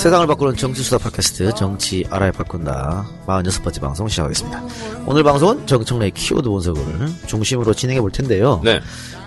세상을 0.00 0.26
바꾸는 0.28 0.56
정치수다 0.56 0.96
팟캐스트 0.96 1.54
정치 1.56 2.06
알아야 2.08 2.32
바꾼다 2.32 3.06
46번째 3.26 3.82
방송 3.82 4.08
시작하겠습니다. 4.08 4.64
오늘 5.04 5.22
방송은 5.22 5.66
정청래의 5.66 6.12
키워드 6.12 6.48
분석을 6.48 7.26
중심으로 7.26 7.74
진행해 7.74 8.00
볼 8.00 8.10
텐데요. 8.10 8.62
네. 8.64 8.80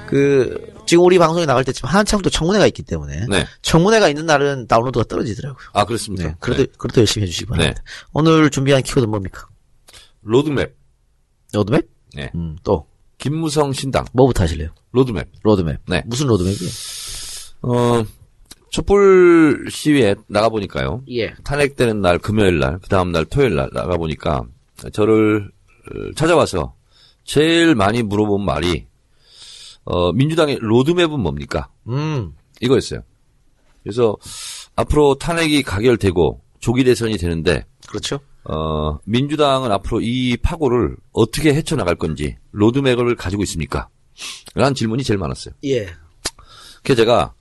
그 0.07 0.73
지금 0.87 1.03
우리 1.05 1.19
방송에 1.19 1.45
나갈 1.45 1.63
때쯤 1.63 1.87
한참 1.87 2.21
또 2.23 2.31
청문회가 2.31 2.65
있기 2.65 2.81
때문에 2.81 3.27
네. 3.29 3.45
청문회가 3.61 4.09
있는 4.09 4.25
날은 4.25 4.65
다운로드가 4.65 5.05
떨어지더라고요. 5.05 5.63
아, 5.73 5.85
그렇습니다. 5.85 6.29
네, 6.29 6.35
그래도 6.39 6.65
그래도 6.79 7.01
열심히 7.01 7.25
해주시기 7.25 7.45
바랍니다. 7.45 7.79
네. 7.85 7.91
오늘 8.13 8.49
준비한 8.49 8.81
키워드 8.81 9.05
뭡니까? 9.05 9.47
로드맵. 10.23 10.75
로드맵? 11.53 11.87
네. 12.15 12.31
음, 12.33 12.57
또 12.63 12.87
김무성 13.19 13.73
신당. 13.73 14.05
뭐부터 14.11 14.41
하실래요? 14.41 14.69
로드맵. 14.91 15.27
로드맵. 15.43 15.81
네. 15.87 16.01
무슨 16.07 16.25
로드맵이요? 16.25 16.69
어, 17.61 18.03
촛불 18.73 19.67
시위에 19.69 20.15
나가보니까요. 20.25 21.03
예. 21.11 21.31
탄핵되는 21.43 22.01
날 22.01 22.17
금요일 22.17 22.57
날, 22.57 22.79
그 22.79 22.89
다음 22.89 23.11
날 23.11 23.23
토요일 23.23 23.53
날 23.53 23.69
나가보니까 23.71 24.45
저를 24.91 25.51
어, 25.85 26.11
찾아와서 26.15 26.73
제일 27.23 27.75
많이 27.75 28.01
물어본 28.01 28.43
말이 28.43 28.87
어, 29.83 30.11
민주당의 30.13 30.57
로드맵은 30.59 31.19
뭡니까? 31.19 31.69
음. 31.87 32.33
이거였어요. 32.61 33.01
그래서 33.83 34.17
앞으로 34.75 35.19
탄핵이 35.19 35.61
가결되고 35.61 36.41
조기 36.59 36.83
대선이 36.83 37.17
되는데 37.17 37.67
그렇죠. 37.87 38.21
어, 38.45 38.97
민주당은 39.05 39.71
앞으로 39.71 40.01
이 40.01 40.35
파고를 40.37 40.97
어떻게 41.11 41.53
헤쳐나갈 41.53 41.93
건지 41.93 42.37
로드맵을 42.53 43.17
가지고 43.17 43.43
있습니까? 43.43 43.87
라는 44.55 44.73
질문이 44.73 45.03
제일 45.03 45.19
많았어요. 45.19 45.53
예. 45.63 45.85
그래서 46.81 47.03
제가 47.03 47.33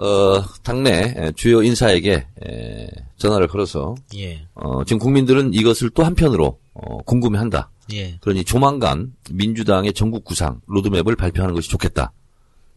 어, 0.00 0.42
당내 0.62 1.32
주요 1.36 1.62
인사에게 1.62 2.26
에, 2.46 2.88
전화를 3.16 3.48
걸어서 3.48 3.94
예. 4.16 4.46
어, 4.54 4.84
지금 4.84 4.98
국민들은 5.00 5.54
이것을 5.54 5.90
또 5.90 6.04
한편으로 6.04 6.58
어, 6.74 6.98
궁금해한다. 7.04 7.70
예. 7.94 8.16
그러니 8.20 8.44
조만간 8.44 9.12
민주당의 9.30 9.92
전국 9.94 10.24
구상 10.24 10.60
로드맵을 10.66 11.16
발표하는 11.16 11.54
것이 11.54 11.68
좋겠다. 11.70 12.12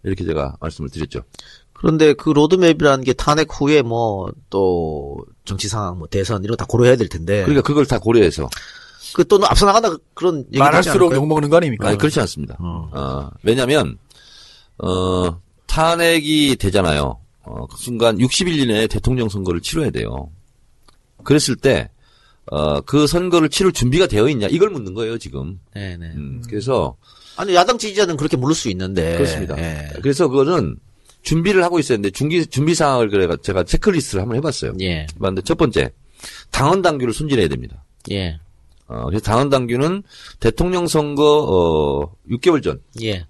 이렇게 0.03 0.23
제가 0.25 0.55
말씀을 0.59 0.89
드렸죠. 0.89 1.21
그런데 1.73 2.13
그 2.13 2.29
로드맵이라는 2.29 3.03
게 3.03 3.13
탄핵 3.13 3.47
후에 3.51 3.81
뭐 3.81 4.31
또 4.49 5.17
정치 5.45 5.67
상황, 5.67 5.97
뭐 5.99 6.07
대선 6.07 6.43
이런 6.43 6.55
거 6.57 6.63
다 6.63 6.65
고려해야 6.67 6.95
될 6.95 7.07
텐데. 7.07 7.41
그러니까 7.43 7.61
그걸 7.61 7.85
다 7.85 7.99
고려해서 7.99 8.49
그 9.13 9.27
또는 9.27 9.45
앞서 9.47 9.65
나간다 9.65 9.89
그런 10.13 10.45
얘기 10.47 10.57
말할수록 10.59 11.13
욕 11.13 11.27
먹는 11.27 11.49
거 11.49 11.57
아닙니까? 11.57 11.87
아니 11.87 11.97
그렇지 11.97 12.19
않습니다. 12.21 12.57
어. 12.59 12.89
어, 12.93 13.29
왜냐하면 13.43 13.97
어, 14.77 15.39
탄핵이 15.71 16.57
되잖아요. 16.57 17.17
어, 17.43 17.67
그 17.67 17.77
순간 17.77 18.17
60일 18.17 18.59
이내에 18.59 18.87
대통령 18.87 19.29
선거를 19.29 19.61
치러야 19.61 19.89
돼요. 19.89 20.29
그랬을 21.23 21.55
때, 21.55 21.89
어, 22.47 22.81
그 22.81 23.07
선거를 23.07 23.47
치를 23.47 23.71
준비가 23.71 24.05
되어 24.05 24.27
있냐 24.29 24.47
이걸 24.47 24.69
묻는 24.69 24.93
거예요 24.93 25.17
지금. 25.17 25.59
네네. 25.73 26.05
음, 26.15 26.43
그래서 26.49 26.97
아니 27.37 27.55
야당 27.55 27.77
지지자는 27.77 28.17
그렇게 28.17 28.35
물을 28.35 28.53
수 28.53 28.69
있는데. 28.69 29.15
그렇습니다. 29.15 29.57
예. 29.59 29.89
그래서 30.01 30.27
그거는 30.27 30.75
준비를 31.21 31.63
하고 31.63 31.79
있어야 31.79 31.97
되는데 31.97 32.09
준비 32.11 32.45
준비 32.47 32.75
사항을 32.75 33.09
그래 33.09 33.27
제가 33.41 33.63
체크리스트를 33.63 34.23
한번 34.23 34.37
해봤어요. 34.37 34.73
예. 34.81 35.07
봤는데 35.21 35.43
첫 35.43 35.57
번째 35.57 35.91
당원 36.49 36.81
당규를 36.81 37.13
손질해야 37.13 37.47
됩니다. 37.47 37.85
예. 38.11 38.39
어, 38.87 39.05
그래서 39.05 39.23
당원 39.23 39.49
당규는 39.49 40.03
대통령 40.41 40.87
선거 40.87 41.45
어, 41.47 42.15
6개월 42.29 42.61
전, 42.61 42.81
예. 43.01 43.25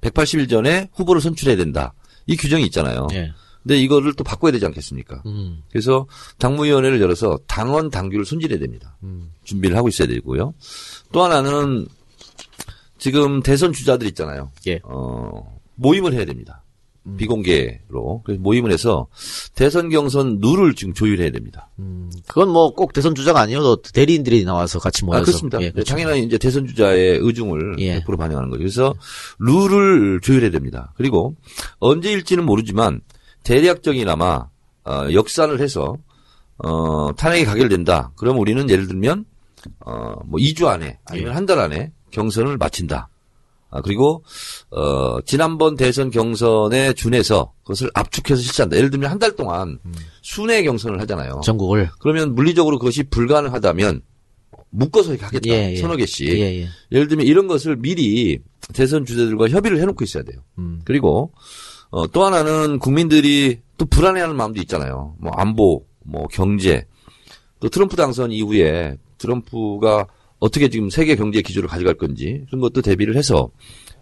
180일 0.00 0.48
전에 0.48 0.88
후보를 0.94 1.20
선출해야 1.20 1.56
된다. 1.56 1.92
이 2.26 2.36
규정이 2.36 2.64
있잖아요. 2.66 3.08
예. 3.12 3.32
근데 3.62 3.78
이거를 3.78 4.14
또 4.14 4.24
바꿔야 4.24 4.52
되지 4.52 4.64
않겠습니까? 4.66 5.22
음. 5.26 5.62
그래서 5.70 6.06
당무위원회를 6.38 7.00
열어서 7.00 7.38
당원 7.46 7.90
당규를 7.90 8.24
손질해야 8.24 8.58
됩니다. 8.58 8.96
음. 9.02 9.32
준비를 9.44 9.76
하고 9.76 9.88
있어야 9.88 10.08
되고요. 10.08 10.54
또 11.12 11.22
하나는 11.22 11.86
지금 12.98 13.42
대선 13.42 13.72
주자들 13.72 14.06
있잖아요. 14.08 14.50
예. 14.66 14.80
어, 14.84 15.60
모임을 15.74 16.12
해야 16.12 16.24
됩니다. 16.24 16.62
비공개로. 17.16 18.22
그래서 18.24 18.40
모임을 18.42 18.70
해서 18.72 19.06
대선 19.54 19.88
경선 19.88 20.38
룰을 20.40 20.74
지금 20.74 20.94
조율해야 20.94 21.30
됩니다. 21.30 21.70
음. 21.78 22.10
그건 22.26 22.50
뭐 22.50 22.72
꼭 22.78 22.92
대선 22.92 23.14
주자가 23.14 23.40
아니어도 23.40 23.82
대리인들이 23.82 24.44
나와서 24.44 24.78
같이 24.78 25.04
모여서. 25.04 25.22
아, 25.22 25.24
그렇습니다. 25.24 25.58
예, 25.60 25.66
네, 25.66 25.72
그렇죠. 25.72 25.94
당연히 25.94 26.22
이제 26.22 26.38
대선 26.38 26.66
주자의 26.66 27.18
의중을 27.20 27.76
예. 27.80 28.00
100% 28.00 28.16
반영하는 28.16 28.50
거죠. 28.50 28.58
그래서 28.58 28.94
룰을 29.38 30.20
조율해야 30.22 30.50
됩니다. 30.50 30.92
그리고 30.96 31.34
언제일지는 31.80 32.44
모르지만 32.44 33.00
대략적이나마 33.42 34.46
어, 34.84 35.08
역산을 35.12 35.60
해서 35.60 35.96
어, 36.58 37.14
탄핵이 37.16 37.44
가결된다. 37.44 38.12
그럼 38.16 38.38
우리는 38.38 38.68
예를 38.70 38.86
들면 38.86 39.24
어, 39.84 40.12
뭐 40.26 40.38
2주 40.38 40.66
안에 40.66 40.98
아니면 41.04 41.30
예. 41.30 41.34
한달 41.34 41.58
안에 41.58 41.92
경선을 42.10 42.56
마친다. 42.58 43.08
아, 43.70 43.80
그리고 43.82 44.24
어, 44.70 45.20
지난번 45.22 45.76
대선 45.76 46.10
경선에 46.10 46.94
준해서 46.94 47.52
그것을 47.62 47.90
압축해서 47.94 48.40
실시한다. 48.40 48.76
예를 48.76 48.90
들면 48.90 49.10
한 49.10 49.18
달 49.18 49.34
동안 49.36 49.78
음. 49.84 49.92
순회 50.22 50.62
경선을 50.62 51.00
하잖아요. 51.02 51.40
전국을. 51.44 51.90
그러면 51.98 52.34
물리적으로 52.34 52.78
그것이 52.78 53.02
불가능하다면 53.04 54.00
묶어서 54.70 55.10
이렇게 55.10 55.24
하겠다. 55.24 55.48
예, 55.48 55.72
예. 55.72 55.76
서너 55.76 55.96
개씩. 55.96 56.28
예, 56.28 56.40
예. 56.62 56.68
예 56.92 56.98
를 56.98 57.08
들면 57.08 57.26
이런 57.26 57.46
것을 57.46 57.76
미리 57.76 58.38
대선 58.74 59.04
주자들과 59.04 59.48
협의를 59.48 59.80
해놓고 59.80 60.04
있어야 60.04 60.22
돼요. 60.22 60.40
음. 60.58 60.80
그리고 60.84 61.32
어, 61.90 62.06
또 62.06 62.24
하나는 62.24 62.78
국민들이 62.78 63.60
또 63.78 63.86
불안해하는 63.86 64.36
마음도 64.36 64.60
있잖아요. 64.62 65.14
뭐 65.18 65.32
안보, 65.36 65.84
뭐 66.04 66.26
경제, 66.28 66.86
또 67.60 67.68
트럼프 67.68 67.96
당선 67.96 68.30
이후에 68.30 68.96
트럼프가 69.18 70.06
어떻게 70.38 70.68
지금 70.68 70.90
세계 70.90 71.16
경제 71.16 71.42
기조를 71.42 71.68
가져갈 71.68 71.94
건지 71.94 72.44
그런 72.46 72.60
것도 72.60 72.82
대비를 72.82 73.16
해서 73.16 73.50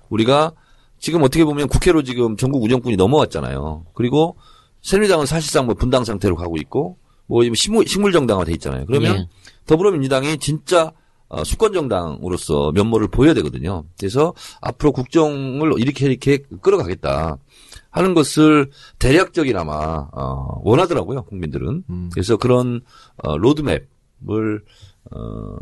우리가 0.09 0.53
지금 0.99 1.23
어떻게 1.23 1.45
보면 1.45 1.69
국회로 1.69 2.03
지금 2.03 2.37
전국 2.37 2.63
운영권이 2.63 2.97
넘어왔잖아요. 2.97 3.87
그리고 3.95 4.37
새누리당은 4.83 5.27
사실상 5.27 5.67
뭐 5.67 5.75
분당 5.75 6.05
상태로 6.05 6.37
가고 6.37 6.57
있고 6.57 6.99
뭐 7.27 7.43
식물, 7.55 7.87
식물 7.87 8.13
정당화 8.13 8.45
돼 8.45 8.53
있잖아요. 8.53 8.87
그러면 8.87 9.17
예. 9.17 9.29
더불어민주당이 9.67 10.39
진짜 10.39 10.93
어, 11.29 11.43
수권 11.43 11.73
정당으로서 11.73 12.71
면모를 12.73 13.09
보여야 13.09 13.35
되거든요. 13.35 13.85
그래서 13.99 14.33
앞으로 14.61 14.93
국정을 14.93 15.73
이렇게 15.79 16.07
이렇게 16.07 16.39
끌어가겠다 16.63 17.37
하는 17.91 18.15
것을 18.15 18.71
대략적이나마 18.99 20.09
어, 20.13 20.61
원하더라고요 20.63 21.25
국민들은. 21.25 21.85
음. 21.91 22.11
그래서 22.13 22.37
그런 22.37 22.81
어, 23.17 23.37
로드맵을 23.37 24.63
어, 25.11 25.57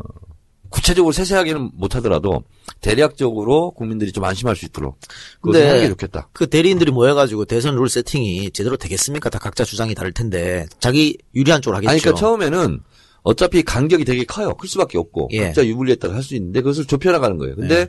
구체적으로 0.75 1.13
세세하게는 1.13 1.71
못하더라도 1.75 2.43
대략적으로 2.81 3.71
국민들이 3.71 4.11
좀 4.11 4.23
안심할 4.25 4.55
수 4.57 4.65
있도록 4.65 4.99
그것을 5.41 5.67
하는 5.69 5.81
게 5.81 5.87
좋겠다. 5.89 6.29
그 6.33 6.47
대리인들이 6.47 6.91
모여가지고 6.91 7.45
대선 7.45 7.75
룰 7.75 7.87
세팅이 7.89 8.51
제대로 8.51 8.75
되겠습니까? 8.75 9.29
다 9.29 9.39
각자 9.39 9.63
주장이 9.63 9.95
다를 9.95 10.11
텐데 10.11 10.65
자기 10.79 11.17
유리한 11.33 11.61
쪽으로 11.61 11.77
하겠죠. 11.77 11.91
아니, 11.91 12.01
그러니까 12.01 12.19
처음에는 12.19 12.81
어차피 13.23 13.63
간격이 13.63 14.05
되게 14.05 14.23
커요. 14.25 14.53
클 14.55 14.67
수밖에 14.69 14.97
없고 14.97 15.29
예. 15.31 15.45
각자 15.45 15.65
유불리에 15.65 15.95
따라 15.95 16.13
할 16.15 16.21
수 16.21 16.35
있는데 16.35 16.61
그것을 16.61 16.85
좁혀나가는 16.85 17.37
거예요. 17.37 17.55
근데 17.55 17.87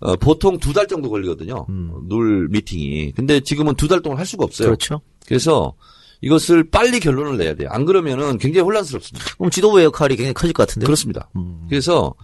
어, 0.00 0.16
보통 0.16 0.58
두 0.58 0.72
달 0.72 0.86
정도 0.86 1.10
걸리거든요. 1.10 1.66
음. 1.68 1.92
룰 2.08 2.48
미팅이. 2.48 3.12
근데 3.12 3.40
지금은 3.40 3.74
두 3.74 3.88
달 3.88 4.00
동안 4.00 4.18
할 4.18 4.24
수가 4.26 4.44
없어요. 4.44 4.68
그렇죠. 4.68 5.00
그래서 5.26 5.74
이것을 6.24 6.70
빨리 6.70 7.00
결론을 7.00 7.36
내야 7.36 7.54
돼요. 7.54 7.68
안 7.70 7.84
그러면은 7.84 8.38
굉장히 8.38 8.64
혼란스럽습니다. 8.64 9.34
그럼 9.36 9.50
지도부의 9.50 9.84
역할이 9.84 10.16
굉장히 10.16 10.32
커질 10.32 10.54
것 10.54 10.66
같은데. 10.66 10.86
그렇습니다. 10.86 11.28
음. 11.36 11.66
그래서 11.68 12.14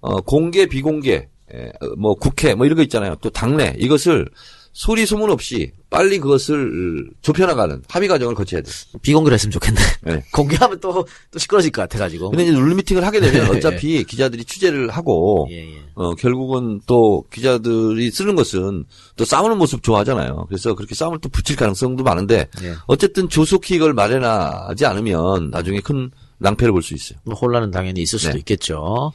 어, 0.00 0.22
공개 0.22 0.64
비공개 0.64 1.28
에, 1.52 1.68
어, 1.80 1.94
뭐 1.98 2.14
국회 2.14 2.54
뭐 2.54 2.64
이런 2.64 2.76
거 2.76 2.82
있잖아요. 2.82 3.14
또 3.16 3.28
당내 3.28 3.74
이것을 3.78 4.26
소리 4.72 5.04
소문 5.04 5.30
없이 5.30 5.72
빨리 5.90 6.18
그것을 6.18 7.10
좁혀나가는 7.20 7.82
합의 7.88 8.08
과정을 8.08 8.34
거쳐야 8.34 8.62
돼요. 8.62 8.72
비공개로 9.02 9.34
했으면 9.34 9.50
좋겠네. 9.52 9.80
네. 10.02 10.24
공개하면 10.32 10.80
또, 10.80 11.06
또 11.30 11.38
시끄러질 11.38 11.70
것 11.72 11.82
같아가지고. 11.82 12.30
근데 12.30 12.44
이제 12.44 12.52
룰 12.52 12.74
미팅을 12.74 13.04
하게 13.04 13.20
되면 13.20 13.50
어차피 13.54 14.02
기자들이 14.04 14.44
취재를 14.44 14.88
하고 14.88 15.46
예, 15.50 15.56
예. 15.58 15.82
어, 15.94 16.14
결국은 16.14 16.80
또 16.86 17.24
기자들이 17.30 18.10
쓰는 18.10 18.34
것은 18.34 18.84
또 19.16 19.24
싸우는 19.26 19.58
모습 19.58 19.82
좋아하잖아요. 19.82 20.46
그래서 20.48 20.74
그렇게 20.74 20.94
싸움을 20.94 21.18
또 21.20 21.28
붙일 21.28 21.56
가능성도 21.56 22.02
많은데 22.02 22.48
예. 22.62 22.74
어쨌든 22.86 23.28
조속히 23.28 23.74
이걸 23.74 23.92
마련하지 23.92 24.86
않으면 24.86 25.50
나중에 25.50 25.80
큰 25.80 26.10
낭패를 26.38 26.72
볼 26.72 26.82
수 26.82 26.94
있어요. 26.94 27.18
뭐 27.24 27.34
혼란은 27.34 27.70
당연히 27.70 28.00
있을 28.02 28.18
수도 28.18 28.32
네. 28.32 28.38
있겠죠. 28.38 29.12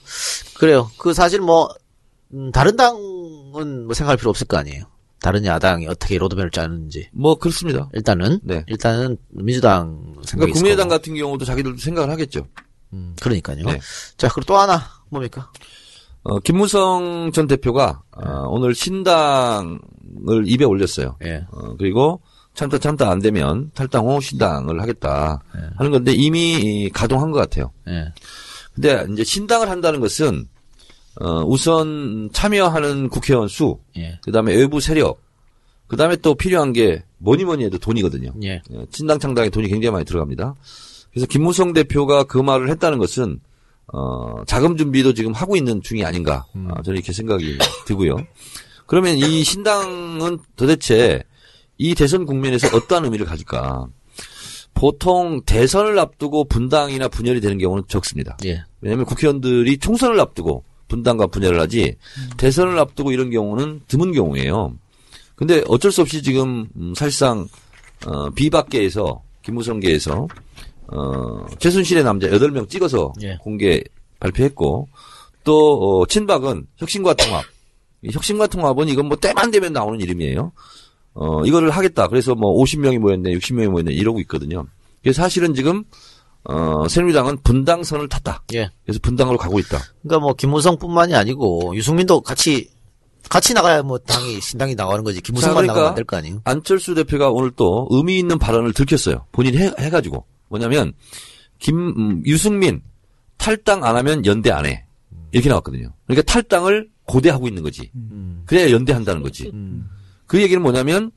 그래요. 0.54 0.90
그 0.98 1.14
사실 1.14 1.42
뭐, 1.42 1.68
음, 2.34 2.52
다른 2.52 2.76
당은 2.78 3.86
뭐 3.86 3.94
생각할 3.94 4.18
필요 4.18 4.30
없을 4.30 4.48
거 4.48 4.56
아니에요. 4.58 4.86
다른 5.22 5.46
야당이 5.46 5.88
어떻게 5.88 6.18
로드맵을 6.18 6.52
짜는지. 6.52 7.10
뭐 7.12 7.36
그렇습니다. 7.36 7.90
일단은, 7.94 8.40
네. 8.44 8.64
일단은 8.68 9.18
민주당 9.30 10.14
생각이 10.24 10.52
그러니까 10.52 10.54
국민의당. 10.54 10.88
같은 10.90 11.16
경우도 11.16 11.46
자기들도 11.46 11.78
생각을 11.80 12.10
하겠죠. 12.12 12.48
음, 12.94 13.16
그러니까요. 13.20 13.66
네. 13.66 13.80
자, 14.18 14.28
그리고 14.30 14.46
또 14.46 14.58
하나 14.58 14.82
뭡니까? 15.10 15.52
어, 16.24 16.40
김무성 16.40 17.32
전 17.34 17.48
대표가 17.48 18.02
어, 18.12 18.48
오늘 18.50 18.76
신당을 18.76 19.80
입에 20.46 20.66
올렸어요. 20.66 21.18
예. 21.26 21.46
어, 21.52 21.76
그리고 21.78 22.22
참다 22.54 22.80
참다 22.80 23.10
안 23.10 23.20
되면 23.20 23.72
탈당 23.74 24.08
후 24.08 24.20
신당을 24.20 24.82
하겠다 24.82 25.40
하는 25.78 25.92
건데 25.92 26.12
이미 26.14 26.56
이 26.56 26.90
가동한 26.90 27.32
것 27.32 27.40
같아요. 27.40 27.72
예. 27.88 28.12
근데 28.74 29.06
이제 29.14 29.24
신당을 29.24 29.70
한다는 29.70 30.00
것은 30.00 30.48
어 31.20 31.44
우선 31.46 32.30
참여하는 32.32 33.10
국회의원 33.10 33.48
수, 33.48 33.80
예. 33.98 34.20
그 34.24 34.32
다음에 34.32 34.56
외부 34.56 34.80
세력, 34.80 35.22
그 35.88 35.98
다음에 35.98 36.16
또 36.18 36.36
필요한 36.36 36.74
게 36.74 37.04
뭐니 37.18 37.46
뭐니 37.46 37.64
해도 37.66 37.78
돈이거든요. 37.78 38.34
예. 38.44 38.62
예, 38.72 38.86
신당 38.92 39.20
창당에 39.20 39.50
돈이 39.50 39.68
굉장히 39.68 39.92
많이 39.92 40.06
들어갑니다. 40.06 40.56
그래서 41.12 41.26
김무성 41.26 41.74
대표가 41.74 42.26
그 42.26 42.38
말을 42.38 42.70
했다는 42.70 43.00
것은 43.00 43.40
어, 43.94 44.44
자금 44.46 44.78
준비도 44.78 45.14
지금 45.14 45.32
하고 45.34 45.56
있는 45.56 45.82
중이 45.82 46.04
아닌가 46.04 46.46
아, 46.54 46.82
저는 46.84 46.98
이렇게 46.98 47.14
생각이 47.14 47.58
들고요. 47.86 48.18
그러면 48.86 49.18
이 49.18 49.44
신당은 49.44 50.40
도대체 50.56 51.24
이 51.78 51.96
대선 51.96 52.26
국면에서 52.26 52.76
어떠한 52.76 53.06
의미를 53.06 53.26
가질까? 53.26 53.88
보통 54.74 55.42
대선을 55.44 55.98
앞두고 55.98 56.46
분당이나 56.46 57.08
분열이 57.08 57.42
되는 57.42 57.58
경우는 57.58 57.86
적습니다. 57.88 58.38
예. 58.46 58.64
왜냐하면 58.82 59.06
국회의원들이 59.06 59.80
총선을 59.80 60.20
앞두고 60.20 60.64
분당과 60.88 61.28
분열을 61.28 61.60
하지 61.60 61.96
대선을 62.38 62.78
앞두고 62.80 63.12
이런 63.12 63.30
경우는 63.30 63.82
드문 63.88 64.12
경우예요. 64.14 64.74
근데 65.36 65.64
어쩔 65.68 65.92
수 65.92 66.02
없이 66.02 66.24
지금 66.24 66.68
음, 66.76 66.94
사실상 66.96 67.48
어, 68.06 68.30
비박계에서 68.32 69.22
김무성계에서 69.44 70.28
어, 70.88 71.46
최순실의 71.60 72.04
남자 72.04 72.28
8명 72.28 72.70
찍어서 72.70 73.14
예. 73.22 73.38
공개 73.42 73.84
발표했고 74.20 74.88
또 75.44 76.02
어, 76.02 76.06
친박은 76.06 76.68
혁신과 76.78 77.14
통합. 77.14 77.46
이 78.02 78.10
혁신과 78.12 78.48
통합은 78.48 78.88
이건 78.90 79.08
뭐 79.08 79.18
때만 79.18 79.52
되면 79.52 79.74
나오는 79.74 80.00
이름이에요. 80.00 80.52
어, 81.14 81.46
이거를 81.46 81.72
하겠다. 81.72 82.08
그래서 82.08 82.36
뭐 82.36 82.54
50명이 82.64 83.00
모였네, 83.00 83.32
60명이 83.34 83.70
모였네 83.70 83.94
이러고 83.94 84.20
있거든요. 84.22 84.66
그래서 85.02 85.22
사실은 85.22 85.54
지금 85.54 85.84
어, 86.50 86.88
새누리당은 86.88 87.40
분당선을 87.44 88.08
탔다. 88.08 88.44
예. 88.54 88.70
그래서 88.86 89.00
분당으로 89.02 89.38
가고 89.38 89.60
있다. 89.60 89.80
그러니까 90.02 90.20
뭐 90.26 90.34
김무성뿐만이 90.34 91.14
아니고 91.16 91.74
유승민도 91.76 92.22
같이 92.22 92.70
같이 93.30 93.54
나가야 93.54 93.84
뭐 93.84 93.98
당이 93.98 94.40
신당이 94.40 94.76
나가는 94.76 95.04
거지. 95.04 95.20
김무성만 95.22 95.56
자, 95.68 95.74
그러니까 95.74 95.74
나가면 95.74 95.90
안 95.90 95.96
될 95.96 96.04
거 96.06 96.16
아니에요? 96.18 96.42
안철수 96.46 96.96
대표가 96.96 97.30
오늘 97.32 97.52
또 97.52 97.88
의미 97.92 98.18
있는 98.18 98.40
발언을 98.40 98.72
들켰어요. 98.74 99.26
본인이 99.34 99.58
해, 99.58 99.72
해가지고. 99.78 100.26
뭐냐면, 100.48 100.94
김, 101.60 101.78
음, 101.78 102.24
유승민 102.26 102.82
탈당 103.38 103.84
안 103.84 103.98
하면 103.98 104.26
연대 104.26 104.50
안 104.50 104.66
해. 104.66 104.86
이렇게 105.34 105.50
나왔거든요. 105.50 105.92
그러니까 106.06 106.32
탈당을 106.32 106.88
고대하고 107.06 107.50
있는 107.50 107.64
거지. 107.64 107.92
음. 107.96 108.44
그래야 108.46 108.72
연대한다는 108.72 109.22
거지. 109.22 109.52
그 110.26 110.42
얘기는 110.42 110.62
뭐냐면, 110.62 111.12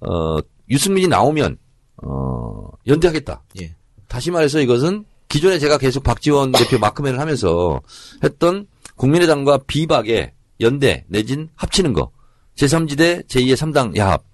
어, 0.00 0.38
유승민이 0.70 1.08
나오면, 1.08 1.58
어, 2.04 2.68
연대하겠다. 2.86 3.42
예. 3.62 3.74
다시 4.08 4.30
말해서 4.30 4.60
이것은 4.60 5.04
기존에 5.28 5.58
제가 5.58 5.78
계속 5.78 6.02
박지원 6.02 6.52
대표 6.52 6.78
마크맨을 6.80 7.20
하면서 7.20 7.80
했던 8.24 8.66
국민의당과 8.96 9.58
비박의 9.66 10.32
연대 10.60 11.04
내진 11.08 11.48
합치는 11.54 11.92
거. 11.92 12.10
제3지대 12.56 13.26
제2의 13.28 13.54
3당 13.54 13.96
야합. 13.96 14.24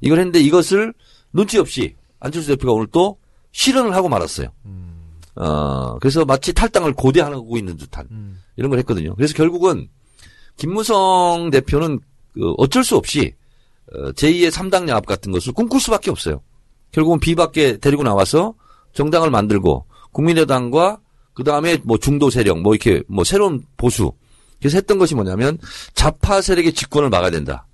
이걸 0.00 0.18
했는데 0.18 0.38
이것을 0.40 0.94
눈치 1.32 1.58
없이 1.58 1.96
안철수 2.20 2.48
대표가 2.48 2.72
오늘 2.72 2.86
또 2.92 3.18
실현을 3.52 3.94
하고 3.94 4.08
말았어요. 4.08 4.48
어, 5.36 5.98
그래서 5.98 6.24
마치 6.24 6.52
탈당을 6.52 6.92
고대하고 6.92 7.56
있는 7.56 7.76
듯한 7.76 8.38
이런 8.56 8.70
걸 8.70 8.78
했거든요. 8.80 9.14
그래서 9.16 9.34
결국은 9.34 9.88
김무성 10.56 11.50
대표는 11.50 11.98
그 12.32 12.52
어쩔 12.58 12.84
수 12.84 12.96
없이 12.96 13.34
어, 13.92 14.12
제2의 14.12 14.50
3당 14.50 14.88
야합 14.88 15.06
같은 15.06 15.32
것을 15.32 15.52
꿈꿀 15.52 15.80
수밖에 15.80 16.10
없어요. 16.10 16.40
결국은 16.92 17.18
비밖에 17.18 17.78
데리고 17.78 18.02
나와서 18.04 18.54
정당을 18.94 19.30
만들고 19.30 19.86
국민의당과 20.12 21.00
그 21.34 21.44
다음에 21.44 21.78
뭐 21.84 21.98
중도 21.98 22.30
세력 22.30 22.60
뭐 22.60 22.74
이렇게 22.74 23.02
뭐 23.08 23.24
새로운 23.24 23.62
보수 23.76 24.12
그래서 24.60 24.78
했던 24.78 24.98
것이 24.98 25.14
뭐냐면 25.14 25.58
좌파 25.94 26.40
세력의 26.40 26.72
집권을 26.72 27.10
막아야 27.10 27.30
된다 27.30 27.66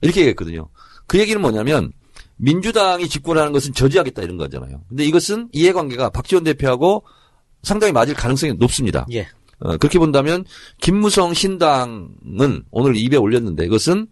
이렇게 0.00 0.20
얘기했거든요. 0.20 0.68
그 1.06 1.18
얘기는 1.18 1.40
뭐냐면 1.40 1.92
민주당이 2.36 3.08
집권하는 3.08 3.52
것은 3.52 3.72
저지하겠다 3.72 4.22
이런 4.22 4.36
거잖아요. 4.36 4.82
근데 4.88 5.04
이것은 5.04 5.48
이해관계가 5.52 6.10
박지원 6.10 6.44
대표하고 6.44 7.04
상당히 7.62 7.92
맞을 7.92 8.14
가능성이 8.14 8.54
높습니다. 8.54 9.06
예. 9.12 9.26
어, 9.58 9.76
그렇게 9.78 9.98
본다면 9.98 10.44
김무성 10.78 11.32
신당은 11.32 12.64
오늘 12.70 12.96
입에 12.96 13.16
올렸는데 13.16 13.64
이것은 13.64 14.06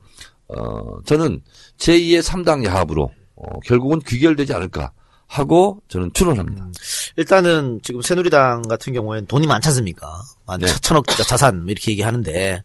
어, 0.48 1.02
저는 1.04 1.42
제2의 1.78 2.22
3당 2.22 2.64
야합으로 2.64 3.10
어, 3.36 3.60
결국은 3.60 4.00
귀결되지 4.00 4.54
않을까 4.54 4.92
하고 5.38 5.82
저는 5.88 6.12
추론합니다. 6.14 6.68
일단은 7.16 7.80
지금 7.82 8.02
새누리당 8.02 8.62
같은 8.62 8.92
경우에는 8.92 9.26
돈이 9.26 9.46
많지 9.46 9.68
않습니까? 9.68 10.22
한 10.46 10.60
네. 10.60 10.66
천억 10.80 11.06
자- 11.08 11.24
자산 11.24 11.62
뭐 11.62 11.70
이렇게 11.70 11.90
얘기하는데 11.92 12.62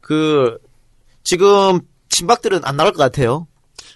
그 0.00 0.58
지금 1.24 1.80
친박들은 2.10 2.60
안 2.64 2.76
나갈 2.76 2.92
것 2.92 2.98
같아요. 2.98 3.46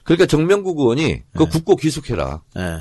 그러니까 0.04 0.26
정명국 0.26 0.78
의원이 0.78 1.22
그 1.36 1.46
국고 1.46 1.76
귀속해라. 1.76 2.40
예. 2.58 2.78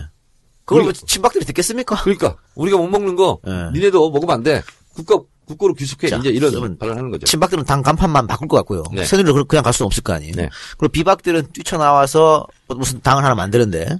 그걸 0.64 0.84
우리- 0.84 0.84
뭐 0.86 0.94
친박들이 0.94 1.44
듣겠습니까? 1.46 2.02
그러니까 2.04 2.38
우리가 2.56 2.78
못 2.78 2.88
먹는 2.88 3.16
거 3.16 3.40
네. 3.44 3.72
니네도 3.74 4.10
먹으면 4.12 4.36
안 4.36 4.44
돼. 4.44 4.64
국가 4.94 5.20
국고로 5.48 5.74
귀속해. 5.76 6.08
자, 6.10 6.16
이제 6.18 6.30
이런 6.30 6.76
발언하는 6.78 7.12
거죠. 7.12 7.26
친박들은 7.28 7.66
당 7.66 7.84
간판만 7.84 8.26
바꿀 8.26 8.48
것 8.48 8.58
같고요. 8.58 8.84
네. 8.94 9.06
새누리는 9.06 9.46
그냥 9.48 9.64
갈 9.64 9.74
수는 9.74 9.86
없을 9.86 10.02
거 10.02 10.14
아니에요. 10.14 10.34
네. 10.36 10.50
그리고 10.78 10.92
비박들은 10.92 11.52
뛰쳐나와서 11.54 12.48
무슨 12.70 13.00
당을 13.02 13.24
하나 13.24 13.36
만드는데 13.36 14.00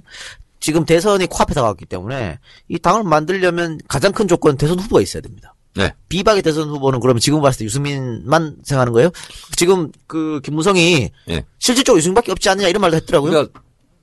지금 0.66 0.84
대선이 0.84 1.26
코앞에 1.28 1.54
다가왔기 1.54 1.86
때문에 1.86 2.40
이 2.66 2.76
당을 2.80 3.04
만들려면 3.04 3.78
가장 3.86 4.10
큰 4.10 4.26
조건 4.26 4.56
대선 4.56 4.80
후보가 4.80 5.00
있어야 5.00 5.20
됩니다. 5.20 5.54
네. 5.76 5.94
비박의 6.08 6.42
대선 6.42 6.68
후보는 6.70 6.98
그러면 6.98 7.20
지금 7.20 7.40
봤을 7.40 7.60
때 7.60 7.64
유승민만 7.66 8.56
생각하는 8.64 8.92
거예요? 8.92 9.10
지금 9.54 9.92
그 10.08 10.40
김무성이 10.42 11.10
예. 11.28 11.44
실질적으로 11.60 11.98
유승민밖에 11.98 12.32
없지 12.32 12.48
않느냐 12.48 12.66
이런 12.66 12.80
말도 12.80 12.96
했더라고요. 12.96 13.30
그러니까 13.30 13.60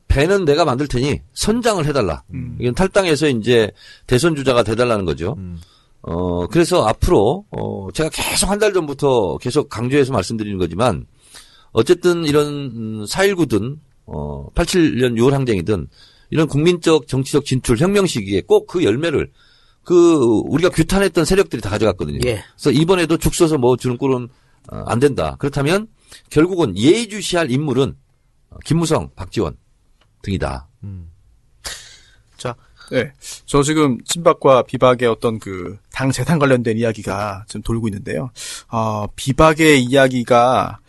배는 0.08 0.46
내가 0.46 0.64
만들 0.64 0.88
테니 0.88 1.20
선장을 1.34 1.86
해달라. 1.86 2.24
이건 2.62 2.74
탈당해서 2.76 3.28
이제 3.28 3.70
대선 4.08 4.34
주자가 4.34 4.64
돼달라는 4.64 5.04
거죠. 5.04 5.36
어 6.02 6.48
그래서 6.48 6.86
앞으로 6.88 7.44
어 7.52 7.90
제가 7.94 8.10
계속 8.10 8.50
한 8.50 8.58
달 8.60 8.72
전부터 8.72 9.38
계속 9.40 9.68
강조해서 9.68 10.14
말씀드리는 10.14 10.58
거지만 10.58 11.08
어쨌든 11.74 12.24
이런 12.24 13.04
4.19든 13.06 13.80
어 14.06 14.48
87년 14.56 15.18
6월 15.20 15.32
항쟁이든 15.32 15.88
이런 16.34 16.48
국민적 16.48 17.08
정치적 17.08 17.46
진출 17.46 17.78
혁명 17.78 18.08
시기에 18.08 18.42
꼭 18.42 18.66
그 18.66 18.84
열매를 18.84 19.32
그 19.84 20.16
우리가 20.48 20.70
규탄했던 20.70 21.25
세력들이 21.25 21.62
다 21.62 21.70
가져갔거든요. 21.70 22.20
예. 22.25 22.44
그래서 22.56 22.72
이번에도 22.72 23.18
죽 23.18 23.36
써서 23.36 23.58
뭐 23.60 23.78
주는 23.78 23.98
꼴은 23.98 24.30
어, 24.72 24.84
안 24.88 25.00
된다. 25.00 25.36
그렇다면 25.38 25.88
결국은 26.32 26.75
예의주시할 26.75 27.52
인물은 27.52 27.96
어, 28.50 28.56
김무성, 28.66 29.12
박지원 29.16 29.58
등이다. 30.24 30.70
자, 32.38 32.56
네. 32.92 33.12
저 33.46 33.62
지금 33.62 33.98
친박과 34.06 34.63
비박의 34.63 35.08
어떤 35.08 35.38
그 35.38 35.78
당 35.94 36.12
재산 36.12 36.40
관련된 36.40 36.78
이야기가 36.80 37.46
지금 37.48 37.62
돌고 37.62 37.88
있는데요. 37.90 38.32
어, 38.70 39.06
비박의 39.16 39.84
이야기가 39.84 40.80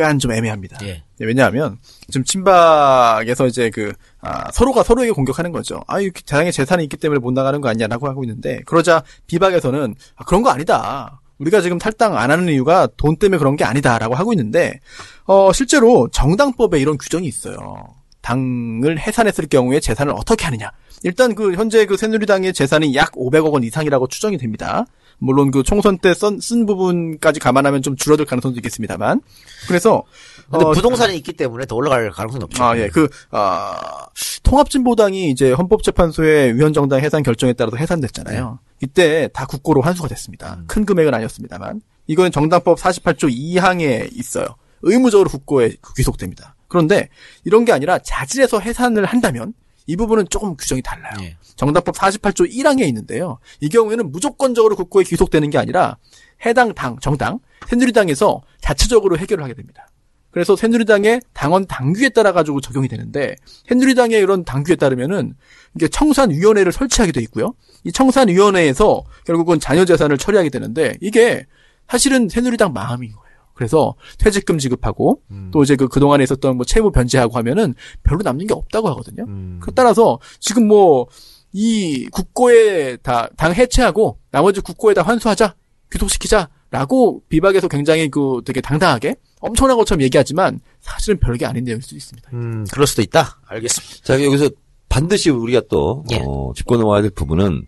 약간 0.00 0.18
좀 0.18 0.32
애매합니다. 0.32 0.78
예. 0.82 1.02
네, 1.18 1.26
왜냐하면 1.26 1.78
지금 2.08 2.24
친박에서 2.24 3.46
이제 3.46 3.70
그 3.70 3.92
아, 4.20 4.50
서로가 4.50 4.82
서로에게 4.82 5.12
공격하는 5.12 5.52
거죠. 5.52 5.82
아, 5.86 6.00
이렇게 6.00 6.22
당의 6.22 6.52
재산이 6.52 6.82
있기 6.84 6.96
때문에 6.96 7.20
못 7.20 7.32
나가는 7.32 7.60
거 7.60 7.68
아니냐라고 7.68 8.08
하고 8.08 8.24
있는데 8.24 8.60
그러자 8.66 9.02
비박에서는 9.26 9.94
아, 10.16 10.24
그런 10.24 10.42
거 10.42 10.50
아니다. 10.50 11.20
우리가 11.38 11.60
지금 11.60 11.78
탈당 11.78 12.16
안 12.16 12.30
하는 12.30 12.48
이유가 12.48 12.88
돈 12.96 13.16
때문에 13.16 13.38
그런 13.38 13.56
게 13.56 13.64
아니다라고 13.64 14.14
하고 14.14 14.32
있는데 14.32 14.80
어, 15.24 15.52
실제로 15.52 16.08
정당법에 16.12 16.78
이런 16.78 16.98
규정이 16.98 17.26
있어요. 17.26 17.86
당을 18.22 18.98
해산했을 18.98 19.46
경우에 19.46 19.80
재산을 19.80 20.12
어떻게 20.14 20.44
하느냐. 20.44 20.70
일단 21.02 21.34
그 21.34 21.54
현재 21.54 21.86
그 21.86 21.96
새누리당의 21.96 22.52
재산이 22.52 22.94
약 22.94 23.12
500억 23.12 23.52
원 23.52 23.64
이상이라고 23.64 24.08
추정이 24.08 24.36
됩니다. 24.36 24.84
물론 25.20 25.50
그 25.50 25.62
총선 25.62 25.98
때쓴 25.98 26.66
부분까지 26.66 27.40
감안하면 27.40 27.82
좀 27.82 27.94
줄어들 27.94 28.24
가능성도 28.24 28.56
있겠습니다만. 28.58 29.20
그래서 29.68 30.02
근데 30.50 30.64
어, 30.64 30.72
부동산이 30.72 31.16
있기 31.18 31.34
때문에 31.34 31.66
더 31.66 31.76
올라갈 31.76 32.10
가능성이 32.10 32.40
높죠. 32.40 32.64
아, 32.64 32.76
예. 32.76 32.88
그, 32.88 33.08
아, 33.30 34.08
통합진보당이 34.42 35.30
이제 35.30 35.52
헌법재판소의 35.52 36.56
위헌정당 36.56 37.00
해산 37.00 37.22
결정에 37.22 37.52
따라서 37.52 37.76
해산됐잖아요. 37.76 38.58
이때 38.82 39.28
다 39.32 39.46
국고로 39.46 39.82
환수가 39.82 40.08
됐습니다. 40.08 40.62
큰 40.66 40.84
금액은 40.84 41.14
아니었습니다만. 41.14 41.82
이거는 42.06 42.32
정당법 42.32 42.78
48조 42.78 43.30
2항에 43.30 44.10
있어요. 44.18 44.46
의무적으로 44.82 45.28
국고에 45.30 45.74
귀속됩니다. 45.96 46.56
그런데 46.66 47.08
이런 47.44 47.64
게 47.64 47.72
아니라 47.72 47.98
자질에서 47.98 48.60
해산을 48.60 49.04
한다면 49.04 49.52
이 49.86 49.96
부분은 49.96 50.26
조금 50.30 50.56
규정이 50.56 50.82
달라요. 50.82 51.14
예. 51.22 51.36
정당법 51.56 51.94
48조 51.94 52.50
1항에 52.50 52.86
있는데요. 52.88 53.38
이 53.60 53.68
경우에는 53.68 54.10
무조건적으로 54.12 54.76
국고에 54.76 55.04
귀속되는 55.04 55.50
게 55.50 55.58
아니라 55.58 55.96
해당 56.44 56.74
당, 56.74 56.98
정당, 57.00 57.40
새누리당에서 57.68 58.42
자체적으로 58.60 59.18
해결을 59.18 59.44
하게 59.44 59.54
됩니다. 59.54 59.86
그래서 60.30 60.54
새누리당의 60.54 61.20
당원 61.32 61.66
당규에 61.66 62.08
따라 62.10 62.32
가지고 62.32 62.60
적용이 62.60 62.88
되는데 62.88 63.34
새누리당의 63.68 64.20
이런 64.20 64.44
당규에 64.44 64.76
따르면은 64.76 65.34
이게 65.74 65.88
청산위원회를 65.88 66.72
설치하게 66.72 67.12
돼 67.12 67.20
있고요. 67.22 67.54
이 67.84 67.92
청산위원회에서 67.92 69.02
결국은 69.24 69.58
자녀 69.58 69.84
재산을 69.84 70.18
처리하게 70.18 70.50
되는데 70.50 70.96
이게 71.00 71.46
사실은 71.88 72.28
새누리당 72.28 72.72
마음인 72.72 73.12
거예요. 73.12 73.29
그래서 73.60 73.94
퇴직금 74.16 74.56
지급하고 74.56 75.20
또 75.50 75.62
이제 75.62 75.76
그 75.76 75.86
그동안에 75.86 76.24
있었던 76.24 76.56
뭐 76.56 76.64
채무 76.64 76.92
변제하고 76.92 77.36
하면은 77.36 77.74
별로 78.02 78.22
남는 78.22 78.46
게 78.46 78.54
없다고 78.54 78.88
하거든요. 78.88 79.26
그 79.60 79.70
따라서 79.74 80.18
지금 80.38 80.66
뭐 80.66 81.06
이 81.52 82.06
국고에 82.12 82.96
다 82.98 83.28
당 83.36 83.52
해체하고 83.52 84.18
나머지 84.30 84.60
국고에 84.60 84.94
다 84.94 85.02
환수하자 85.02 85.56
귀속시키자라고 85.92 87.22
비박에서 87.28 87.68
굉장히 87.68 88.08
그 88.08 88.40
되게 88.44 88.60
당당하게 88.60 89.16
엄청난 89.40 89.76
것처럼 89.76 90.02
얘기하지만 90.02 90.60
사실은 90.80 91.18
별게 91.18 91.46
아닌 91.46 91.64
내용일 91.64 91.82
수도 91.82 91.96
있습니다. 91.96 92.30
음, 92.32 92.64
그럴 92.72 92.86
수도 92.86 93.02
있다. 93.02 93.40
알겠습니다. 93.46 94.04
자, 94.04 94.24
여기서 94.24 94.50
반드시 94.88 95.30
우리가 95.30 95.62
또, 95.68 96.04
예. 96.12 96.22
어, 96.24 96.52
짚고 96.54 96.76
넘어야 96.76 97.00
될 97.02 97.10
부분은, 97.10 97.64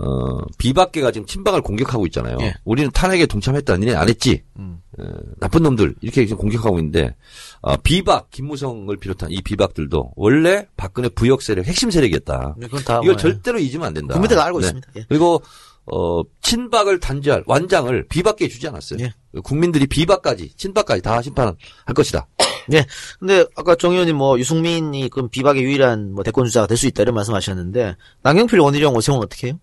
어, 0.00 0.38
비박계가 0.58 1.12
지금 1.12 1.26
친박을 1.26 1.60
공격하고 1.62 2.06
있잖아요. 2.06 2.36
예. 2.40 2.54
우리는 2.64 2.90
탄핵에 2.90 3.26
동참했다. 3.26 3.76
니네 3.76 3.94
안 3.94 4.08
했지? 4.08 4.42
음. 4.58 4.80
어, 4.98 5.04
나쁜 5.38 5.62
놈들. 5.62 5.94
이렇게 6.00 6.26
지금 6.26 6.38
공격하고 6.38 6.78
있는데, 6.78 7.14
어, 7.60 7.76
비박, 7.76 8.30
김무성을 8.30 8.96
비롯한 8.96 9.30
이 9.30 9.40
비박들도 9.42 10.12
원래 10.16 10.66
박근혜 10.76 11.08
부역 11.08 11.42
세력, 11.42 11.66
핵심 11.66 11.90
세력이었다. 11.90 12.56
그건 12.60 12.82
다 12.84 12.94
이걸 13.02 13.14
뭐, 13.14 13.16
절대로 13.16 13.58
잊으면 13.58 13.86
안 13.86 13.94
된다. 13.94 14.14
국민들 14.14 14.36
다 14.36 14.44
알고 14.46 14.60
네. 14.60 14.66
있습니다. 14.66 14.88
예. 14.96 15.06
그리고 15.08 15.42
어 15.86 16.22
친박을 16.40 16.98
단죄할 16.98 17.44
완장을 17.46 18.06
비박계에 18.08 18.48
주지 18.48 18.66
않았어요. 18.68 19.00
예. 19.00 19.12
국민들이 19.42 19.86
비박까지 19.86 20.54
친박까지 20.56 21.02
다 21.02 21.20
심판할 21.20 21.54
것이다. 21.94 22.26
네. 22.68 22.86
근데 23.18 23.44
아까 23.56 23.74
정 23.74 23.92
의원님 23.92 24.16
뭐 24.16 24.38
유승민이 24.38 25.10
그럼 25.10 25.28
비박의 25.28 25.62
유일한 25.62 26.12
뭐 26.14 26.24
대권 26.24 26.46
주자가 26.46 26.66
될 26.66 26.78
수 26.78 26.86
있다 26.86 27.02
이런 27.02 27.14
말씀하셨는데 27.14 27.96
남경필 28.22 28.58
원희룡 28.60 28.94
오세훈 28.96 29.20
어떻게 29.20 29.48
해요? 29.48 29.58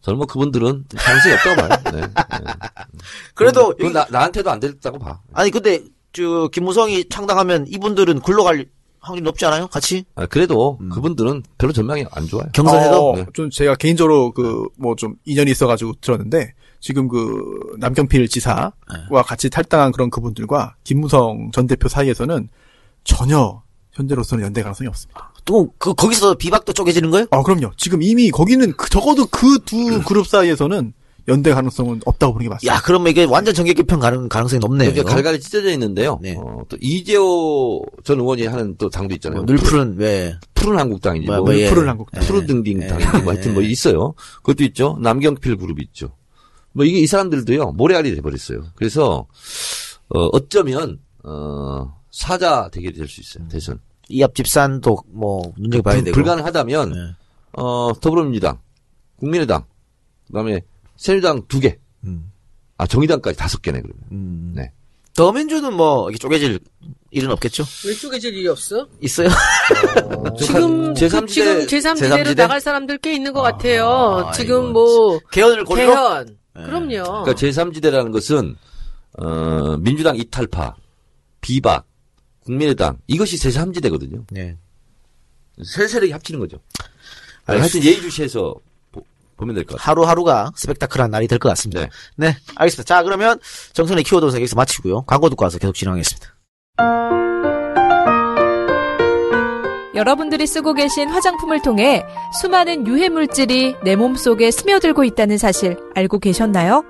저는 0.00 0.18
뭐 0.18 0.26
그분들은 0.26 0.84
가능성이 0.96 1.34
없다고 1.34 1.56
봐요. 1.68 1.82
네. 1.92 2.00
네. 2.00 2.52
그래도 3.34 3.68
그건 3.76 3.92
나, 3.92 4.06
나한테도 4.10 4.50
안 4.50 4.60
됐다고 4.60 4.98
봐. 4.98 5.20
아니 5.32 5.50
근데 5.50 5.80
저 6.12 6.48
김무성이 6.52 7.08
창당하면 7.08 7.66
이분들은 7.68 8.20
굴러갈 8.20 8.66
확률이 9.00 9.24
높지 9.24 9.44
않아요? 9.46 9.68
같이 9.68 10.04
아, 10.16 10.26
그래도 10.26 10.78
그분들은 10.92 11.42
별로 11.56 11.72
전망이 11.72 12.04
안 12.10 12.26
좋아요. 12.26 12.48
경선해도 12.52 13.10
어, 13.10 13.16
네. 13.16 13.26
좀 13.32 13.50
제가 13.50 13.74
개인적으로 13.76 14.32
그 14.32 14.66
뭐 14.76 14.94
좀 14.96 15.14
인연이 15.24 15.50
있어가지고 15.50 15.94
들었는데 16.00 16.52
지금 16.80 17.08
그 17.08 17.74
남경필 17.78 18.28
지사와 18.28 18.72
네. 18.92 19.22
같이 19.24 19.50
탈당한 19.50 19.92
그런 19.92 20.10
그분들과 20.10 20.76
김무성 20.84 21.50
전 21.52 21.66
대표 21.66 21.88
사이에서는 21.88 22.48
전혀 23.04 23.62
현재로서는 24.02 24.44
연대 24.44 24.62
가능성이 24.62 24.88
없습니다. 24.88 25.32
또 25.44 25.70
그 25.78 25.94
거기서 25.94 26.34
비박도 26.34 26.72
쪼개지는 26.72 27.10
거예요? 27.10 27.26
아 27.30 27.42
그럼요. 27.42 27.72
지금 27.76 28.02
이미 28.02 28.30
거기는 28.30 28.72
그- 28.76 28.88
적어도 28.90 29.26
그 29.26 29.58
두 29.64 30.02
그룹 30.04 30.26
사이에서는 30.26 30.92
연대 31.26 31.52
가능성은 31.52 32.00
없다고 32.06 32.32
보는 32.34 32.44
게 32.46 32.48
맞습니다. 32.48 32.74
야 32.74 32.80
그러면 32.82 33.10
이게 33.10 33.24
완전 33.24 33.52
정계 33.54 33.74
개편 33.74 33.98
가능 34.00 34.28
가능성이 34.30 34.60
높네요. 34.60 34.88
이렇게 34.90 35.02
갈갈이 35.02 35.40
찢어져 35.40 35.70
있는데요. 35.72 36.18
네. 36.22 36.34
어, 36.38 36.62
또 36.68 36.76
이재호 36.80 37.84
전 38.04 38.18
의원이 38.20 38.46
하는 38.46 38.76
또 38.78 38.88
당도 38.88 39.14
있잖아요. 39.16 39.42
뭐 39.42 39.46
늘푸른 39.46 39.96
왜 39.98 40.38
푸른 40.54 40.78
한국당이지. 40.78 41.26
뭐, 41.26 41.36
뭐, 41.36 41.44
뭐, 41.46 41.54
예. 41.56 41.68
푸른 41.68 41.86
한국당. 41.88 42.22
푸르등딩 42.24 42.82
예. 42.82 42.86
당인지 42.86 43.22
뭐 43.24 43.32
하여튼 43.34 43.52
뭐 43.54 43.62
있어요. 43.62 44.14
그것도 44.42 44.64
있죠. 44.64 44.96
남경필 45.02 45.56
그룹이 45.56 45.82
있죠. 45.88 46.12
뭐 46.72 46.84
이게 46.86 46.98
이 46.98 47.06
사람들도요 47.06 47.72
모래알이 47.72 48.14
돼버렸어요. 48.14 48.64
그래서 48.76 49.26
어 50.08 50.20
어쩌면 50.32 50.98
어 51.24 51.92
사자 52.10 52.70
대결이 52.72 52.94
될 52.96 53.06
수 53.06 53.20
있어요. 53.20 53.46
대선 53.48 53.80
이합 54.08 54.34
집산도 54.34 54.98
뭐 55.08 55.52
눈여겨 55.58 55.82
봐야 55.82 55.94
불- 55.96 56.04
되고 56.04 56.14
불가능하다면 56.14 56.92
네. 56.92 56.98
어 57.52 57.92
더불어민주당, 58.00 58.58
국민의당, 59.16 59.64
그다음에 60.28 60.60
새누리당 60.96 61.42
두 61.48 61.60
개, 61.60 61.78
음. 62.04 62.30
아 62.76 62.86
정의당까지 62.86 63.36
다섯 63.38 63.60
개네 63.62 63.80
그러면. 63.82 64.02
음. 64.12 64.52
네. 64.56 64.72
더민주는 65.14 65.72
뭐 65.74 66.08
이렇게 66.08 66.18
쪼개질 66.18 66.60
일은 67.10 67.30
없겠죠? 67.32 67.64
왜 67.86 67.94
쪼개질 67.94 68.34
일이 68.36 68.46
없어? 68.46 68.86
있어요? 69.00 69.28
지금 70.38 70.94
제3지대 70.94 71.26
그 71.26 71.26
지금 71.26 71.66
제3지대로 71.66 72.22
제3지대? 72.26 72.36
나갈 72.36 72.60
사람들 72.60 72.98
꽤 72.98 73.14
있는 73.14 73.32
것 73.32 73.42
같아요. 73.42 73.88
아, 74.28 74.32
지금 74.32 74.72
뭐 74.72 75.18
개헌을 75.32 75.64
고려 75.64 75.86
개헌. 75.86 76.36
네. 76.54 76.62
그럼요. 76.64 77.24
그러니까 77.24 77.34
제3지대라는 77.34 78.12
것은 78.12 78.56
어 79.18 79.76
민주당 79.78 80.14
이탈파, 80.16 80.76
비박, 81.40 81.84
국민의당 82.52 82.96
이것이 83.06 83.36
제3지대거든요. 83.36 84.24
네. 84.30 84.56
세 85.62 85.86
세력이 85.86 86.12
합치는 86.12 86.40
거죠. 86.40 86.58
알겠습니다. 87.44 87.62
하여튼 87.62 87.82
예의주시해서 87.84 88.54
보, 88.90 89.04
보면 89.36 89.54
될 89.54 89.64
것 89.66 89.76
같아요. 89.76 89.86
하루하루가 89.90 90.50
스펙타클한 90.56 91.10
날이 91.10 91.28
될 91.28 91.38
것 91.38 91.50
같습니다. 91.50 91.82
네. 91.82 91.88
네. 92.16 92.36
알겠습니다. 92.56 92.84
자, 92.84 93.02
그러면 93.02 93.38
정선의 93.74 94.02
키워드 94.04 94.24
분석 94.24 94.38
여기서 94.40 94.56
마치고요. 94.56 95.02
광고 95.02 95.28
듣고 95.28 95.44
와서 95.44 95.58
계속 95.58 95.74
진행하겠습니다. 95.74 96.26
여러분들이 99.94 100.46
쓰고 100.46 100.72
계신 100.74 101.08
화장품을 101.10 101.60
통해 101.60 102.04
수많은 102.40 102.86
유해 102.86 103.08
물질이 103.10 103.74
내 103.84 103.96
몸속에 103.96 104.50
스며들고 104.50 105.04
있다는 105.04 105.36
사실 105.38 105.76
알고 105.94 106.20
계셨나요? 106.20 106.84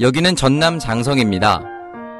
여기는 0.00 0.34
전남 0.36 0.78
장성입니다. 0.78 1.62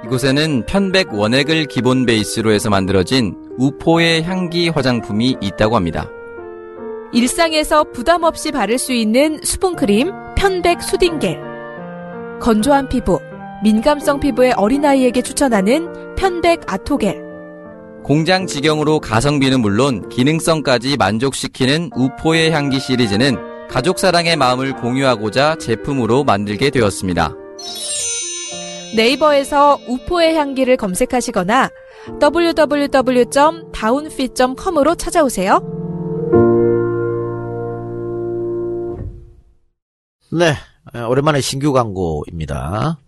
이곳에는 0.05 0.65
편백 0.67 1.13
원액을 1.13 1.67
기본 1.67 2.07
베이스로 2.07 2.53
해서 2.53 2.71
만들어진 2.71 3.37
우포의 3.59 4.23
향기 4.25 4.69
화장품이 4.69 5.37
있다고 5.41 5.77
합니다. 5.77 6.09
일상에서 7.13 7.85
부담 7.93 8.23
없이 8.23 8.51
바를 8.51 8.79
수 8.79 8.93
있는 8.93 9.41
수분크림 9.43 10.11
편백 10.37 10.83
수딩겔. 10.83 11.39
건조한 12.41 12.89
피부, 12.89 13.21
민감성 13.63 14.21
피부의 14.21 14.53
어린아이에게 14.53 15.21
추천하는 15.21 16.15
편백 16.17 16.73
아토겔. 16.73 17.23
공장 18.03 18.47
직영으로 18.47 19.01
가성비는 19.01 19.61
물론 19.61 20.09
기능성까지 20.09 20.97
만족시키는 20.97 21.91
우포의 21.95 22.53
향기 22.53 22.81
시리즈는 22.81 23.37
가족 23.69 23.99
사랑의 23.99 24.37
마음을 24.37 24.73
공유하고자 24.77 25.57
제품으로 25.57 26.25
만들게 26.25 26.71
되었습니다. 26.71 27.35
네이버에서 28.97 29.79
우포의 29.87 30.35
향기를 30.35 30.77
검색하시거나 30.77 31.71
www.daunfit.com으로 32.21 34.97
찾아오세요. 34.97 35.61
네. 40.33 40.55
어, 40.95 41.07
오랜만에 41.09 41.41
신규 41.41 41.73
광고입니다. 41.73 42.99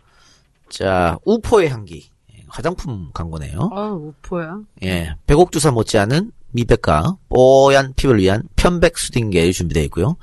자, 0.68 1.18
우포의 1.24 1.70
향기. 1.70 2.10
화장품 2.48 3.10
광고네요. 3.14 3.70
아, 3.72 3.92
우포야. 3.92 4.58
예. 4.84 5.14
백옥주사 5.26 5.70
못지않은 5.70 6.32
미백과 6.50 7.16
뽀얀 7.30 7.94
피부를 7.96 8.20
위한 8.20 8.42
편백 8.56 8.98
수딩겔이 8.98 9.54
준비되어 9.54 9.82
있고요. 9.84 10.16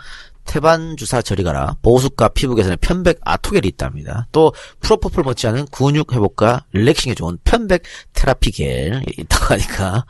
태반 0.50 0.98
주사 0.98 1.22
저리 1.22 1.44
가라 1.44 1.76
보습과 1.84 2.30
피부 2.30 2.56
개선에 2.56 2.76
편백 2.78 3.20
아토겔이 3.22 3.68
있답니다. 3.68 4.28
또 4.32 4.52
프로포폴 4.80 5.24
못지않은 5.24 5.68
근육 5.72 6.12
회복과 6.12 6.66
릴렉싱에 6.72 7.14
좋은 7.14 7.38
편백 7.44 7.84
테라피 8.14 8.50
겔이 8.50 9.06
있다고 9.20 9.46
하니까 9.54 10.06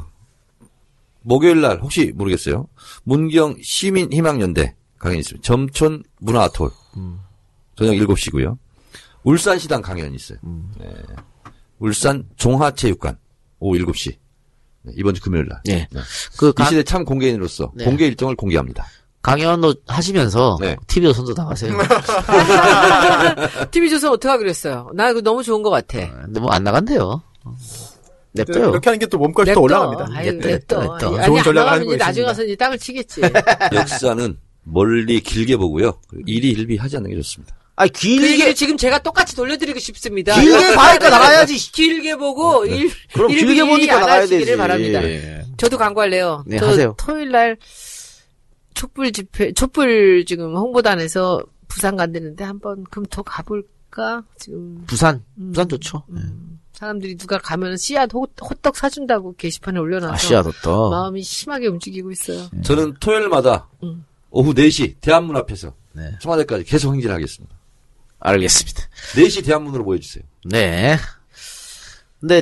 목요일 1.24 1.60
날 1.60 1.80
혹시 1.82 2.14
모르겠어요. 2.16 2.68
문경 3.04 3.58
시민 3.62 4.12
희망연대 4.14 4.76
강연이 4.98 5.20
있습니다. 5.20 5.46
점촌 5.46 6.04
문화아톨 6.20 6.70
저녁 7.76 7.92
7시고요. 7.96 8.58
울산시당 9.24 9.82
강연이 9.82 10.16
있어요. 10.16 10.38
네. 10.80 10.88
울산 11.80 12.24
종하체육관 12.38 13.18
오후 13.60 13.78
7시. 13.80 14.16
네, 14.84 14.94
이번 14.96 15.14
주 15.14 15.22
금요일 15.22 15.48
날. 15.48 15.60
예. 15.68 15.88
네. 15.92 16.00
그이 16.38 16.52
강, 16.54 16.68
시대 16.68 16.84
참 16.84 17.04
공개인으로서 17.06 17.72
네. 17.76 17.86
공개 17.86 18.06
일정을 18.08 18.36
공개합니다. 18.36 18.86
강연도 19.22 19.74
하시면서 19.88 20.58
네. 20.62 20.78
TV도 20.88 21.12
손도 21.14 21.34
나가세요. 21.36 21.74
TV 23.72 23.90
조선 23.90 24.12
어떡하 24.12 24.38
그랬어요? 24.38 24.90
나 24.94 25.08
그거 25.10 25.22
너무 25.22 25.44
좋은 25.44 25.62
것 25.64 25.70
같아. 25.70 26.00
근데 26.22 26.40
뭐 26.40 26.52
안 26.52 26.64
나간대요. 26.64 27.22
냅둬요. 28.34 28.70
이렇게 28.70 28.90
하는 28.90 29.00
게 29.00 29.06
또 29.08 29.18
몸값이 29.18 29.50
냅둬. 29.50 29.56
또 29.56 29.62
올라갑니다. 29.64 30.08
아유, 30.18 30.32
냅둬, 30.34 30.48
냅둬. 30.48 30.82
냅둬. 30.82 31.26
좋은 31.26 31.44
전략을 31.44 31.72
하는 31.72 31.86
거 31.88 31.96
이제 31.96 32.04
나중에 32.06 32.26
있습니다. 32.26 32.28
가서 32.28 32.44
이제 32.44 32.56
땅을 32.56 32.78
치겠지. 32.78 33.22
역사는 33.74 34.38
멀리 34.64 35.20
길게 35.22 35.58
보고요. 35.58 36.00
일이 36.26 36.50
일비 36.52 36.78
하지 36.78 36.98
않는 36.98 37.10
게 37.10 37.16
좋습니다. 37.18 37.56
아니 37.80 37.92
그 37.92 38.08
얘기를 38.10 38.28
길게 38.38 38.54
지금 38.56 38.76
제가 38.76 39.00
똑같이 39.00 39.36
돌려드리고 39.36 39.78
싶습니다. 39.80 40.34
길게 40.40 40.74
봐니까 40.76 41.10
나가야지. 41.12 41.56
길게 41.72 42.16
보고 42.18 42.66
일, 42.66 42.90
그럼 43.14 43.30
일일이 43.32 43.46
길게 43.54 43.70
보니까 43.70 43.94
안 43.96 44.00
나가야 44.02 44.26
되지. 44.26 44.58
바랍니다. 44.58 45.02
저도 45.58 45.78
광고할래요. 45.78 46.44
네, 46.48 46.58
저 46.58 46.68
하세요. 46.68 46.96
토요일 46.98 47.32
날 47.32 47.58
촛불 48.74 49.12
집회, 49.12 49.52
촛불 49.54 50.26
지금 50.26 50.56
홍보단에서 50.56 51.42
부산 51.68 51.96
간다는데 51.96 52.44
한번 52.44 52.84
그럼 52.90 53.06
더 53.10 53.22
가볼까? 53.22 54.24
지금 54.40 54.84
부산, 54.88 55.24
음. 55.38 55.52
부산 55.52 55.70
좋죠. 55.70 56.04
네. 56.08 56.22
사람들이 56.74 57.16
누가 57.18 57.38
가면 57.40 57.78
씨앗 57.78 58.14
호, 58.14 58.28
호떡 58.42 58.76
사준다고 58.76 59.36
게시판에 59.36 59.80
올려놔서 59.80 60.14
아시아도 60.14 60.52
또. 60.64 60.90
마음이 60.92 61.22
심하게 61.24 61.68
움직이고 61.68 62.12
있어요. 62.12 62.48
저는 62.64 62.96
토요일마다 63.00 63.68
음. 63.84 64.06
오후 64.30 64.54
4시 64.54 64.96
대한문 65.02 65.36
앞에서 65.38 65.74
네. 65.94 66.12
청와대까지 66.22 66.64
계속 66.66 66.94
행진하겠습니다. 66.94 67.57
알겠습니다. 68.20 68.84
4시 69.16 69.46
대한문으로 69.46 69.84
모여주세요. 69.84 70.24
네. 70.46 70.98
근데 72.20 72.42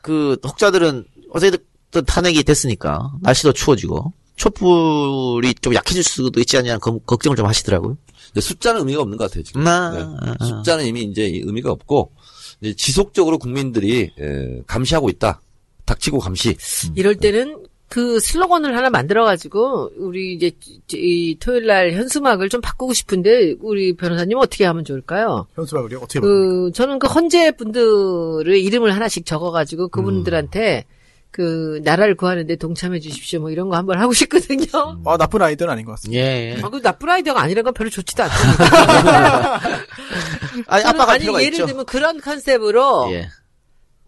그 0.00 0.36
혹자들은 0.44 1.04
어쨌든 1.30 2.04
탄핵이 2.06 2.42
됐으니까 2.44 3.12
날씨도 3.20 3.52
추워지고 3.52 4.12
촛불이 4.36 5.54
좀 5.60 5.74
약해질 5.74 6.02
수도 6.02 6.40
있지 6.40 6.56
않냐는 6.56 6.80
검- 6.80 7.00
걱정을 7.04 7.36
좀 7.36 7.46
하시더라고요. 7.46 7.96
근데 8.28 8.40
숫자는 8.40 8.80
의미가 8.80 9.02
없는 9.02 9.18
것 9.18 9.24
같아요, 9.30 9.42
지금. 9.44 9.64
나 9.64 9.90
네. 9.90 10.46
숫자는 10.46 10.86
이미 10.86 11.02
이제 11.02 11.22
의미가 11.24 11.70
없고, 11.70 12.12
이제 12.60 12.74
지속적으로 12.74 13.38
국민들이 13.38 14.10
에, 14.18 14.62
감시하고 14.66 15.10
있다. 15.10 15.42
닥치고 15.84 16.18
감시. 16.20 16.56
이럴 16.94 17.16
때는 17.16 17.62
그 17.92 18.20
슬로건을 18.20 18.74
하나 18.74 18.88
만들어가지고 18.88 19.90
우리 19.98 20.32
이제 20.32 20.50
이 20.94 21.36
토요일 21.38 21.66
날 21.66 21.92
현수막을 21.92 22.48
좀 22.48 22.62
바꾸고 22.62 22.94
싶은데 22.94 23.56
우리 23.60 23.94
변호사님 23.94 24.38
어떻게 24.38 24.64
하면 24.64 24.82
좋을까요? 24.82 25.46
현수막을요? 25.54 25.98
어떻게 25.98 26.20
그... 26.20 26.26
그 26.26 26.72
저는 26.72 26.98
그 26.98 27.06
헌재 27.06 27.50
분들의 27.50 28.64
이름을 28.64 28.94
하나씩 28.94 29.26
적어가지고 29.26 29.88
그분들한테 29.88 30.86
그 31.30 31.82
나라를 31.84 32.14
구하는데 32.14 32.56
동참해 32.56 32.98
주십시오 32.98 33.40
뭐 33.40 33.50
이런 33.50 33.68
거 33.68 33.76
한번 33.76 33.98
하고 33.98 34.14
싶거든요. 34.14 34.64
아, 35.04 35.18
나쁜 35.18 35.42
아이디어는 35.42 35.70
아닌 35.70 35.84
것 35.84 35.92
같습니다. 35.92 36.18
예. 36.18 36.58
아, 36.62 36.70
그 36.70 36.80
나쁜 36.80 37.10
아이디어가 37.10 37.42
아니란 37.42 37.62
건 37.62 37.74
별로 37.74 37.90
좋지도 37.90 38.22
않습니다. 38.22 39.60
아니 40.66 40.84
압박할 40.84 41.10
아니 41.10 41.20
필요가 41.20 41.42
예를 41.42 41.52
있죠. 41.52 41.66
들면 41.66 41.84
그런 41.84 42.22
컨셉으로 42.22 43.10
예. 43.12 43.28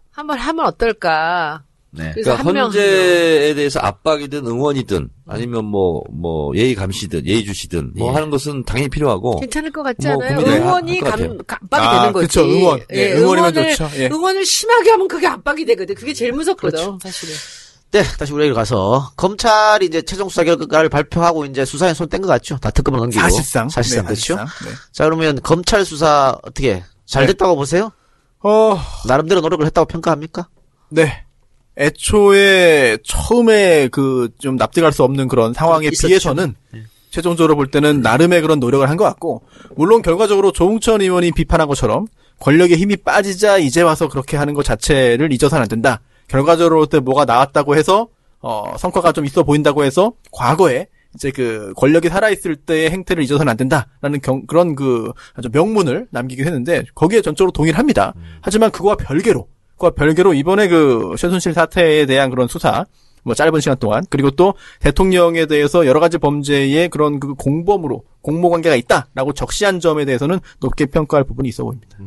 한번 0.09 0.39
하면 0.39 0.65
어떨까? 0.65 1.64
네. 1.97 2.11
그래서 2.13 2.37
그러니까. 2.37 2.63
헌재에 2.65 3.53
대해서 3.55 3.79
압박이든 3.79 4.45
응원이든 4.45 5.09
아니면 5.27 5.65
뭐, 5.65 6.03
뭐, 6.11 6.55
예의 6.55 6.75
감시든 6.75 7.25
예의 7.25 7.43
주시든 7.45 7.93
뭐 7.95 8.09
예. 8.09 8.13
하는 8.13 8.29
것은 8.29 8.63
당연히 8.65 8.89
필요하고. 8.89 9.39
괜찮을 9.39 9.71
것 9.71 9.83
같지 9.83 10.07
뭐 10.07 10.23
않아요? 10.23 10.37
고민을 10.37 10.57
응원이 10.61 10.99
감. 10.99 11.37
압박이 11.47 11.85
아, 11.87 11.99
되는 11.99 12.13
거지. 12.13 12.27
그쵸, 12.27 12.41
응원. 12.43 12.79
예, 12.93 13.13
응원이면 13.13 13.55
응원을, 13.57 13.75
좋죠. 13.75 13.89
예. 13.97 14.07
응원을 14.07 14.45
심하게 14.45 14.91
하면 14.91 15.07
그게 15.07 15.27
압박이 15.27 15.65
되거든. 15.65 15.95
그게 15.95 16.13
제일 16.13 16.31
무섭거든, 16.33 16.99
사실은. 17.01 17.33
네, 17.91 18.03
다시 18.19 18.33
우리 18.33 18.43
얘기로 18.43 18.55
가서 18.55 19.11
검찰이 19.15 19.85
이제 19.85 20.01
최종 20.01 20.27
수사 20.27 20.43
결과를 20.43 20.89
발표하고 20.89 21.45
이제 21.45 21.63
수사에 21.63 21.93
손 21.93 22.09
뗀 22.09 22.19
것 22.21 22.27
같죠. 22.27 22.57
다 22.57 22.69
특검을 22.69 22.99
넘기고 22.99 23.21
사실상. 23.21 23.69
사실상 23.69 24.03
네, 24.03 24.07
그렇죠. 24.07 24.35
사실상. 24.35 24.67
네. 24.67 24.75
자 24.91 25.05
그러면 25.05 25.39
검찰 25.41 25.85
수사 25.85 26.37
어떻게 26.43 26.83
잘 27.05 27.23
네. 27.25 27.27
됐다고 27.33 27.55
보세요? 27.55 27.91
어, 28.43 28.77
나름대로 29.07 29.39
노력을 29.41 29.65
했다고 29.65 29.85
평가합니까? 29.87 30.49
네. 30.89 31.24
애초에 31.77 32.97
처음에 33.03 33.87
그 33.89 34.29
좀 34.39 34.55
납득할 34.57 34.91
수 34.91 35.03
없는 35.03 35.27
그런 35.27 35.53
상황에 35.53 35.87
있었죠. 35.87 36.07
비해서는 36.07 36.55
최종적으로 37.11 37.55
볼 37.55 37.67
때는 37.71 38.01
나름의 38.01 38.41
그런 38.41 38.59
노력을 38.59 38.87
한 38.89 38.97
것 38.97 39.03
같고 39.05 39.43
물론 39.75 40.01
결과적으로 40.01 40.51
조웅천 40.51 41.01
의원이 41.01 41.31
비판한 41.31 41.67
것처럼 41.67 42.07
권력의 42.39 42.77
힘이 42.77 42.97
빠지자 42.97 43.57
이제 43.59 43.81
와서 43.81 44.07
그렇게 44.09 44.35
하는 44.37 44.53
것 44.53 44.63
자체를 44.63 45.31
잊어서는 45.31 45.61
안 45.63 45.67
된다. 45.69 46.01
결과적으로 46.27 46.77
볼때 46.77 46.99
뭐가 46.99 47.23
나왔다고 47.25 47.75
해서 47.77 48.07
어 48.41 48.75
성과가 48.77 49.11
좀 49.13 49.25
있어 49.25 49.43
보인다고 49.43 49.83
해서 49.85 50.13
과거에 50.31 50.87
이제 51.13 51.31
그 51.31 51.71
권력이 51.77 52.09
살아있을 52.09 52.57
때의 52.57 52.89
행태를 52.91 53.23
잊어서는 53.23 53.49
안 53.49 53.55
된다라는 53.55 54.19
경- 54.21 54.45
그런 54.47 54.75
그 54.75 55.13
아주 55.33 55.47
명문을 55.51 56.07
남기기도 56.11 56.45
했는데 56.47 56.83
거기에 56.93 57.21
전적으로 57.21 57.51
동의를 57.53 57.79
합니다. 57.79 58.13
하지만 58.41 58.69
그거와 58.71 58.95
별개로 58.97 59.47
그와 59.77 59.91
별개로 59.91 60.33
이번에 60.33 60.67
그 60.67 61.15
최순실 61.17 61.53
사태에 61.53 62.05
대한 62.05 62.29
그런 62.29 62.47
수사 62.47 62.85
뭐 63.23 63.33
짧은 63.33 63.59
시간 63.59 63.77
동안 63.77 64.05
그리고 64.09 64.29
또 64.31 64.53
대통령에 64.79 65.47
대해서 65.47 65.85
여러 65.87 65.99
가지 65.99 66.17
범죄의 66.17 66.89
그런 66.89 67.19
그 67.19 67.33
공범으로 67.33 68.03
공모 68.21 68.49
관계가 68.49 68.75
있다라고 68.75 69.33
적시한 69.33 69.79
점에 69.79 70.05
대해서는 70.05 70.39
높게 70.59 70.85
평가할 70.85 71.23
부분이 71.23 71.49
있어 71.49 71.63
보입니다. 71.63 71.97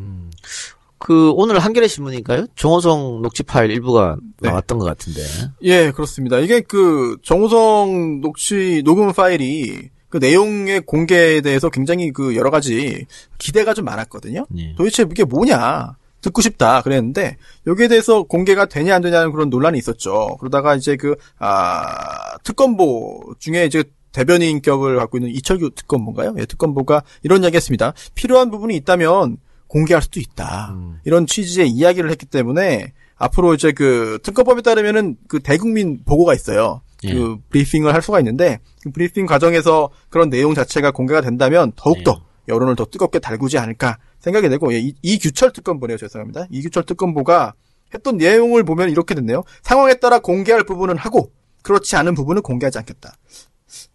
그 0.99 1.31
오늘 1.33 1.59
한겨레 1.59 1.87
신문인가요? 1.87 2.47
정호성 2.57 3.23
녹취 3.23 3.43
파일 3.43 3.71
일부가 3.71 4.17
네. 4.41 4.49
나왔던 4.49 4.79
것 4.79 4.85
같은데. 4.85 5.21
예, 5.63 5.93
그렇습니다. 5.93 6.39
이게 6.39 6.61
그 6.61 7.17
정우성 7.23 8.21
녹취 8.21 8.83
녹음 8.85 9.13
파일이 9.13 9.91
그 10.09 10.19
내용의 10.19 10.83
공개에 10.83 11.41
대해서 11.41 11.69
굉장히 11.69 12.11
그 12.13 12.35
여러 12.35 12.51
가지 12.51 13.07
기대가 13.39 13.75
좀 13.75 13.85
많았거든요. 13.85 14.47
예. 14.57 14.75
도대체 14.77 15.05
이게 15.09 15.25
뭐냐 15.25 15.97
듣고 16.21 16.43
싶다 16.43 16.83
그랬는데 16.83 17.37
여기에 17.67 17.89
대해서 17.89 18.23
공개가 18.23 18.67
되냐 18.67 18.95
안 18.95 19.03
되냐는 19.03 19.33
그런 19.33 19.51
논란이 19.51 19.79
있었죠. 19.79 20.37
그러다가 20.39 20.75
이제 20.75 20.97
그 20.97 21.17
아, 21.39 22.39
특검보 22.43 23.35
중에 23.39 23.67
이제 23.67 23.85
대변인격을 24.13 24.97
갖고 24.97 25.19
있는 25.19 25.31
이철규 25.31 25.71
특검보인가요? 25.75 26.35
예, 26.39 26.47
특검보가 26.47 27.03
이런 27.23 27.43
이야기했습니다. 27.43 27.93
필요한 28.15 28.51
부분이 28.51 28.75
있다면 28.77 29.37
공개할 29.69 30.03
수도 30.03 30.19
있다. 30.19 30.75
이런 31.05 31.27
취지의 31.27 31.69
이야기를 31.69 32.11
했기 32.11 32.27
때문에 32.27 32.93
앞으로 33.17 33.55
이제 33.55 33.73
그 33.73 34.19
특검법에 34.23 34.63
따르면은 34.63 35.17
그 35.29 35.41
대국민 35.41 36.03
보고가 36.05 36.35
있어요. 36.35 36.81
예. 37.05 37.13
그 37.13 37.37
브리핑을 37.51 37.95
할 37.95 38.03
수가 38.03 38.19
있는데 38.21 38.59
그 38.83 38.91
브리핑 38.91 39.27
과정에서 39.27 39.91
그런 40.09 40.31
내용 40.31 40.55
자체가 40.55 40.91
공개가 40.91 41.21
된다면 41.21 41.73
더욱더 41.77 42.23
여론을 42.49 42.77
더 42.77 42.85
뜨겁게 42.85 43.19
달구지 43.19 43.59
않을까 43.59 43.99
생각이 44.21 44.49
되고 44.49 44.73
예, 44.73 44.79
이, 44.79 44.95
이규철 45.03 45.53
특검보네요 45.53 45.97
죄송합니다 45.99 46.47
이규철 46.51 46.85
특검보가 46.85 47.55
했던 47.95 48.17
내용을 48.17 48.65
보면 48.65 48.91
이렇게 48.91 49.15
됐네요 49.15 49.45
상황에 49.63 49.95
따라 49.95 50.19
공개할 50.19 50.65
부분은 50.65 50.97
하고 50.97 51.33
그렇지 51.63 51.97
않은 51.97 52.15
부분은 52.15 52.43
공개하지 52.43 52.79
않겠다 52.79 53.15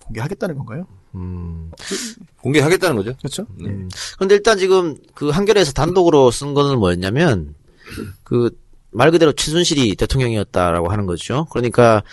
공개하겠다는 0.05 0.57
건가요? 0.57 0.85
공개하겠다는 2.41 2.95
거죠. 2.97 3.15
그렇죠? 3.17 3.47
그런데 4.15 4.35
일단 4.35 4.57
지금 4.57 4.97
그 5.13 5.29
한겨레에서 5.29 5.71
단독으로 5.71 6.29
쓴 6.31 6.53
거는 6.53 6.79
뭐였냐면 6.79 7.55
그 8.23 8.63
말 8.93 9.11
그대로 9.11 9.33
최순실이 9.33 9.95
대통령이었다라고 9.95 10.89
하는 10.91 11.05
거죠. 11.05 11.47
그러니까 11.51 12.03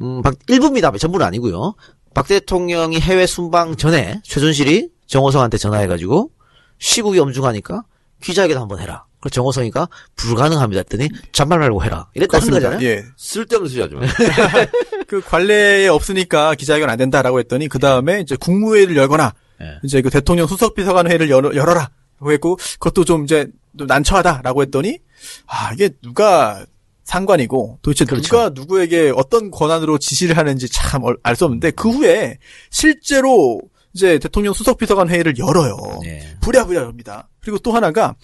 음, 0.00 0.22
박, 0.22 0.36
일부입니다. 0.48 0.90
전부는 0.92 1.26
아니고요. 1.26 1.74
박 2.14 2.28
대통령이 2.28 3.00
해외 3.00 3.26
순방 3.26 3.76
전에 3.76 4.20
최순실이 4.22 4.88
정호성한테 5.18 5.58
전화해가지고 5.58 6.30
시국이 6.78 7.20
엄중하니까 7.20 7.84
기자회견 8.20 8.58
한번 8.60 8.80
해라. 8.80 9.04
그 9.20 9.30
정호성이가 9.30 9.88
불가능합니다 10.16 10.80
했더니 10.80 11.08
잠말 11.30 11.60
말고 11.60 11.84
해라. 11.84 12.08
이랬다는 12.14 12.50
거잖아요. 12.50 12.82
예. 12.84 13.04
쓸데없는 13.16 13.70
소리 13.70 13.80
하지 13.82 13.94
마. 13.94 14.00
그 15.06 15.20
관례에 15.20 15.86
없으니까 15.86 16.56
기자회견 16.56 16.90
안 16.90 16.98
된다라고 16.98 17.38
했더니 17.38 17.68
그 17.68 17.78
다음에 17.78 18.20
이제 18.22 18.34
국무회의를 18.34 18.96
열거나 18.96 19.32
예. 19.62 19.78
이제 19.84 20.02
그 20.02 20.10
대통령 20.10 20.48
수석비서관 20.48 21.06
회의를 21.08 21.30
열어, 21.30 21.54
열어라. 21.54 21.90
라고 22.18 22.32
했고 22.32 22.56
그것도 22.80 23.04
좀 23.04 23.22
이제 23.24 23.46
좀 23.78 23.86
난처하다라고 23.86 24.62
했더니 24.62 24.98
아 25.46 25.72
이게 25.74 25.90
누가 26.02 26.64
상관이고 27.04 27.78
도대체 27.82 28.04
그렇죠. 28.04 28.22
누가 28.28 28.48
누구에게 28.50 29.12
어떤 29.14 29.50
권한으로 29.52 29.98
지시를 29.98 30.36
하는지 30.36 30.68
참 30.68 31.02
알 31.22 31.36
수 31.36 31.44
없는데 31.44 31.70
그 31.70 31.88
후에 31.90 32.38
실제로 32.70 33.60
이제 33.94 34.18
대통령 34.18 34.52
수석비서관 34.52 35.08
회의를 35.08 35.38
열어요. 35.38 35.76
예. 36.04 36.36
부랴부랴 36.40 36.82
엽니다. 36.82 37.28
그리고 37.40 37.58
또 37.58 37.72
하나가 37.72 38.16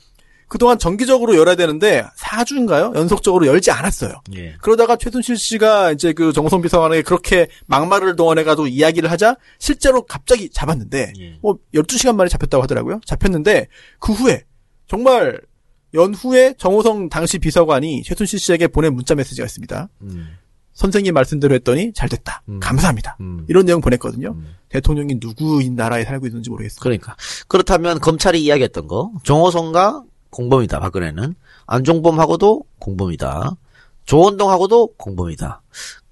그동안 0.49 0.81
정기적으로 0.81 1.37
열어야 1.37 1.55
되는데 1.55 2.05
4주인가요? 2.19 2.97
연속적으로 2.97 3.47
열지 3.47 3.71
않았어요. 3.71 4.21
예. 4.35 4.57
그러다가 4.61 4.97
최순실 4.97 5.37
씨가 5.37 5.93
이제 5.93 6.13
그 6.13 6.33
정호성 6.33 6.61
비서관에게 6.61 7.03
그렇게 7.03 7.47
막말을 7.67 8.17
동원해가지고 8.17 8.67
이야기를 8.67 9.11
하자 9.13 9.37
실제로 9.61 10.03
갑자기 10.03 10.51
잡았는데 10.51 11.13
예. 11.21 11.39
뭐 11.41 11.57
12시간 11.73 12.17
만에 12.17 12.29
잡혔다고 12.29 12.65
하더라고요. 12.65 13.01
잡혔는데 13.07 13.69
그 14.01 14.13
후에 14.13 14.43
정말 14.89 15.41
연후에 15.95 16.55
정호성 16.59 17.11
당시 17.11 17.39
비서관이 17.39 18.03
최순실 18.03 18.41
씨에게 18.41 18.67
보낸 18.67 18.95
문자 18.95 19.15
메시지가 19.15 19.47
있습니다. 19.47 19.89
음. 20.03 20.37
선생님 20.73 21.15
말씀대로 21.15 21.55
했더니 21.55 21.93
잘 21.95 22.09
됐다. 22.09 22.43
음. 22.49 22.61
감사합니다. 22.61 23.17
음. 23.21 23.45
이런 23.49 23.67
내용 23.67 23.81
보냈거든요. 23.81 24.31
음. 24.31 24.55
대통령이 24.69 25.17
누구인 25.21 25.75
나라에 25.75 26.05
살고 26.05 26.27
있는지 26.27 26.49
모르겠어요. 26.51 26.79
그러니까 26.81 27.17
그렇다면 27.49 27.99
검찰이 27.99 28.43
이야기했던 28.43 28.87
거 28.87 29.13
정호성과 29.25 30.05
공범이다 30.31 30.79
박근혜는 30.81 31.35
안종범하고도 31.67 32.63
공범이다 32.79 33.57
조원동하고도 34.05 34.95
공범이다 34.97 35.63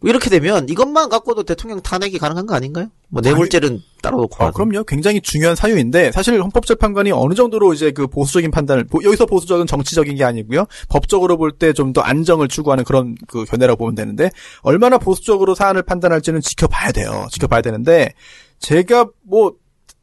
이렇게 0.03 0.31
되면 0.31 0.69
이것만 0.69 1.09
갖고도 1.09 1.43
대통령 1.43 1.81
탄핵이 1.83 2.19
가능한 2.19 2.47
거 2.47 2.55
아닌가요? 2.55 2.87
뭐 3.09 3.21
뇌물죄는 3.21 3.81
따로 4.01 4.19
놓고 4.19 4.45
아. 4.45 4.51
그럼요. 4.53 4.85
굉장히 4.85 5.21
중요한 5.21 5.57
사유인데 5.57 6.13
사실 6.13 6.41
헌법재판관이 6.41 7.11
어느 7.11 7.35
정도로 7.35 7.73
이제 7.75 7.91
그 7.91 8.07
보수적인 8.07 8.53
판단을 8.53 8.85
보- 8.85 9.03
여기서 9.03 9.27
보수적은 9.27 9.67
정치적인 9.67 10.15
게 10.17 10.23
아니고요. 10.25 10.67
법적으로 10.89 11.37
볼 11.37 11.51
때 11.59 11.73
좀 11.73 11.93
더 11.93 12.01
안정을 12.03 12.47
추구하는 12.47 12.85
그런 12.85 13.17
그 13.27 13.45
견해라고 13.45 13.79
보면 13.79 13.97
되는데 13.97 14.31
얼마나 14.63 14.99
보수적으로 14.99 15.57
사안을 15.57 15.83
판단할지는 15.83 16.43
지켜봐야 16.43 16.93
돼요. 16.93 17.27
지켜봐야 17.33 17.61
되는데 17.63 18.13
제가 18.61 19.09
뭐 19.25 19.55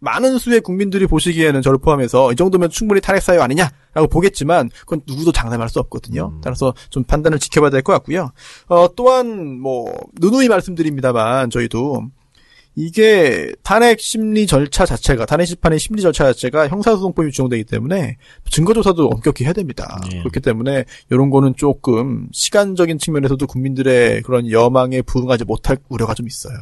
많은 0.06 0.38
수의 0.38 0.62
국민들이 0.62 1.06
보시기에는 1.08 1.62
저를 1.62 1.80
포함해서 1.80 2.32
이 2.32 2.36
정도면 2.38 2.70
충분히 2.70 3.02
탄핵 3.02 3.22
사유 3.22 3.41
아니냐라고 3.41 4.08
보겠지만 4.10 4.70
그건 4.82 5.02
누구도 5.06 5.32
장담할 5.34 5.68
수 5.68 5.80
없거든요. 5.80 6.39
따라서 6.41 6.74
좀 6.89 7.04
판단을 7.04 7.39
지켜봐야 7.39 7.70
될 7.72 7.82
것 7.82 7.91
같고요. 7.94 8.32
어, 8.70 8.88
또한 8.96 9.60
뭐 9.60 9.94
누누이 10.22 10.48
말씀드립니다만 10.48 11.50
저희도 11.50 12.04
이게 12.78 13.54
탄핵 13.63 14.02
심리 14.02 14.46
절차 14.48 14.86
자체가 14.86 15.26
탄핵 15.26 15.46
심판의 15.46 15.80
심리 15.80 16.02
절차 16.02 16.26
자체가 16.26 16.68
형사소송법이 16.68 17.32
적용되기 17.32 17.63
때문에 17.63 18.18
증거조사도 18.50 19.08
엄격히 19.08 19.46
해야 19.46 19.54
됩니다. 19.54 19.98
예. 20.12 20.20
그렇기 20.20 20.41
때문에 20.41 20.84
이런 21.10 21.30
거는 21.30 21.54
조금 21.56 22.28
시간적인 22.34 22.98
측면에서도 23.00 23.48
국민들의 23.48 24.24
그런 24.24 24.52
여망에 24.52 25.02
부응하지 25.04 25.46
못할 25.46 25.78
우려가 25.88 26.13
좀 26.13 26.28
있어요. 26.28 26.58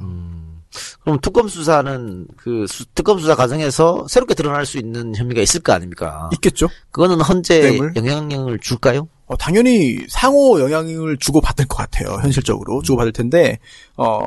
그럼 1.02 1.20
특검 1.22 1.48
수사는 1.48 2.28
그 2.38 2.66
수- 2.68 2.86
특검 2.96 3.20
수사 3.20 3.36
과정에서 3.36 4.06
새롭게 4.10 4.34
드러날 4.34 4.66
수 4.66 4.78
있는 4.78 5.16
혐의가 5.16 5.42
있을 5.42 5.62
거 5.62 5.74
아닙니까? 5.74 6.30
있겠죠? 6.34 6.68
그거는 6.92 7.22
헌재 7.22 7.60
뇌물? 7.62 7.94
영향력을 7.96 8.60
줄까요? 8.60 9.08
어, 9.26 9.38
당연히 9.38 10.00
상호 10.10 10.60
영향을 10.60 11.18
주고받을 11.18 11.66
것 11.68 11.78
같아요. 11.78 12.18
현실적으로 12.22 12.82
주고받을 12.82 13.12
텐데 13.14 13.60
어, 13.96 14.20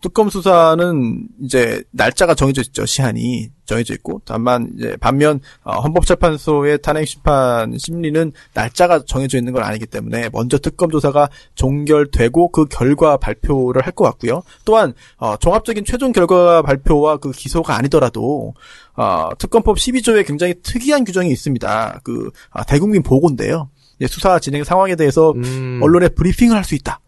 특검 0.00 0.30
수사는 0.30 1.26
이제 1.42 1.82
날짜가 1.90 2.34
정해져 2.34 2.62
있죠. 2.62 2.86
시한이 2.86 3.50
정해져 3.66 3.94
있고 3.94 4.20
다만 4.24 4.72
이제 4.76 4.96
반면 5.00 5.40
어, 5.62 5.78
헌법재판소의 5.80 6.82
탄핵 6.82 7.06
심판 7.06 7.76
심리는 7.78 8.32
날짜가 8.54 9.04
정해져 9.06 9.38
있는 9.38 9.52
건 9.52 9.62
아니기 9.62 9.86
때문에 9.86 10.30
먼저 10.32 10.58
특검 10.58 10.90
조사가 10.90 11.28
종결되고 11.54 12.48
그 12.50 12.66
결과 12.66 13.16
발표를 13.16 13.82
할 13.86 13.90
것 13.92 14.04
같고요. 14.04 14.42
또한 14.64 14.94
어, 15.18 15.36
종합적인 15.36 15.84
최종 15.84 16.12
결과 16.12 16.62
발표와 16.62 17.16
그 17.18 17.32
기소가 17.32 17.76
아니더라도 17.76 18.54
어, 18.96 19.28
특검법 19.38 19.76
12조에 19.76 20.26
굉장히 20.26 20.54
특이한 20.62 21.04
규정이 21.04 21.30
있습니다. 21.30 22.00
그 22.04 22.30
아, 22.50 22.64
대국민 22.64 23.02
보고인데요. 23.02 23.68
수사 24.08 24.38
진행 24.38 24.64
상황에 24.64 24.96
대해서 24.96 25.32
음, 25.36 25.80
언론에 25.82 26.08
브리핑을 26.08 26.56
할 26.56 26.64
수 26.64 26.74
있다. 26.74 27.00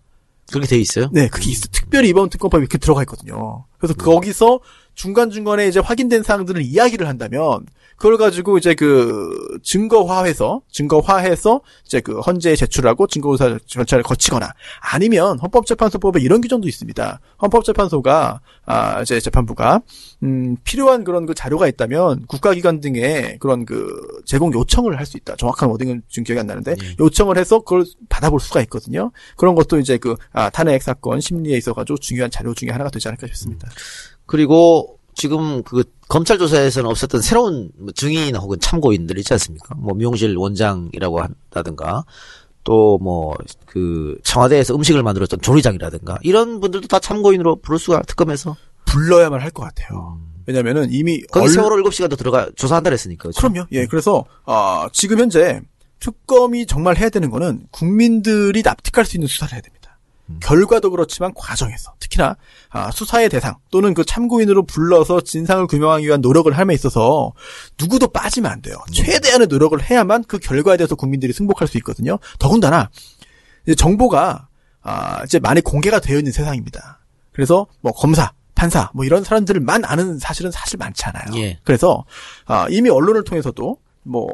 그렇게 0.52 0.68
돼 0.68 0.78
있어요? 0.78 1.08
네, 1.12 1.28
그게 1.28 1.50
있어. 1.50 1.66
특별히 1.72 2.08
이번 2.10 2.28
특검법에 2.28 2.60
이렇게 2.60 2.78
들어가 2.78 3.02
있거든요. 3.02 3.64
그래서 3.78 3.94
거기서 3.94 4.60
중간중간에 4.94 5.68
이제 5.68 5.80
확인된 5.80 6.22
사항들을 6.22 6.62
이야기를 6.62 7.08
한다면, 7.08 7.66
그걸 7.96 8.16
가지고 8.18 8.58
이제 8.58 8.74
그 8.74 9.58
증거화해서, 9.62 10.62
증거화해서 10.72 11.60
이제 11.86 12.00
그 12.00 12.18
헌재에 12.18 12.56
제출하고 12.56 13.06
증거조사 13.06 13.58
절차를 13.66 14.02
거치거나, 14.02 14.50
아니면 14.80 15.38
헌법재판소법에 15.38 16.20
이런 16.20 16.40
규정도 16.40 16.66
있습니다. 16.66 17.20
헌법재판소가, 17.42 18.40
아, 18.66 19.02
이제 19.02 19.20
재판부가, 19.20 19.82
음, 20.24 20.56
필요한 20.64 21.04
그런 21.04 21.26
그 21.26 21.34
자료가 21.34 21.68
있다면, 21.68 22.26
국가기관 22.26 22.80
등에 22.80 23.36
그런 23.38 23.64
그 23.64 23.86
제공 24.24 24.52
요청을 24.52 24.98
할 24.98 25.06
수 25.06 25.16
있다. 25.16 25.36
정확한 25.36 25.68
워딩은 25.68 26.02
지금 26.08 26.24
기억이 26.24 26.40
안 26.40 26.46
나는데, 26.46 26.74
요청을 26.98 27.38
해서 27.38 27.60
그걸 27.60 27.84
받아볼 28.08 28.40
수가 28.40 28.60
있거든요. 28.62 29.12
그런 29.36 29.54
것도 29.54 29.78
이제 29.78 29.96
그, 29.98 30.16
아, 30.32 30.50
탄핵 30.50 30.82
사건 30.82 31.20
심리에 31.20 31.56
있어 31.56 31.72
가지고 31.72 31.98
중요한 31.98 32.30
자료 32.32 32.52
중에 32.54 32.70
하나가 32.70 32.90
되지 32.90 33.06
않을까 33.08 33.26
싶습니다. 33.28 33.68
그리고 34.32 34.98
지금 35.14 35.62
그 35.62 35.84
검찰 36.08 36.38
조사에서는 36.38 36.88
없었던 36.88 37.20
새로운 37.20 37.70
뭐 37.78 37.92
증인 37.92 38.34
혹은 38.34 38.58
참고인들 38.58 39.18
있지 39.18 39.32
않습니까? 39.34 39.74
뭐 39.76 39.94
미용실 39.94 40.34
원장이라고 40.38 41.20
한다든가 41.20 42.04
또 42.64 42.96
뭐 42.98 43.34
그 43.66 44.16
청와대에서 44.24 44.74
음식을 44.74 45.02
만들었던 45.02 45.40
조리장이라든가 45.42 46.18
이런 46.22 46.60
분들도 46.60 46.88
다 46.88 46.98
참고인으로 46.98 47.56
부를 47.60 47.78
수가 47.78 48.00
특검에서 48.02 48.56
불러야만 48.86 49.40
할 49.40 49.50
것 49.50 49.62
같아요. 49.64 50.18
왜냐면은 50.46 50.88
이미 50.92 51.20
거기 51.30 51.44
얼- 51.44 51.50
세월호 51.50 51.82
7시간도 51.90 52.16
들어가 52.16 52.48
조사한다 52.56 52.88
그랬으니까. 52.90 53.22
그렇죠? 53.24 53.40
그럼요. 53.40 53.66
예, 53.72 53.86
그래서 53.86 54.24
아, 54.46 54.88
지금 54.92 55.18
현재 55.18 55.60
특검이 56.00 56.66
정말 56.66 56.96
해야 56.96 57.08
되는 57.10 57.30
거는 57.30 57.66
국민들이 57.70 58.62
납득할 58.62 59.04
수 59.04 59.16
있는 59.16 59.26
수사를 59.28 59.52
해야 59.52 59.60
됩니다. 59.60 59.81
결과도 60.40 60.90
그렇지만 60.90 61.32
과정에서 61.34 61.94
특히나 61.98 62.36
아, 62.70 62.90
수사의 62.90 63.28
대상 63.28 63.56
또는 63.70 63.94
그 63.94 64.04
참고인으로 64.04 64.64
불러서 64.64 65.20
진상을 65.20 65.66
규명하기 65.66 66.06
위한 66.06 66.20
노력을 66.20 66.50
함에 66.52 66.74
있어서 66.74 67.32
누구도 67.80 68.08
빠지면 68.08 68.50
안 68.50 68.62
돼요. 68.62 68.76
최대한의 68.92 69.46
노력을 69.48 69.80
해야만 69.82 70.24
그 70.24 70.38
결과에 70.38 70.76
대해서 70.76 70.94
국민들이 70.94 71.32
승복할 71.32 71.68
수 71.68 71.76
있거든요. 71.78 72.18
더군다나 72.38 72.90
이제 73.64 73.74
정보가 73.74 74.48
아, 74.82 75.24
이제 75.24 75.38
많이 75.38 75.60
공개가 75.60 76.00
되어 76.00 76.18
있는 76.18 76.32
세상입니다. 76.32 77.00
그래서 77.32 77.66
뭐 77.80 77.92
검사, 77.92 78.32
판사 78.54 78.90
뭐 78.94 79.04
이런 79.04 79.24
사람들만 79.24 79.84
아는 79.84 80.18
사실은 80.18 80.50
사실 80.50 80.78
많지 80.78 81.04
않아요. 81.06 81.36
예. 81.36 81.58
그래서 81.64 82.04
아, 82.46 82.66
이미 82.70 82.90
언론을 82.90 83.24
통해서도 83.24 83.78
뭐 84.02 84.28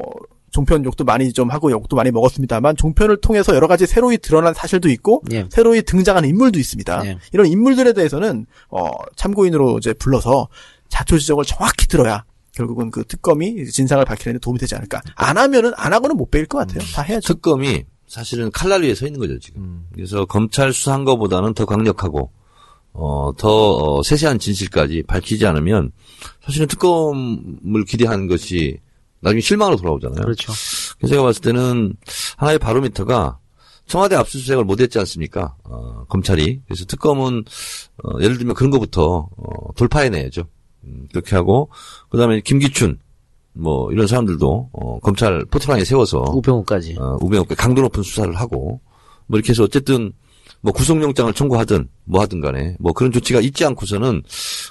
종편 0.51 0.85
욕도 0.85 1.03
많이 1.03 1.31
좀 1.33 1.49
하고 1.49 1.71
욕도 1.71 1.95
많이 1.95 2.11
먹었습니다만 2.11 2.75
종편을 2.75 3.21
통해서 3.21 3.55
여러 3.55 3.67
가지 3.67 3.85
새로이 3.85 4.17
드러난 4.17 4.53
사실도 4.53 4.89
있고 4.89 5.23
예. 5.31 5.45
새로이 5.49 5.81
등장한 5.83 6.25
인물도 6.25 6.59
있습니다. 6.59 7.05
예. 7.05 7.17
이런 7.33 7.47
인물들에 7.47 7.93
대해서는 7.93 8.45
어, 8.69 8.89
참고인으로 9.15 9.77
이제 9.77 9.93
불러서 9.93 10.47
자초 10.89 11.17
지적을 11.17 11.45
정확히 11.45 11.87
들어야 11.87 12.23
결국은 12.53 12.91
그 12.91 13.03
특검이 13.05 13.65
진상을 13.65 14.03
밝히는 14.03 14.33
데 14.33 14.39
도움이 14.39 14.59
되지 14.59 14.75
않을까. 14.75 15.01
안 15.15 15.37
하면은 15.37 15.71
안 15.77 15.93
하고는 15.93 16.17
못 16.17 16.29
베일 16.31 16.45
것 16.45 16.57
같아요. 16.57 16.79
다 16.93 17.01
해야죠. 17.01 17.33
특검이 17.33 17.85
사실은 18.07 18.49
칼날 18.51 18.81
위에 18.81 18.95
서 18.95 19.05
있는 19.05 19.19
거죠 19.19 19.37
지금. 19.39 19.85
그래서 19.93 20.25
검찰 20.25 20.73
수사한 20.73 21.05
것보다는 21.05 21.53
더 21.53 21.65
강력하고 21.65 22.31
어, 22.93 23.31
더 23.37 23.75
어, 23.75 24.03
세세한 24.03 24.39
진실까지 24.39 25.03
밝히지 25.03 25.45
않으면 25.45 25.91
사실은 26.43 26.67
특검을 26.67 27.85
기대하는 27.87 28.27
것이 28.27 28.79
나중에 29.21 29.41
실망으로 29.41 29.77
돌아오잖아요. 29.77 30.21
그렇죠. 30.21 30.53
그래서 30.97 31.13
제가 31.13 31.23
봤을 31.23 31.41
때는 31.41 31.95
하나의 32.37 32.59
바로미터가 32.59 33.39
청와대 33.85 34.15
압수수색을 34.15 34.63
못했지 34.63 34.99
않습니까? 34.99 35.55
어, 35.63 36.05
검찰이 36.07 36.61
그래서 36.67 36.85
특검은 36.85 37.43
어, 38.03 38.21
예를 38.21 38.37
들면 38.37 38.55
그런 38.55 38.69
것부터 38.69 39.29
어, 39.35 39.73
돌파해내야죠. 39.75 40.43
음, 40.85 41.07
그렇게 41.11 41.35
하고 41.35 41.69
그다음에 42.09 42.41
김기춘 42.41 42.99
뭐 43.53 43.91
이런 43.91 44.07
사람들도 44.07 44.69
어, 44.71 44.99
검찰 44.99 45.43
포토라인에 45.45 45.83
세워서 45.83 46.19
우병우까지. 46.35 46.97
어, 46.99 47.17
우병우께 47.21 47.55
강도 47.55 47.81
높은 47.81 48.03
수사를 48.03 48.33
하고 48.35 48.79
뭐 49.25 49.37
이렇게 49.37 49.49
해서 49.49 49.63
어쨌든 49.63 50.13
뭐 50.61 50.71
구속영장을 50.71 51.33
청구하든 51.33 51.89
뭐 52.05 52.21
하든 52.21 52.41
간에 52.41 52.75
뭐 52.79 52.93
그런 52.93 53.11
조치가 53.11 53.39
있지 53.41 53.65
않고서는 53.65 54.21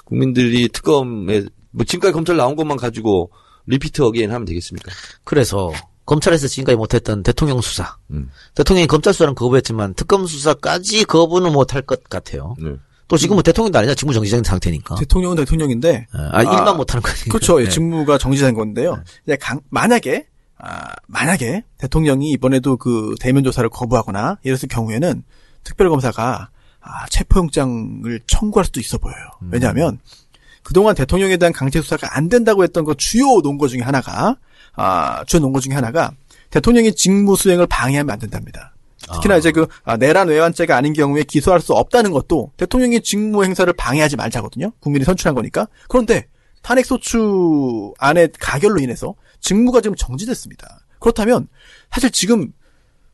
국민들이 0.05 0.69
특검에 0.69 1.43
뭐 1.71 1.85
지금까지 1.85 2.13
검찰 2.13 2.37
나온 2.37 2.55
것만 2.55 2.77
가지고 2.77 3.31
repeat 3.69 4.01
again 4.01 4.31
하면 4.31 4.45
되겠습니까? 4.45 4.91
그래서 5.23 5.71
검찰에서 6.05 6.47
지금까지 6.47 6.75
못했던 6.75 7.21
대통령 7.23 7.61
수사. 7.61 7.95
음. 8.11 8.29
대통령이 8.55 8.87
검찰 8.87 9.13
수사는 9.13 9.35
거부했지만 9.35 9.93
특검 9.93 10.25
수사까지 10.25 11.05
거부는 11.05 11.51
못할 11.53 11.81
것 11.83 12.03
같아요. 12.03 12.55
네. 12.59 12.71
또 13.07 13.17
지금 13.17 13.35
뭐 13.35 13.43
대통령도 13.43 13.77
아니냐 13.79 13.95
직무 13.95 14.13
정지된 14.13 14.43
상태니까. 14.43 14.95
대통령은 14.95 15.37
대통령인데 15.37 16.07
아, 16.11 16.41
일만 16.41 16.77
못하는 16.77 17.01
거니까. 17.01 17.25
그렇죠. 17.29 17.59
예, 17.61 17.65
네. 17.65 17.69
직무가 17.69 18.17
정지된 18.17 18.53
건데요. 18.55 19.01
이제 19.25 19.35
강- 19.37 19.61
만약에 19.69 20.27
아, 20.57 20.91
만약에 21.07 21.63
대통령이 21.77 22.31
이번에도 22.31 22.75
그 22.77 23.15
대면 23.19 23.43
조사를 23.43 23.67
거부하거나 23.69 24.37
이랬을 24.43 24.67
경우에는 24.69 25.23
특별검사가 25.63 26.49
아, 26.81 27.05
체포영장을 27.09 28.19
청구할 28.27 28.65
수도 28.65 28.79
있어 28.79 28.97
보여요. 28.97 29.15
음. 29.41 29.49
왜냐하면 29.51 29.99
그동안 30.63 30.95
대통령에 30.95 31.37
대한 31.37 31.53
강제 31.53 31.81
수사가 31.81 32.15
안 32.17 32.29
된다고 32.29 32.63
했던 32.63 32.85
그 32.85 32.95
주요 32.95 33.39
논거 33.41 33.67
중에 33.67 33.81
하나가 33.81 34.37
아, 34.75 35.23
주요 35.25 35.41
논거 35.41 35.59
중에 35.59 35.73
하나가 35.73 36.11
대통령이 36.49 36.93
직무 36.95 37.35
수행을 37.35 37.67
방해하면 37.67 38.11
안 38.11 38.19
된답니다. 38.19 38.73
특히나 39.13 39.37
이제 39.37 39.51
그 39.51 39.67
아, 39.83 39.97
내란 39.97 40.27
외환죄가 40.27 40.75
아닌 40.75 40.93
경우에 40.93 41.23
기소할 41.23 41.61
수 41.61 41.73
없다는 41.73 42.11
것도 42.11 42.51
대통령이 42.57 43.01
직무 43.01 43.43
행사를 43.43 43.71
방해하지 43.73 44.15
말자거든요. 44.17 44.71
국민이 44.79 45.05
선출한 45.05 45.35
거니까. 45.35 45.67
그런데 45.87 46.27
탄핵 46.61 46.85
소추 46.85 47.93
안의 47.97 48.29
가결로 48.39 48.79
인해서 48.79 49.15
직무가 49.39 49.81
지금 49.81 49.95
정지됐습니다. 49.95 50.85
그렇다면 50.99 51.47
사실 51.91 52.11
지금 52.11 52.51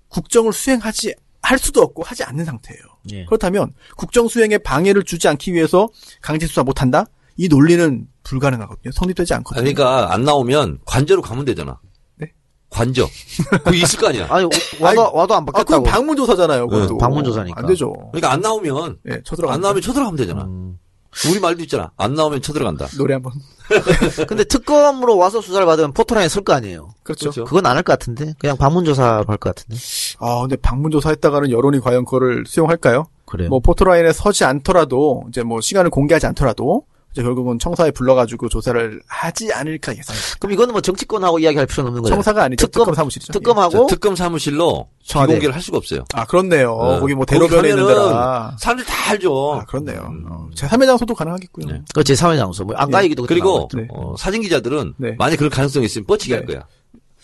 국정을 0.10 0.54
수행하지 0.54 1.14
할 1.42 1.60
수도 1.60 1.82
없고 1.82 2.02
하지 2.04 2.24
않는 2.24 2.44
상태예요. 2.44 2.82
예. 3.12 3.26
그렇다면 3.26 3.74
국정 3.96 4.28
수행에 4.28 4.58
방해를 4.58 5.04
주지 5.04 5.28
않기 5.28 5.54
위해서 5.54 5.90
강제 6.22 6.48
수사 6.48 6.64
못 6.64 6.82
한다? 6.82 7.06
이 7.38 7.48
논리는 7.48 8.08
불가능하거든요. 8.24 8.92
성립되지 8.92 9.34
않거든요. 9.36 9.62
아니, 9.62 9.74
그러니까 9.74 10.14
안 10.14 10.24
나오면 10.24 10.80
관저로 10.86 11.22
가면 11.22 11.46
되잖아. 11.46 11.80
네? 12.18 12.32
관저. 12.70 13.08
그거 13.52 13.74
있을 13.74 14.00
거 14.00 14.08
아니야. 14.10 14.28
아니 14.32 14.48
와도 14.80 15.12
와도 15.14 15.34
안 15.36 15.44
아, 15.44 15.46
그건 15.46 15.54
받겠다고. 15.54 15.84
방문 15.84 16.16
조사잖아요. 16.18 16.68
그것도. 16.68 16.94
네, 16.94 16.98
방문 17.00 17.24
조사니까. 17.24 17.60
안 17.60 17.66
되죠. 17.68 17.94
그러니까 18.12 18.32
안 18.32 18.42
나오면 18.42 18.98
예, 19.10 19.22
쳐들어가. 19.24 19.54
안 19.54 19.62
나오면 19.62 19.82
쳐들어가면 19.82 20.18
되잖아. 20.18 20.44
음. 20.46 20.80
우리 21.30 21.40
말도 21.40 21.64
있잖아. 21.64 21.92
안 21.98 22.14
나오면 22.14 22.42
쳐들어간다. 22.42 22.88
노래 22.98 23.14
한 23.14 23.22
번. 23.24 23.32
근데 24.28 24.44
특검으로 24.44 25.16
와서 25.18 25.40
수사를 25.42 25.66
받으면 25.66 25.94
포토라인에 25.94 26.28
설 26.30 26.44
거 26.44 26.54
아니에요. 26.54 26.90
그렇죠. 27.04 27.32
그렇죠. 27.32 27.46
그건 27.46 27.66
안 27.66 27.78
할 27.78 27.84
것 27.84 27.94
같은데 27.94 28.34
그냥 28.38 28.58
방문조사로 28.58 29.24
할 29.28 29.38
것 29.38 29.56
같은데. 29.56 29.76
아, 30.20 30.42
근데 30.42 30.56
방문 30.58 30.92
조사 30.92 31.10
했다가는 31.10 31.52
여론이 31.52 31.80
과연 31.80 32.04
그거를 32.06 32.44
수용할까요? 32.46 33.06
그래요. 33.26 33.50
뭐 33.50 33.60
포토라인에 33.62 34.12
서지 34.14 34.44
않더라도 34.44 35.24
이제 35.30 35.42
뭐 35.42 35.62
시간을 35.62 35.90
공개하지 35.90 36.28
않더라도 36.28 36.84
결국은 37.24 37.58
청사에 37.60 37.92
불러가지고 37.92 38.50
조사를 38.50 39.02
하지 39.08 39.52
않을까 39.54 39.96
예상. 39.98 40.16
그럼 40.40 40.54
이거는 40.54 40.72
뭐 40.74 40.82
정치권하고 40.82 41.40
이야기할 41.40 41.66
필요는 41.68 41.90
없는 41.90 42.02
거예요. 42.04 42.16
청사가 42.16 42.44
아니죠. 42.44 42.66
특검- 42.66 42.82
특검, 42.86 42.94
사무실이죠. 42.96 43.32
예. 43.32 43.34
특검하고 43.34 43.88
자, 43.88 43.96
특검 43.96 44.16
사무실로 44.16 44.88
청와대. 45.04 45.34
비공개를 45.34 45.56
할 45.56 45.62
수가 45.62 45.78
없어요. 45.78 46.04
아 46.14 46.26
그렇네요. 46.26 46.72
어. 46.74 47.00
거기 47.00 47.14
뭐 47.16 47.26
대로변에 47.26 47.70
있는 47.70 47.86
데라. 47.88 48.56
사람들 48.60 48.86
다 48.86 49.12
알죠. 49.12 49.54
아 49.62 49.66
그렇네요. 49.66 50.08
음. 50.10 50.26
어, 50.30 50.48
제3의 50.56 50.86
장소도 50.86 51.14
가능하겠고요. 51.16 51.66
네. 51.68 51.82
그 51.94 52.02
제3의 52.02 52.38
장소 52.38 52.64
뭐 52.66 52.76
안가 52.76 53.00
예. 53.00 53.06
얘기도 53.06 53.24
그리고. 53.26 53.68
네. 53.74 53.88
어, 53.92 54.16
사진 54.18 54.42
기자들은 54.42 54.94
네. 54.98 55.16
만약 55.18 55.38
그런 55.38 55.50
가능성이 55.50 55.86
있으면 55.86 56.06
뻗치게 56.08 56.34
할 56.34 56.46
네. 56.46 56.54
거야. 56.54 56.66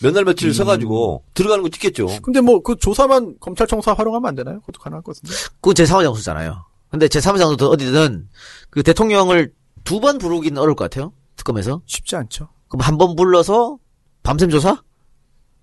몇날 0.00 0.24
며칠 0.24 0.52
서가지고 0.52 1.22
들어가는 1.34 1.62
거 1.62 1.68
찍겠죠. 1.68 2.08
근데 2.22 2.40
뭐 2.40 2.60
그 2.62 2.74
조사만 2.76 3.36
검찰 3.38 3.68
청사 3.68 3.92
활용하면 3.92 4.28
안 4.28 4.34
되나요? 4.34 4.58
그것도 4.62 4.80
가능할 4.80 5.02
것 5.02 5.14
같은데. 5.16 5.34
그건 5.60 5.74
제3의 5.74 6.02
장소잖아요. 6.02 6.64
근데 6.90 7.06
제3의 7.06 7.38
장소도 7.38 7.70
어디든 7.70 8.28
그 8.70 8.82
대통령을 8.82 9.52
두 9.84 10.00
번 10.00 10.18
부르기는 10.18 10.60
어려울 10.60 10.74
것 10.76 10.84
같아요. 10.90 11.12
특검에서. 11.36 11.82
쉽지 11.86 12.16
않죠. 12.16 12.48
그럼 12.68 12.80
한 12.82 12.98
번 12.98 13.16
불러서 13.16 13.78
밤샘 14.22 14.50
조사? 14.50 14.82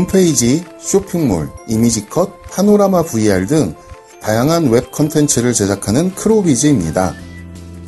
홈페이지, 0.09 0.65
쇼핑몰, 0.81 1.51
이미지 1.69 2.09
컷, 2.09 2.31
파노라마 2.51 3.03
VR 3.03 3.47
등 3.47 3.75
다양한 4.23 4.71
웹 4.71 4.91
컨텐츠를 4.91 5.53
제작하는 5.53 6.15
크로비즈입니다. 6.15 7.15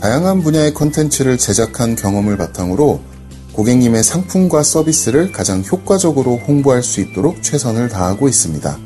다양한 0.00 0.42
분야의 0.42 0.74
컨텐츠를 0.74 1.38
제작한 1.38 1.96
경험을 1.96 2.36
바탕으로 2.36 3.00
고객님의 3.54 4.04
상품과 4.04 4.62
서비스를 4.62 5.32
가장 5.32 5.62
효과적으로 5.64 6.36
홍보할 6.36 6.82
수 6.82 7.00
있도록 7.00 7.42
최선을 7.42 7.88
다하고 7.88 8.28
있습니다. 8.28 8.78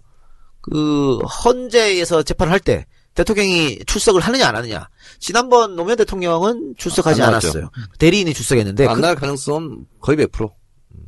그 0.61 1.17
헌재에서 1.19 2.23
재판을 2.23 2.53
할 2.53 2.61
때 2.61 2.87
대통령이 3.15 3.81
출석을 3.89 4.21
하느냐 4.21 4.47
안 4.47 4.55
하느냐. 4.55 4.89
지난번 5.19 5.75
노무현 5.75 5.97
대통령은 5.97 6.75
출석하지. 6.79 7.23
않았어요. 7.23 7.71
대리인이 7.99 8.33
출석했는데 8.33 8.87
안 8.87 8.95
그, 8.95 9.01
날 9.01 9.17
가능성은 9.17 9.87
거의 10.01 10.17
100%. 10.19 10.53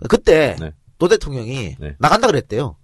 그때 0.09 0.57
네. 0.59 0.73
노 1.01 1.09
대통령이 1.09 1.77
네. 1.81 1.97
나간다 1.99 2.29
그랬대요. 2.29 2.77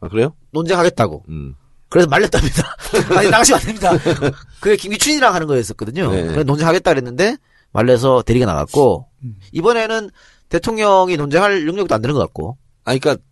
아, 0.00 0.08
그래요? 0.08 0.34
논쟁하겠다고. 0.50 1.24
음. 1.28 1.54
그래서 1.88 2.08
말렸답니다. 2.08 2.76
아니 3.16 3.30
나가시면 3.30 3.60
안 3.60 3.66
됩니다. 3.66 3.92
그게 4.60 4.76
김기춘이랑 4.76 5.32
하는 5.32 5.46
거였었거든요. 5.46 6.10
네. 6.10 6.22
그래서 6.22 6.42
논쟁하겠다 6.42 6.90
그랬는데 6.90 7.36
말려서 7.72 8.22
대리가 8.22 8.46
나갔고 8.46 9.08
이번에는 9.52 10.10
대통령이 10.48 11.16
논쟁할 11.16 11.64
능력도 11.64 11.94
안 11.94 12.02
되는 12.02 12.14
것 12.14 12.20
같고. 12.20 12.56
아니, 12.84 12.98
그니까, 12.98 13.22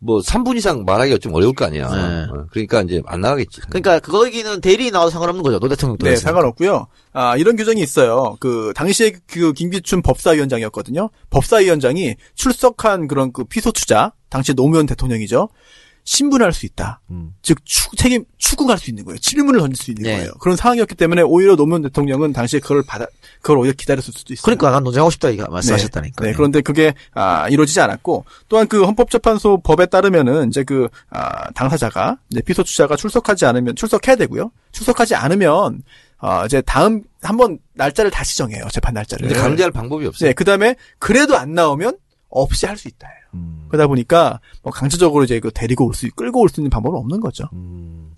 뭐, 0.00 0.20
3분 0.20 0.56
이상 0.56 0.84
말하기가 0.84 1.18
좀 1.18 1.34
어려울 1.34 1.54
거 1.54 1.64
아니야. 1.64 1.88
네. 1.88 2.24
어, 2.30 2.46
그러니까 2.50 2.82
이제 2.82 3.02
안 3.06 3.20
나가겠지. 3.20 3.62
그러니까 3.62 3.98
그거기는 3.98 4.60
대리 4.60 4.90
나와도 4.90 5.10
상관없는 5.10 5.42
거죠. 5.42 5.58
노 5.58 5.68
대통령 5.68 5.96
네, 5.98 6.16
상관없고요. 6.16 6.86
아, 7.12 7.36
이런 7.36 7.56
규정이 7.56 7.80
있어요. 7.80 8.36
그 8.38 8.72
당시에 8.76 9.12
그 9.26 9.52
김기춘 9.52 10.02
법사위원장이었거든요. 10.02 11.10
법사위원장이 11.30 12.14
출석한 12.34 13.08
그런 13.08 13.32
그 13.32 13.44
피소 13.44 13.72
투자, 13.72 14.12
당시 14.28 14.54
노무현 14.54 14.86
대통령이죠. 14.86 15.48
신분할 16.08 16.54
수 16.54 16.64
있다. 16.64 17.00
음. 17.10 17.34
즉 17.42 17.58
추, 17.66 17.90
책임 17.94 18.24
추궁할 18.38 18.78
수 18.78 18.88
있는 18.88 19.04
거예요. 19.04 19.18
질문을 19.18 19.60
던질 19.60 19.76
수 19.76 19.90
있는 19.90 20.04
네. 20.04 20.16
거예요. 20.16 20.32
그런 20.40 20.56
상황이었기 20.56 20.94
때문에 20.94 21.20
오히려 21.20 21.54
노무현 21.54 21.82
대통령은 21.82 22.32
당시에 22.32 22.60
그걸 22.60 22.82
받아 22.82 23.06
그걸 23.42 23.58
오히려 23.58 23.74
기다렸을 23.74 24.14
수도 24.14 24.32
있어요. 24.32 24.42
그러니까 24.42 24.70
난 24.70 24.82
논쟁하고 24.84 25.10
싶다 25.10 25.28
이거 25.28 25.46
말씀하셨다니까. 25.50 26.24
네, 26.24 26.32
그런데 26.32 26.62
그게 26.62 26.94
아, 27.12 27.46
이루어지지 27.50 27.78
않았고 27.82 28.24
또한 28.48 28.66
그 28.68 28.84
헌법재판소 28.84 29.60
법에 29.60 29.84
따르면은 29.84 30.48
이제 30.48 30.64
그 30.64 30.88
아, 31.10 31.50
당사자가 31.50 32.16
이제 32.30 32.40
피소투자가 32.40 32.96
출석하지 32.96 33.44
않으면 33.44 33.76
출석해야 33.76 34.16
되고요. 34.16 34.50
출석하지 34.72 35.14
않으면 35.14 35.82
어, 36.20 36.42
이제 36.46 36.62
다음 36.62 37.02
한번 37.20 37.58
날짜를 37.74 38.10
다시 38.10 38.38
정해요. 38.38 38.66
재판 38.72 38.94
날짜를. 38.94 39.28
강제할 39.34 39.72
방법이 39.72 40.06
없어요. 40.06 40.30
네, 40.30 40.32
그다음에 40.32 40.74
그래도 40.98 41.36
안 41.36 41.52
나오면 41.52 41.98
없이 42.30 42.64
할 42.64 42.78
수 42.78 42.88
있다. 42.88 43.08
음. 43.34 43.66
그러다 43.68 43.86
보니까 43.86 44.40
뭐 44.62 44.72
강제적으로 44.72 45.24
이제 45.24 45.38
그 45.40 45.50
데리고 45.52 45.86
올 45.86 45.94
수, 45.94 46.08
끌고 46.16 46.40
올 46.40 46.48
수 46.48 46.60
있는 46.60 46.70
방법은 46.70 46.98
없는 46.98 47.20
거죠. 47.20 47.44
음. 47.52 48.14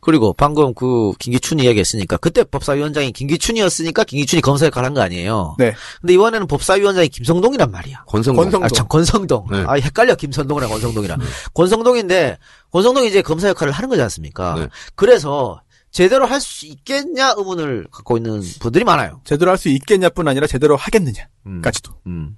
그리고 0.00 0.32
방금 0.32 0.74
그 0.74 1.12
김기춘 1.18 1.58
이야기했으니까 1.60 2.16
그때 2.18 2.44
법사위원장이 2.44 3.12
김기춘이었으니까 3.12 4.04
김기춘이 4.04 4.42
검사 4.42 4.66
역할을 4.66 4.86
한거 4.86 5.00
아니에요. 5.00 5.56
네. 5.58 5.74
근데 6.00 6.14
이번에는 6.14 6.46
법사위원장이 6.46 7.08
김성동이란 7.08 7.70
말이야. 7.70 8.04
권성동. 8.06 8.44
권성- 8.44 8.62
아, 8.64 8.68
참, 8.68 8.86
권성동. 8.88 9.46
네. 9.50 9.64
아, 9.66 9.74
헷갈려. 9.74 10.14
김선동이랑 10.14 10.70
권성동이랑. 10.70 11.18
권성동인데, 11.54 12.38
권성동이 12.72 13.08
이제 13.08 13.22
검사 13.22 13.48
역할을 13.48 13.72
하는 13.72 13.88
거지 13.88 14.02
않습니까? 14.02 14.54
네. 14.56 14.68
그래서, 14.94 15.60
제대로 15.90 16.26
할 16.26 16.40
수 16.40 16.66
있겠냐 16.66 17.34
의문을 17.38 17.86
갖고 17.90 18.16
있는 18.18 18.42
분들이 18.60 18.84
많아요. 18.84 19.20
제대로 19.24 19.50
할 19.50 19.56
수 19.58 19.68
있겠냐뿐 19.70 20.28
아니라 20.28 20.46
제대로 20.46 20.76
하겠느냐까지도. 20.76 21.92
음. 22.06 22.36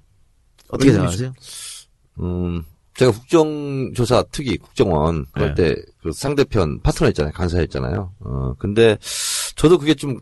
어떻게 0.70 0.90
의문이죠. 0.90 1.16
생각하세요? 1.16 1.32
음, 2.20 2.62
제가 2.94 3.12
국정조사 3.12 4.24
특위 4.32 4.56
국정원 4.56 5.26
그럴 5.32 5.54
네. 5.54 5.74
때그 5.74 6.12
상대편 6.12 6.80
파트너였잖아요. 6.82 7.32
간사였잖아요. 7.32 8.12
어, 8.20 8.54
근데 8.58 8.96
저도 9.56 9.78
그게 9.78 9.94
좀 9.94 10.18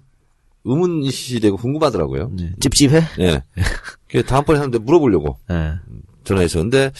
의문이 0.64 1.10
되고 1.40 1.56
궁금하더라고요. 1.56 2.30
네. 2.36 2.52
찝찝해? 2.60 3.00
예. 3.20 3.42
그 4.10 4.22
다음번에 4.24 4.58
하는데 4.58 4.78
물어보려고 4.78 5.38
네. 5.48 5.72
전화해서. 6.24 6.58
근데 6.58 6.90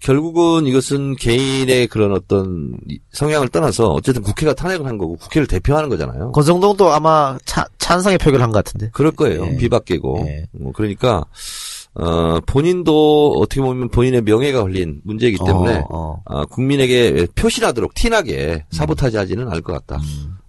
결국은 0.00 0.66
이것은 0.66 1.14
개인의 1.14 1.86
그런 1.86 2.12
어떤 2.12 2.76
이- 2.88 2.98
성향을 3.12 3.48
떠나서 3.48 3.90
어쨌든 3.92 4.22
국회가 4.22 4.52
탄핵을 4.54 4.84
한 4.86 4.98
거고 4.98 5.16
국회를 5.16 5.46
대표하는 5.46 5.88
거잖아요. 5.88 6.32
권성동도 6.32 6.90
아마 6.90 7.38
차, 7.44 7.64
찬성의 7.78 8.18
표결을 8.18 8.42
한것 8.42 8.64
같은데. 8.64 8.90
그럴 8.92 9.12
거예요. 9.12 9.46
예. 9.46 9.56
비박계고. 9.56 10.24
예. 10.26 10.46
뭐 10.50 10.72
그러니까 10.72 11.24
어, 11.94 12.40
본인도 12.46 13.34
어떻게 13.38 13.60
보면 13.60 13.90
본인의 13.90 14.22
명예가 14.22 14.62
걸린 14.62 15.00
문제이기 15.04 15.38
때문에 15.44 15.78
어, 15.78 15.86
어. 15.90 16.22
아, 16.24 16.44
국민에게 16.46 17.26
표시나도록 17.34 17.94
티나게 17.94 18.64
사보타지 18.70 19.16
하지는 19.16 19.48
않을 19.48 19.60
것 19.60 19.72
같다. 19.74 20.02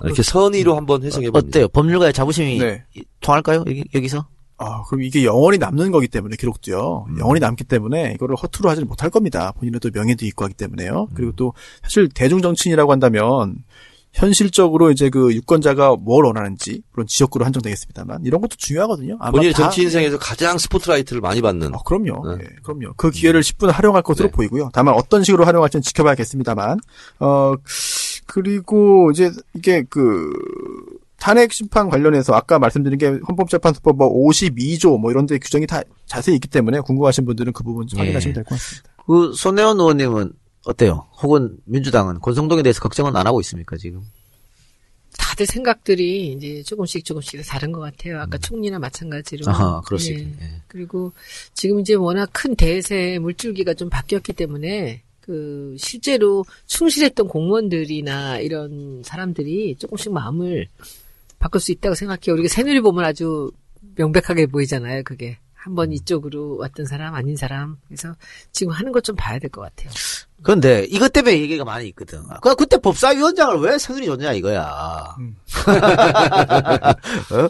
이렇게 0.03 0.23
선의로 0.23 0.75
한번 0.75 1.03
해석해 1.03 1.29
봅니다. 1.31 1.45
음. 1.45 1.49
어때요? 1.49 1.67
법률가의 1.69 2.13
자부심이 2.13 2.59
네. 2.59 2.83
통할까요? 3.21 3.63
여기, 3.67 3.83
여기 3.93 4.07
서? 4.07 4.25
아, 4.57 4.83
그럼 4.83 5.03
이게 5.03 5.25
영원히 5.25 5.57
남는 5.57 5.91
거기 5.91 6.07
때문에 6.07 6.35
기록도요. 6.37 7.07
음. 7.09 7.19
영원히 7.19 7.39
남기 7.39 7.63
때문에 7.63 8.13
이거를 8.15 8.35
허투루 8.35 8.69
하지는 8.69 8.87
못할 8.87 9.09
겁니다. 9.09 9.51
본인의 9.59 9.79
또 9.81 9.89
명예도 9.93 10.25
있고 10.27 10.45
하기 10.45 10.53
때문에요. 10.53 11.07
음. 11.09 11.13
그리고 11.13 11.33
또 11.35 11.53
사실 11.81 12.07
대중 12.07 12.41
정치인이라고 12.41 12.91
한다면 12.91 13.57
현실적으로 14.13 14.91
이제 14.91 15.09
그 15.09 15.33
유권자가 15.33 15.95
뭘 15.95 16.25
원하는지 16.25 16.83
물론 16.91 17.07
지역구로 17.07 17.45
한정되겠습니다만 17.45 18.21
이런 18.25 18.41
것도 18.41 18.55
중요하거든요. 18.57 19.17
아마 19.19 19.31
본인의 19.31 19.53
다- 19.53 19.63
정치 19.63 19.81
인생에서 19.81 20.19
가장 20.19 20.57
스포트라이트를 20.59 21.19
많이 21.19 21.41
받는 21.41 21.73
아, 21.73 21.79
그럼요. 21.83 22.35
네. 22.37 22.43
예, 22.43 22.47
그럼요. 22.63 22.93
그 22.95 23.09
기회를 23.09 23.41
10분 23.41 23.71
활용할 23.71 24.03
것으로 24.03 24.27
네. 24.29 24.31
보이고요. 24.31 24.69
다만 24.71 24.93
어떤 24.93 25.23
식으로 25.23 25.45
활용할지는 25.45 25.81
지켜봐야겠습니다만, 25.81 26.77
어, 27.19 27.53
그리고 28.27 29.09
이제 29.11 29.31
이게 29.55 29.83
그, 29.89 30.31
탄핵 31.19 31.53
심판 31.53 31.89
관련해서 31.89 32.33
아까 32.35 32.59
말씀드린 32.59 32.97
게 32.99 33.07
헌법재판소법 33.27 33.95
뭐 33.97 34.09
52조 34.27 34.99
뭐 34.99 35.09
이런 35.09 35.25
데 35.25 35.37
규정이 35.39 35.65
다 35.65 35.81
자세히 36.05 36.35
있기 36.35 36.49
때문에 36.49 36.81
궁금하신 36.81 37.25
분들은 37.25 37.53
그 37.53 37.63
부분 37.63 37.87
좀 37.87 37.97
예. 37.99 38.03
확인하시면 38.03 38.33
될 38.35 38.43
것 38.43 38.49
같습니다. 38.55 38.89
그, 39.07 39.33
손혜원 39.33 39.79
의원님은 39.79 40.33
어때요? 40.65 41.07
혹은 41.21 41.57
민주당은 41.65 42.19
권성동에 42.19 42.63
대해서 42.63 42.79
걱정은 42.81 43.15
안 43.15 43.27
하고 43.27 43.41
있습니까, 43.41 43.77
지금? 43.77 44.01
다들 45.17 45.45
생각들이 45.45 46.33
이제 46.33 46.63
조금씩 46.63 47.05
조금씩 47.05 47.41
다른 47.45 47.71
것 47.71 47.79
같아요. 47.81 48.19
아까 48.19 48.37
총리나 48.37 48.79
마찬가지로. 48.79 49.45
음. 49.45 49.49
아하, 49.49 49.81
그럴 49.81 49.99
수 49.99 50.11
예. 50.11 50.15
있겠네. 50.15 50.37
예. 50.41 50.61
그리고 50.67 51.11
지금 51.53 51.79
이제 51.79 51.93
워낙 51.93 52.29
큰 52.33 52.55
대세 52.55 53.19
물줄기가 53.19 53.73
좀 53.73 53.89
바뀌었기 53.89 54.33
때문에 54.33 55.03
그 55.21 55.75
실제로 55.79 56.45
충실했던 56.65 57.27
공무원들이나 57.27 58.39
이런 58.39 59.01
사람들이 59.03 59.75
조금씩 59.77 60.11
마음을 60.11 60.67
바꿀 61.39 61.61
수 61.61 61.71
있다고 61.71 61.95
생각해요. 61.95 62.33
우리가 62.33 62.47
새누리 62.49 62.81
보면 62.81 63.05
아주 63.05 63.51
명백하게 63.95 64.47
보이잖아요. 64.47 65.03
그게 65.03 65.37
한번 65.63 65.89
음. 65.89 65.93
이쪽으로 65.93 66.57
왔던 66.57 66.85
사람 66.85 67.15
아닌 67.15 67.35
사람. 67.37 67.77
그래서 67.87 68.13
지금 68.51 68.73
하는 68.73 68.91
것 68.91 69.01
좀 69.03 69.15
봐야 69.15 69.37
될 69.39 69.49
것 69.49 69.61
같아요. 69.61 69.91
그런데 70.41 70.85
이것 70.89 71.11
때문에 71.13 71.39
얘기가 71.39 71.63
많이 71.63 71.87
있거든. 71.89 72.21
그 72.41 72.55
그때 72.55 72.77
법사위원장을 72.77 73.59
왜 73.61 73.77
새누리 73.77 74.05
줬냐 74.05 74.33
이거야. 74.33 75.15
음. 75.19 75.35
어? 77.31 77.49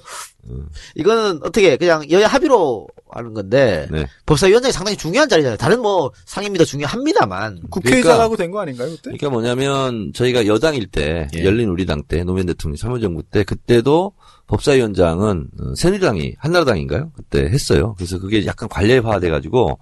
이거는 0.96 1.40
어떻게 1.44 1.78
그냥 1.78 2.10
여야 2.12 2.28
합의로 2.28 2.88
하는 3.10 3.34
건데 3.34 3.88
네. 3.92 4.06
법사위원장이 4.26 4.72
상당히 4.74 4.98
중요한 4.98 5.30
자리잖아요. 5.30 5.58
다른 5.58 5.82
뭐 5.82 6.12
상임위도 6.26 6.66
중요합니다만. 6.66 7.62
국회의장하고 7.70 8.36
된거 8.36 8.60
아닌가요, 8.60 8.90
그때? 8.90 9.02
그러니까 9.04 9.30
뭐냐면 9.30 10.12
저희가 10.14 10.46
여당일 10.46 10.88
때 10.88 11.28
예. 11.36 11.44
열린 11.44 11.70
우리당 11.70 12.04
때 12.04 12.24
노무현 12.24 12.46
대통령 12.48 12.76
참여정부 12.78 13.24
때 13.24 13.44
그때도 13.44 14.14
법사위원장은 14.54 15.48
어, 15.60 15.76
새누리당이 15.76 16.36
한나라당인가요? 16.38 17.12
그때 17.16 17.42
했어요. 17.42 17.96
그래서 17.98 18.20
그게 18.20 18.46
약간 18.46 18.70
관례화돼 18.70 19.30
가지고 19.30 19.80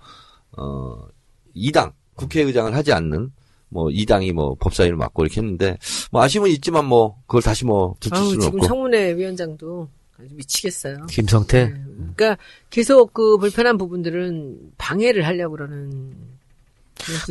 어 0.57 1.07
2당 1.55 1.91
국회의장을 2.15 2.73
하지 2.73 2.93
않는 2.93 3.31
뭐 3.69 3.87
2당이 3.87 4.31
뭐 4.33 4.55
법사위를 4.55 4.95
맡고 4.95 5.23
이렇게 5.23 5.41
했는데 5.41 5.77
뭐 6.11 6.21
아쉬움은 6.23 6.49
있지만 6.51 6.85
뭐 6.85 7.21
그걸 7.27 7.41
다시 7.41 7.65
뭐 7.65 7.95
들칠 7.99 8.17
수는 8.17 8.39
지금 8.39 8.59
없고 8.59 8.67
청문회 8.67 9.15
위원장도 9.17 9.89
아주 10.17 10.35
미치겠어요. 10.35 11.05
김성태. 11.09 11.65
네. 11.65 11.73
그러니까 12.15 12.37
계속 12.69 13.13
그 13.13 13.37
불편한 13.37 13.77
부분들은 13.77 14.73
방해를 14.77 15.25
하려고 15.25 15.57
그러는 15.57 16.13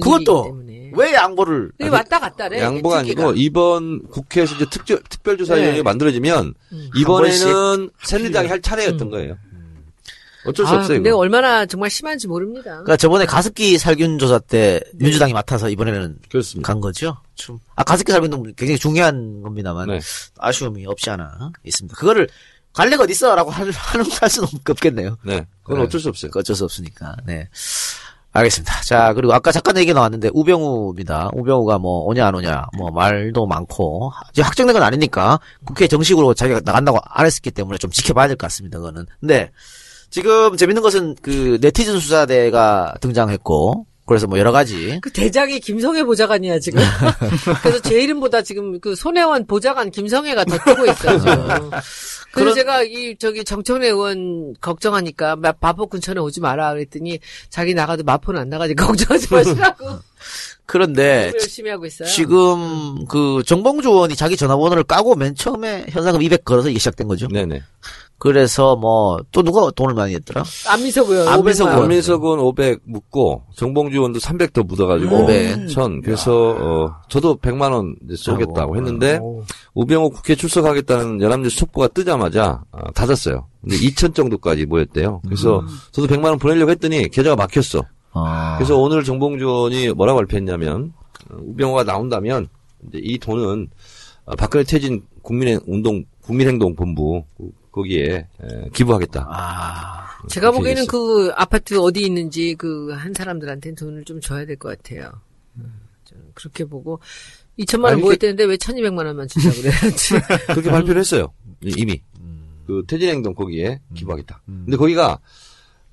그것도. 0.02 0.60
왜 0.92 1.14
양보를 1.14 1.70
네, 1.78 1.88
왔다 1.88 2.18
갔다래. 2.18 2.60
양보가. 2.60 2.98
아니고 2.98 3.32
이번 3.36 4.02
국회에서 4.08 4.56
이제 4.56 4.66
특별 4.70 5.00
특별조사위원회가 5.08 5.76
네. 5.76 5.82
만들어지면 5.82 6.54
음. 6.72 6.90
이번에는 6.96 7.90
새누리당이 8.02 8.48
할 8.48 8.60
차례였던 8.60 9.02
음. 9.02 9.10
거예요. 9.10 9.36
어쩔 10.46 10.66
수 10.66 10.72
아, 10.72 10.76
없어요. 10.78 10.96
근데 10.96 11.10
이거. 11.10 11.18
얼마나 11.18 11.66
정말 11.66 11.90
심한지 11.90 12.26
모릅니다. 12.26 12.70
그러니까 12.70 12.96
저번에 12.96 13.26
가습기 13.26 13.76
살균 13.78 14.18
조사 14.18 14.38
때 14.38 14.80
민주당이 14.94 15.32
맡아서 15.34 15.68
이번에는 15.68 16.18
그렇습니다. 16.30 16.66
간 16.66 16.80
거죠. 16.80 17.16
좀. 17.34 17.58
아 17.76 17.84
가습기 17.84 18.10
살균도 18.10 18.42
굉장히 18.56 18.78
중요한 18.78 19.42
겁니다만 19.42 19.88
네. 19.88 20.00
아쉬움이 20.38 20.86
없지 20.86 21.10
않아 21.10 21.52
있습니다. 21.62 21.96
그거를 21.96 22.26
관례가 22.72 23.02
어디 23.04 23.12
있어라고 23.12 23.50
할, 23.50 23.70
하는 23.70 24.06
할 24.20 24.30
수는 24.30 24.48
없겠네요. 24.68 25.18
네. 25.24 25.44
그건 25.62 25.80
네. 25.80 25.84
어쩔 25.84 26.00
수 26.00 26.08
없어요. 26.08 26.30
어쩔 26.34 26.56
수 26.56 26.64
없으니까. 26.64 27.16
네. 27.26 27.48
알겠습니다. 28.32 28.82
자, 28.82 29.12
그리고 29.12 29.32
아까 29.34 29.50
잠깐 29.50 29.76
얘기 29.78 29.92
나왔는데, 29.92 30.30
우병우입니다. 30.32 31.30
우병우가 31.34 31.78
뭐, 31.78 32.04
오냐, 32.04 32.28
안 32.28 32.34
오냐, 32.36 32.66
뭐, 32.76 32.90
말도 32.90 33.46
많고, 33.46 34.12
이제 34.30 34.42
확정된 34.42 34.72
건 34.74 34.82
아니니까, 34.84 35.40
국회 35.64 35.88
정식으로 35.88 36.34
자기가 36.34 36.60
나간다고 36.64 36.98
안 37.04 37.26
했었기 37.26 37.50
때문에 37.50 37.78
좀 37.78 37.90
지켜봐야 37.90 38.28
될 38.28 38.36
것 38.36 38.46
같습니다, 38.46 38.78
그거는. 38.78 39.06
근데, 39.18 39.50
지금 40.10 40.56
재밌는 40.56 40.80
것은, 40.82 41.16
그, 41.22 41.58
네티즌 41.60 41.98
수사대가 41.98 42.94
등장했고, 43.00 43.86
그래서 44.10 44.26
뭐 44.26 44.40
여러 44.40 44.50
가지 44.50 44.98
그 45.00 45.10
대장이 45.12 45.60
김성애 45.60 46.02
보좌관이야 46.02 46.58
지금. 46.58 46.82
그래서 47.62 47.80
제 47.80 48.00
이름보다 48.02 48.42
지금 48.42 48.80
그 48.80 48.96
손혜원 48.96 49.46
보좌관 49.46 49.92
김성애가 49.92 50.44
더 50.46 50.58
뜨고 50.58 50.84
있어요 50.86 51.18
지금. 51.20 51.70
그래서 51.70 51.80
그런- 52.32 52.54
제가 52.56 52.82
이 52.82 53.14
저기 53.20 53.44
정청래 53.44 53.86
의원 53.86 54.54
걱정하니까 54.60 55.36
마- 55.36 55.54
마포 55.60 55.86
근처에 55.86 56.16
오지 56.18 56.40
마라 56.40 56.72
그랬더니 56.72 57.20
자기 57.50 57.72
나가도 57.74 58.02
마포는 58.02 58.40
안 58.40 58.48
나가니까 58.48 58.84
걱정하지 58.88 59.28
마시라고 59.32 60.00
그런데 60.66 61.26
너무 61.30 61.38
열심히 61.40 61.70
하고 61.70 61.86
있어요. 61.86 62.08
지금 62.08 63.04
그 63.06 63.42
정봉주 63.46 63.88
의원이 63.90 64.16
자기 64.16 64.36
전화번호를 64.36 64.82
까고 64.84 65.14
맨 65.14 65.36
처음에 65.36 65.86
현상금 65.88 66.20
200 66.20 66.44
걸어서 66.44 66.68
이게 66.68 66.80
시작된 66.80 67.06
거죠. 67.06 67.28
네네. 67.28 67.62
그래서 68.20 68.76
뭐 68.76 69.18
또 69.32 69.42
누가 69.42 69.68
돈을 69.70 69.94
많이 69.94 70.14
했더라? 70.14 70.44
안민석 70.68 71.08
의원 71.10 71.26
안민석 71.28 71.64
500만 71.64 71.66
원. 71.66 71.72
의원. 71.74 71.84
안민석은 71.84 72.38
500 72.40 72.80
묻고 72.84 73.42
정봉주 73.56 73.96
의원도 73.96 74.20
300 74.20 74.52
더 74.52 74.62
묻어가지고 74.62 75.26
네. 75.26 75.66
1000. 75.66 76.02
그래서 76.02 76.50
어, 76.58 76.94
저도 77.08 77.36
100만 77.36 77.72
원 77.72 77.96
쏘겠다고 78.14 78.76
했는데 78.76 79.18
우병우 79.74 80.10
국회 80.10 80.34
출석하겠다는 80.34 81.20
연합뉴스 81.22 81.56
촉보가 81.56 81.88
뜨자마자 81.88 82.62
어, 82.72 82.92
닫았어요. 82.92 83.46
근데 83.62 83.76
2천 83.76 84.14
정도까지 84.14 84.66
모였대요. 84.66 85.22
그래서 85.24 85.64
저도 85.92 86.06
100만 86.06 86.24
원 86.26 86.38
보내려고 86.38 86.70
했더니 86.70 87.08
계좌가 87.08 87.36
막혔어. 87.36 87.80
어. 88.12 88.54
그래서 88.58 88.76
오늘 88.76 89.02
정봉주 89.02 89.44
의원이 89.44 89.90
뭐라고 89.92 90.18
발표했냐면 90.18 90.92
어, 91.30 91.36
우병우가 91.40 91.84
나온다면 91.84 92.48
이제 92.88 93.00
이 93.02 93.18
돈은 93.18 93.68
어, 94.26 94.36
박근혜 94.36 94.64
퇴진 94.64 95.02
국민의 95.22 95.60
운동 95.66 96.04
국민행동 96.22 96.74
본부 96.74 97.24
거기에 97.72 98.26
에, 98.42 98.68
기부하겠다. 98.74 99.26
아, 99.30 100.06
제가 100.28 100.50
그렇게 100.50 100.58
보기에는. 100.70 100.86
그 100.86 101.30
아파트 101.36 101.78
어디 101.78 102.02
있는지 102.04 102.54
그 102.56 102.92
한 102.94 103.12
사람들한테는 103.14 103.76
돈을 103.76 104.04
좀 104.04 104.20
줘야 104.20 104.44
될 104.44 104.56
것 104.56 104.68
같아요. 104.76 105.10
저는 106.04 106.24
그렇게 106.34 106.64
보고 106.64 107.00
2천만 107.58 107.84
원 107.84 107.92
아니, 107.94 108.02
모였다는데 108.02 108.44
왜 108.44 108.56
1,200만 108.56 109.04
원만 109.06 109.28
주자 109.28 109.50
그래야지. 109.50 110.14
그렇게 110.48 110.70
발표를 110.70 111.00
했어요. 111.00 111.32
이미. 111.62 112.00
그 112.66 112.84
퇴진행동 112.86 113.34
거기에 113.34 113.80
기부하겠다. 113.94 114.42
근데 114.46 114.76
거기가 114.76 115.18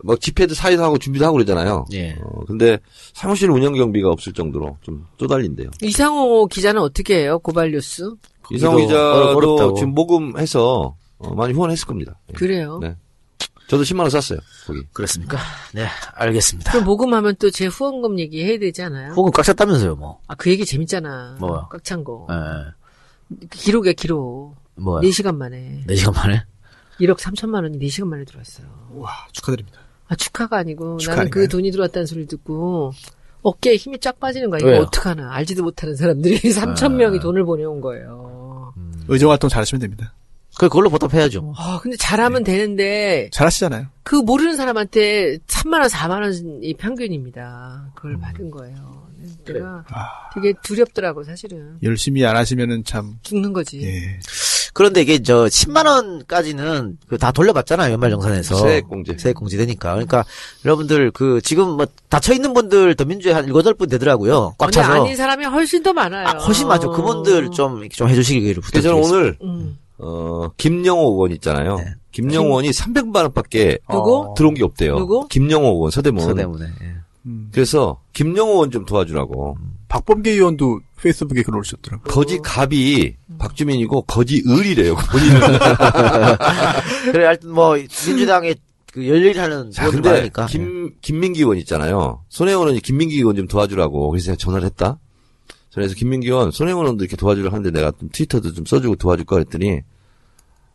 뭐 0.04 0.16
집회도 0.16 0.54
사회도 0.54 0.84
하고 0.84 0.98
준비도 1.00 1.26
하고 1.26 1.34
그러잖아요. 1.34 1.86
예. 1.94 2.16
어, 2.22 2.46
근데 2.46 2.78
사무실 3.14 3.50
운영 3.50 3.74
경비가 3.74 4.10
없을 4.10 4.32
정도로 4.32 4.78
좀 4.82 5.06
쪼달린대요. 5.18 5.72
이상호 5.82 6.46
기자는 6.48 6.82
어떻게 6.82 7.22
해요? 7.22 7.40
고발 7.40 7.72
뉴스? 7.72 8.12
이상호 8.52 8.76
거기도 8.76 8.88
기자도 8.90 9.38
어렵다고. 9.38 9.74
지금 9.76 9.94
모금해서 9.96 10.96
어, 11.20 11.34
많이 11.36 11.54
후원했을 11.54 11.86
겁니다. 11.88 12.20
예. 12.30 12.34
그래요. 12.34 12.80
네. 12.82 12.96
저도 13.68 13.84
10만 13.84 14.00
원 14.02 14.10
쐈어요. 14.10 14.40
거기. 14.66 14.82
그렇습니까? 14.94 15.38
네, 15.74 15.88
알겠습니다. 16.16 16.72
그럼 16.72 16.86
모금하면 16.86 17.36
또 17.38 17.50
제 17.52 17.66
후원금 17.68 18.18
얘기 18.20 18.44
해야 18.46 18.58
되지 18.58 18.82
않아요? 18.84 19.12
혹은 19.14 19.32
꽉 19.34 19.44
찼다면서요, 19.44 19.96
뭐. 19.98 20.22
아, 20.28 20.36
그 20.36 20.50
얘기 20.50 20.66
재밌잖아. 20.66 21.36
뭐요? 21.40 21.68
꽉 21.70 21.84
찬 21.84 22.04
거. 22.06 22.28
예. 22.32 23.46
기록이야, 23.52 23.92
기록. 23.94 24.56
뭐야. 24.76 25.02
4시간 25.02 25.36
만에. 25.36 25.84
4시간 25.88 26.14
만에? 26.16 26.46
1억 27.02 27.18
3천만 27.18 27.64
원이 27.64 27.78
4시간 27.80 28.08
만에 28.08 28.24
들어왔어요. 28.24 28.68
와, 28.94 29.12
축하드립니다. 29.34 29.80
아, 30.08 30.16
축하가 30.16 30.58
아니고 30.60 30.98
축하 30.98 31.16
나는 31.18 31.30
그 31.30 31.40
아닌가요? 31.40 31.50
돈이 31.52 31.72
들어왔다는 31.72 32.06
소리 32.06 32.22
를 32.22 32.28
듣고 32.28 32.94
어깨에 33.42 33.76
힘이 33.76 34.00
쫙 34.00 34.18
빠지는 34.20 34.50
거야. 34.50 34.60
이거 34.60 34.70
왜요? 34.70 34.82
어떡하나. 34.84 35.34
알지도 35.34 35.64
못하는 35.64 35.96
사람들이 35.98 36.38
3천 36.56 36.94
명이 36.94 37.20
돈을 37.20 37.44
보내온 37.44 37.82
거예요. 37.82 38.74
의정 39.10 39.30
활동 39.32 39.50
잘하시면 39.50 39.82
됩니다. 39.82 40.14
그, 40.60 40.70
그걸로 40.70 40.90
보답해야죠. 40.90 41.42
뭐. 41.42 41.54
아, 41.58 41.80
근데 41.82 41.98
잘하면 41.98 42.44
되는데 42.44 43.30
잘하시잖아요. 43.32 43.88
그 44.04 44.16
모르는 44.16 44.56
사람한테 44.56 45.38
3만 45.48 45.80
원, 45.80 45.88
4만 45.90 46.22
원이 46.22 46.74
평균입니다. 46.76 47.92
그걸 47.96 48.18
받은 48.20 48.52
거예요. 48.52 49.08
내가 49.46 49.84
되게 50.34 50.54
두렵더라고, 50.64 51.24
사실은. 51.24 51.78
열심히 51.84 52.26
안 52.26 52.36
하시면은 52.36 52.84
참, 52.84 53.16
죽는 53.24 53.54
거지. 53.54 53.82
예. 53.84 54.20
그런데 54.74 55.02
이게 55.02 55.22
저 55.24 55.46
10만 55.46 55.88
원까지는 55.88 57.00
그다 57.08 57.32
돌려받잖아요, 57.32 57.92
연말정산에서. 57.94 58.56
세액공제. 58.58 59.18
세액공제 59.18 59.58
되니까. 59.58 59.94
그러니까 59.94 60.24
여러분들 60.66 61.12
그 61.12 61.42
지금 61.42 61.72
뭐 61.72 61.88
닫혀 62.10 62.34
있는 62.34 62.54
분들 62.54 62.94
더민주에 62.96 63.32
한 63.32 63.46
7, 63.48 63.54
8분 63.54 63.90
되더라고요. 63.90 64.54
꽉 64.60 64.72
차서. 64.72 65.02
아닌 65.02 65.16
사람이 65.16 65.46
훨씬 65.46 65.82
더 65.82 65.94
많아요. 65.94 66.28
아, 66.28 66.32
훨씬 66.34 66.68
많죠. 66.68 66.92
그분들 66.92 67.50
좀, 67.52 67.80
이렇게 67.80 67.96
좀 67.96 68.08
해주시기를 68.08 68.62
그래서 68.62 68.90
저는 68.90 69.02
부탁드리겠습니다. 69.02 69.18
오늘 69.18 69.38
음. 69.42 69.78
어, 70.00 70.50
김영호 70.58 71.14
의원 71.14 71.32
있잖아요. 71.34 71.78
네. 71.78 71.86
김영호 72.12 72.48
의원이 72.48 72.70
300만 72.70 73.16
원밖에 73.24 73.80
누구? 73.90 74.34
들어온 74.36 74.54
게 74.54 74.64
없대요. 74.64 74.98
누구? 74.98 75.28
김영호 75.28 75.68
의원 75.68 75.92
서대문. 75.92 76.24
서대문에. 76.24 76.66
예. 76.66 76.96
음. 77.26 77.50
그래서 77.52 78.00
김영호 78.14 78.54
의원 78.54 78.72
좀 78.72 78.86
도와주라고. 78.86 79.58
박범계 79.90 80.32
의원도 80.32 80.82
페이스북에 81.02 81.44
글 81.44 81.56
올리셨더라고요. 81.56 82.14
거지 82.14 82.40
갑이 82.44 83.16
박주민이고 83.38 84.02
거지 84.04 84.44
을이래요. 84.48 84.96
본인은. 85.12 85.40
그래, 87.12 87.26
하여튼 87.26 87.52
뭐, 87.52 87.74
민주당에 87.74 88.56
그 88.92 89.08
열일히 89.08 89.38
하는 89.40 89.72
자, 89.72 89.90
근데. 89.90 90.30
김 90.50 90.92
김민기 91.02 91.42
의원 91.42 91.58
있잖아요. 91.60 92.24
손혜원 92.30 92.68
의원이 92.68 92.82
김민기 92.82 93.18
의원 93.18 93.36
좀 93.36 93.48
도와주라고 93.48 94.10
그래서 94.10 94.26
제가 94.26 94.36
전화를 94.38 94.66
했다. 94.66 95.00
그래서 95.78 95.94
김민기 95.94 96.26
의원 96.26 96.50
손혜원 96.50 96.86
의원도 96.86 97.04
이렇게 97.04 97.16
도와주려 97.16 97.52
하는데 97.52 97.70
내가 97.70 97.92
좀 97.92 98.10
트위터도 98.12 98.52
좀 98.54 98.66
써주고 98.66 98.96
도와줄 98.96 99.28
거 99.28 99.36
그랬더니 99.36 99.82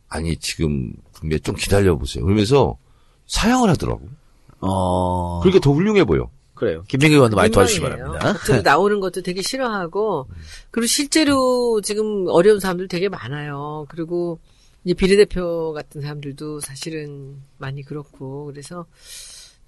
아니 0.08 0.36
지금 0.36 0.92
좀 1.42 1.56
기다려 1.56 1.96
보세요. 1.96 2.22
그러면서 2.22 2.78
사양을 3.26 3.68
하더라고. 3.70 4.08
어. 4.60 5.40
그렇게 5.40 5.58
더 5.58 5.72
훌륭해 5.72 6.04
보여. 6.04 6.30
그래요. 6.54 6.84
김민기 6.86 7.16
의원도 7.16 7.34
많이 7.34 7.50
도와주시기. 7.50 7.84
바랍니다. 7.84 8.62
나오는 8.62 9.00
것도 9.00 9.22
되게 9.22 9.42
싫어하고 9.42 10.28
그리고 10.70 10.86
실제로 10.86 11.80
지금 11.80 12.28
어려운 12.28 12.60
사람들 12.60 12.86
되게 12.86 13.08
많아요. 13.08 13.86
그리고 13.88 14.38
이제 14.84 14.94
비례대표 14.94 15.72
같은 15.72 16.00
사람들도 16.00 16.60
사실은 16.60 17.42
많이 17.58 17.82
그렇고 17.82 18.44
그래서 18.44 18.86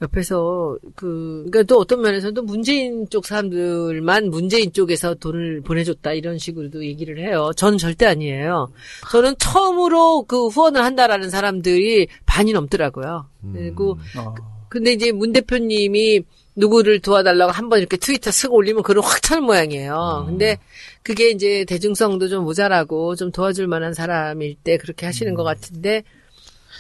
옆에서 0.03 0.77
그 0.97 1.47
그러니까 1.51 1.63
또 1.63 1.79
어떤 1.79 2.03
면에서는 2.03 2.35
또 2.35 2.43
문재인 2.43 3.09
쪽 3.09 3.27
사람들만 3.27 4.29
문재인 4.31 4.73
쪽에서 4.73 5.15
돈을 5.15 5.61
보내줬다 5.63 6.13
이런 6.13 6.37
식으로도 6.39 6.85
얘기를 6.85 7.19
해요. 7.19 7.51
전 7.57 7.79
절대 7.79 8.05
아니에요. 8.07 8.71
저는 9.11 9.35
처음으로 9.39 10.25
그 10.25 10.49
후원을 10.49 10.83
한다라는 10.85 11.31
사람들이 11.31 12.09
반이 12.27 12.53
넘더라고요. 12.53 13.27
그리고 13.55 13.99
어. 14.19 14.35
근데 14.69 14.93
이제 14.93 15.13
문 15.13 15.33
대표님이 15.33 16.23
누구를 16.57 17.01
도와달라고 17.01 17.53
한 17.53 17.69
번 17.69 17.79
이렇게 17.81 17.97
트위터 17.97 18.31
쓰고 18.31 18.57
올리면 18.57 18.83
글을 18.83 19.03
확 19.03 19.23
차는 19.23 19.45
모양이에요. 19.45 20.25
근데 20.29 20.59
그게 21.03 21.31
이제 21.31 21.65
대중성도 21.65 22.29
좀 22.29 22.45
모자라고 22.45 23.15
좀 23.17 23.31
도와줄 23.33 23.67
만한 23.69 23.95
사람일 23.95 24.57
때 24.63 24.77
그렇게 24.77 25.07
하시는 25.07 25.35
것 25.35 25.45
같은데 25.45 26.03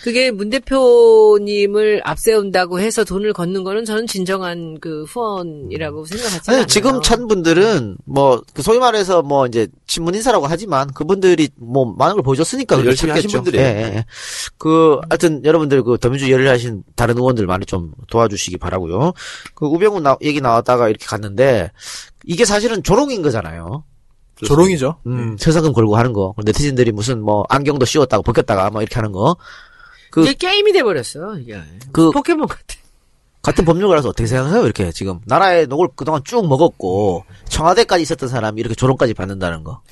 그게 0.02 0.30
문 0.30 0.50
대표님을 0.50 2.02
앞세운다고 2.04 2.80
해서 2.80 3.04
돈을 3.04 3.32
걷는 3.32 3.64
거는 3.64 3.84
저는 3.84 4.06
진정한 4.06 4.78
그 4.80 5.04
후원이라고 5.04 6.04
생각하지 6.04 6.50
않아요. 6.50 6.66
지금 6.66 7.00
찬 7.00 7.26
분들은 7.26 7.96
뭐, 8.04 8.42
그 8.52 8.62
소위 8.62 8.78
말해서 8.78 9.22
뭐 9.22 9.46
이제 9.46 9.66
친문 9.86 10.14
인사라고 10.14 10.46
하지만 10.46 10.92
그분들이 10.92 11.48
뭐 11.56 11.94
많은 11.96 12.16
걸 12.16 12.22
보여줬으니까 12.22 12.76
그렇게 12.76 12.88
열심히 12.88 13.12
하신. 13.12 13.30
분들이에요. 13.30 13.66
예, 13.66 13.70
예. 13.70 14.04
그, 14.58 15.00
하여튼 15.08 15.44
여러분들 15.44 15.82
그 15.82 15.96
더민주 15.98 16.30
열일 16.30 16.48
하신 16.48 16.82
다른 16.96 17.16
의원들 17.16 17.46
많이 17.46 17.64
좀 17.64 17.92
도와주시기 18.08 18.58
바라고요 18.58 19.12
그 19.54 19.66
우병우 19.66 20.00
나, 20.00 20.16
얘기 20.22 20.40
나왔다가 20.40 20.88
이렇게 20.88 21.06
갔는데 21.06 21.70
이게 22.24 22.44
사실은 22.44 22.82
조롱인 22.82 23.22
거잖아요. 23.22 23.84
조롱이죠. 24.36 24.96
음, 25.06 25.36
세상금 25.38 25.72
걸고 25.72 25.96
하는 25.96 26.12
거. 26.12 26.34
네티즌들이 26.44 26.92
무슨 26.92 27.22
뭐 27.22 27.44
안경도 27.48 27.86
씌웠다고 27.86 28.22
벗겼다가 28.22 28.70
뭐 28.70 28.82
이렇게 28.82 28.96
하는 28.96 29.12
거. 29.12 29.36
그, 30.14 30.22
이게 30.22 30.34
게임이 30.34 30.72
돼버렸어. 30.72 31.38
이게 31.40 31.60
그 31.90 32.12
포켓몬 32.12 32.46
같아. 32.46 32.62
같은 33.42 33.64
법률가라서 33.64 34.08
어떻게 34.10 34.26
생각해요? 34.28 34.64
이렇게 34.64 34.92
지금 34.92 35.18
나라의 35.26 35.66
녹을 35.66 35.88
그동안 35.96 36.22
쭉 36.24 36.46
먹었고 36.48 37.24
청와대까지 37.48 38.02
있었던 38.02 38.28
사람이 38.28 38.60
이렇게 38.60 38.74
조롱까지 38.76 39.12
받는다는 39.14 39.64
거. 39.64 39.82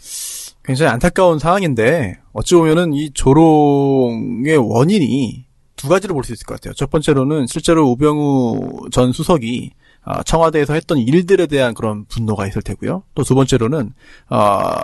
굉장히 0.65 0.93
안타까운 0.93 1.39
상황인데 1.41 2.21
어찌 2.33 2.55
보면은 2.55 2.93
이 2.95 3.11
조롱의 3.13 4.57
원인이 4.59 5.45
두 5.77 5.89
가지로 5.89 6.15
볼 6.15 6.23
수 6.25 6.33
있을 6.33 6.47
것 6.47 6.55
같아요. 6.55 6.73
첫 6.75 6.89
번째로는 6.91 7.47
실제로 7.49 7.91
우병우 7.91 8.91
전 8.93 9.13
수석이 9.13 9.73
아, 10.05 10.23
청와대에서 10.23 10.75
했던 10.75 10.99
일들에 10.99 11.47
대한 11.47 11.75
그런 11.75 12.05
분노가 12.07 12.47
있을 12.47 12.63
테고요. 12.63 13.03
또 13.15 13.23
두 13.25 13.35
번째로는 13.35 13.93
아, 14.29 14.81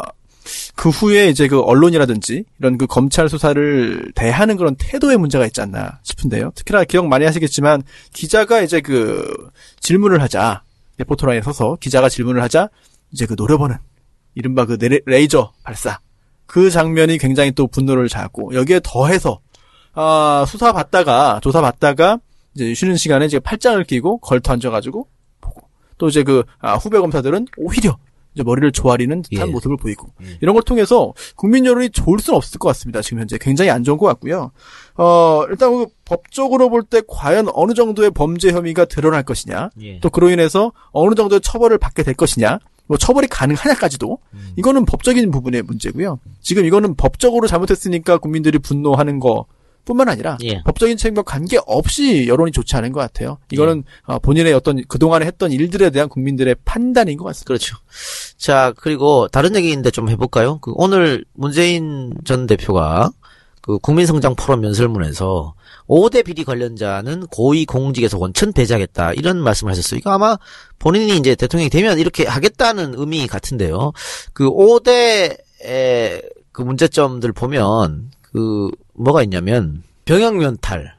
그 0.74 0.88
후에 0.90 1.28
이제 1.28 1.48
그 1.48 1.60
언론이라든지 1.60 2.44
이런 2.58 2.78
그 2.78 2.86
검찰 2.86 3.28
수사를 3.28 4.12
대하는 4.14 4.56
그런 4.56 4.74
태도에 4.76 5.16
문제가 5.16 5.46
있지 5.46 5.60
않나 5.60 5.98
싶은데요. 6.02 6.52
특히나 6.54 6.84
기억 6.84 7.06
많이 7.06 7.24
하시겠지만 7.24 7.82
기자가 8.12 8.60
이제 8.62 8.80
그 8.80 9.50
질문을 9.80 10.22
하자. 10.22 10.62
레포터라인에 10.98 11.42
서서 11.42 11.76
기자가 11.80 12.08
질문을 12.08 12.42
하자. 12.42 12.68
이제 13.12 13.26
그 13.26 13.34
노려보는 13.36 13.76
이른바 14.34 14.64
그 14.66 14.72
레- 14.80 15.00
레이저 15.06 15.52
발사. 15.62 15.98
그 16.46 16.70
장면이 16.70 17.18
굉장히 17.18 17.52
또 17.52 17.66
분노를 17.66 18.08
자았고 18.08 18.54
여기에 18.54 18.80
더해서 18.82 19.40
아 19.94 20.44
수사 20.48 20.72
받다가 20.72 21.40
조사 21.42 21.60
받다가 21.60 22.18
이제 22.54 22.72
쉬는 22.74 22.96
시간에 22.96 23.26
이제 23.26 23.38
팔짱을 23.38 23.84
끼고 23.84 24.18
걸터 24.18 24.52
앉아가지고 24.54 25.06
보고. 25.40 25.68
또 25.98 26.08
이제 26.08 26.22
그 26.22 26.44
아, 26.60 26.74
후배 26.76 26.98
검사들은 26.98 27.46
오히려 27.58 27.98
이제 28.38 28.44
머리를 28.44 28.70
조아리는 28.70 29.22
듯한 29.22 29.48
예. 29.48 29.50
모습을 29.50 29.76
보이고 29.76 30.08
이런 30.40 30.54
걸 30.54 30.62
통해서 30.62 31.12
국민 31.34 31.66
여론이 31.66 31.90
좋을 31.90 32.20
수는 32.20 32.36
없을 32.36 32.58
것 32.58 32.68
같습니다. 32.68 33.02
지금 33.02 33.20
현재 33.20 33.36
굉장히 33.40 33.70
안 33.70 33.82
좋은 33.82 33.98
것 33.98 34.06
같고요. 34.06 34.52
어 34.96 35.44
일단 35.50 35.72
그 35.72 35.86
법적으로 36.04 36.70
볼 36.70 36.84
때 36.84 37.02
과연 37.06 37.48
어느 37.52 37.74
정도의 37.74 38.10
범죄 38.12 38.52
혐의가 38.52 38.84
드러날 38.84 39.24
것이냐, 39.24 39.70
예. 39.82 40.00
또 40.00 40.08
그로 40.08 40.30
인해서 40.30 40.72
어느 40.92 41.14
정도의 41.14 41.40
처벌을 41.40 41.76
받게 41.78 42.02
될 42.04 42.14
것이냐, 42.14 42.60
뭐 42.86 42.96
처벌이 42.96 43.26
가능하냐까지도 43.26 44.18
음. 44.32 44.52
이거는 44.56 44.84
법적인 44.86 45.30
부분의 45.30 45.62
문제고요. 45.62 46.20
지금 46.40 46.64
이거는 46.64 46.94
법적으로 46.94 47.46
잘못했으니까 47.48 48.18
국민들이 48.18 48.58
분노하는 48.58 49.18
거. 49.20 49.46
뿐만 49.88 50.10
아니라 50.10 50.36
예. 50.44 50.62
법적인 50.64 50.98
책임과 50.98 51.22
관계 51.22 51.58
없이 51.66 52.28
여론이 52.28 52.52
좋지 52.52 52.76
않은 52.76 52.92
것 52.92 53.00
같아요. 53.00 53.38
이거는 53.50 53.84
어, 54.04 54.18
본인의 54.18 54.52
어떤 54.52 54.84
그동안에 54.86 55.24
했던 55.24 55.50
일들에 55.50 55.88
대한 55.88 56.10
국민들의 56.10 56.54
판단인 56.66 57.16
것 57.16 57.24
같습니다. 57.24 57.46
그렇죠. 57.46 57.76
자, 58.36 58.74
그리고 58.76 59.28
다른 59.28 59.56
얘기인데 59.56 59.90
좀 59.90 60.10
해볼까요? 60.10 60.58
그 60.58 60.72
오늘 60.74 61.24
문재인 61.32 62.12
전 62.24 62.46
대표가 62.46 63.10
그 63.62 63.78
국민성장 63.78 64.34
포럼 64.34 64.62
연설문에서 64.64 65.54
5대 65.86 66.22
비리 66.24 66.44
관련자는 66.44 67.26
고위 67.28 67.64
공직에서 67.64 68.18
원천 68.18 68.52
배제하겠다 68.52 69.14
이런 69.14 69.38
말씀을 69.38 69.70
하셨어요. 69.70 69.98
이거 69.98 70.10
아마 70.10 70.36
본인이 70.78 71.16
이제 71.16 71.34
대통령이 71.34 71.70
되면 71.70 71.98
이렇게 71.98 72.26
하겠다는 72.26 72.94
의미 72.96 73.26
같은데요. 73.26 73.92
그 74.34 74.50
5대의 74.50 76.22
그 76.52 76.62
문제점들 76.62 77.32
보면 77.32 78.10
그 78.20 78.70
뭐가 78.98 79.22
있냐면 79.22 79.82
병역면탈, 80.04 80.94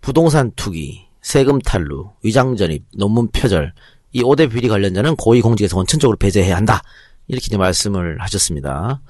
부동산 0.00 0.52
투기, 0.56 1.06
세금 1.22 1.58
탈루, 1.58 2.10
위장 2.22 2.56
전입, 2.56 2.84
논문 2.96 3.28
표절 3.28 3.72
이 4.12 4.22
5대 4.22 4.50
비리 4.50 4.68
관련자는 4.68 5.16
고위공직에서 5.16 5.76
원천적으로 5.76 6.16
배제해야 6.16 6.56
한다. 6.56 6.82
이렇게 7.26 7.46
이제 7.46 7.56
말씀을 7.56 8.20
하셨습니다. 8.20 9.02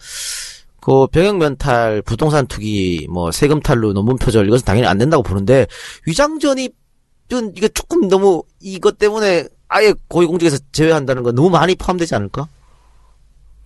그 0.81 1.07
병역 1.09 1.37
면탈, 1.37 2.03
부동산 2.03 2.47
투기, 2.47 3.07
뭐 3.11 3.31
세금 3.31 3.61
탈루, 3.61 3.93
논문 3.93 4.17
표절 4.17 4.47
이것은 4.47 4.65
당연히 4.65 4.87
안 4.87 4.99
된다고 4.99 5.23
보는데 5.23 5.67
위장 6.07 6.39
전입은 6.39 7.55
이게 7.57 7.69
조금 7.69 8.09
너무 8.09 8.43
이것 8.61 8.99
때문에 8.99 9.45
아예 9.69 9.95
고위공직에서 10.09 10.59
제외한다는 10.73 11.23
건 11.23 11.35
너무 11.35 11.51
많이 11.51 11.75
포함되지 11.75 12.15
않을까? 12.15 12.49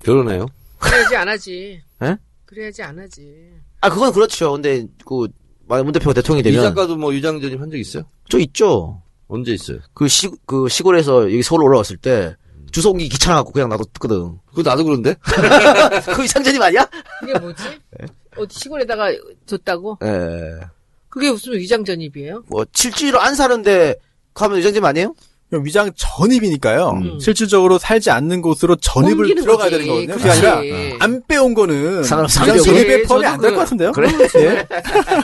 그러네요. 0.00 0.46
그래야지 0.78 1.16
안 1.16 1.28
하지. 1.28 1.82
예? 2.02 2.16
그래야지 2.44 2.82
안 2.82 2.98
하지. 2.98 3.52
아 3.82 3.90
그건 3.90 4.12
그렇죠. 4.12 4.52
근데 4.52 4.86
그 5.04 5.28
만약 5.68 5.82
문 5.84 5.92
대표가 5.92 6.14
대통령이 6.14 6.40
이 6.40 6.52
되면 6.52 6.62
작가도 6.62 6.96
뭐 6.96 7.12
유장 7.14 7.40
전입 7.40 7.60
한 7.60 7.70
적 7.70 7.76
있어요? 7.78 8.04
저 8.28 8.38
있죠. 8.38 9.02
언제 9.28 9.52
있어요? 9.52 9.78
그 9.94 10.06
시 10.08 10.28
그 10.46 10.68
시골에서 10.68 11.24
여기 11.24 11.42
서울 11.42 11.62
올라왔을 11.64 11.96
때 11.98 12.36
주소 12.70 12.90
옮기 12.90 13.08
귀찮아갖고 13.08 13.52
그냥 13.52 13.68
놔뒀거든. 13.68 14.38
그거 14.54 14.62
나도 14.62 14.84
그런데? 14.84 15.14
그 16.14 16.24
이상전입 16.24 16.60
아니야? 16.62 16.88
그게 17.20 17.38
뭐지? 17.38 17.62
어디 18.36 18.58
시골에다가 18.58 19.10
줬다고? 19.46 19.98
예. 20.02 20.60
그게 21.10 21.30
무슨 21.30 21.52
위장 21.52 21.84
전입이에요? 21.84 22.44
뭐 22.48 22.64
실제로 22.72 23.20
안 23.20 23.34
사는데 23.34 23.96
가면 24.32 24.58
이장집 24.58 24.82
아니에요? 24.82 25.14
위장 25.62 25.90
전입이니까요. 25.94 26.90
음. 26.90 27.20
실질적으로 27.20 27.78
살지 27.78 28.11
않는 28.11 28.40
곳으로 28.40 28.76
전입을 28.76 29.34
들어가야 29.34 29.68
거지. 29.70 29.70
되는 29.70 29.86
거거든요. 29.86 30.14
그게 30.14 30.22
그렇지. 30.22 30.46
아니라 30.46 30.96
안 31.00 31.22
빼온 31.28 31.53
거는 31.55 32.03
상관없어. 32.05 32.42
위장 32.42 32.57
안 32.57 32.62
전입에. 32.62 33.03
포함이 33.03 33.26
안 33.26 33.40
될 33.40 33.50
것 33.55 33.61
같은데요. 33.61 33.92
그래? 33.92 34.09
예. 34.36 34.66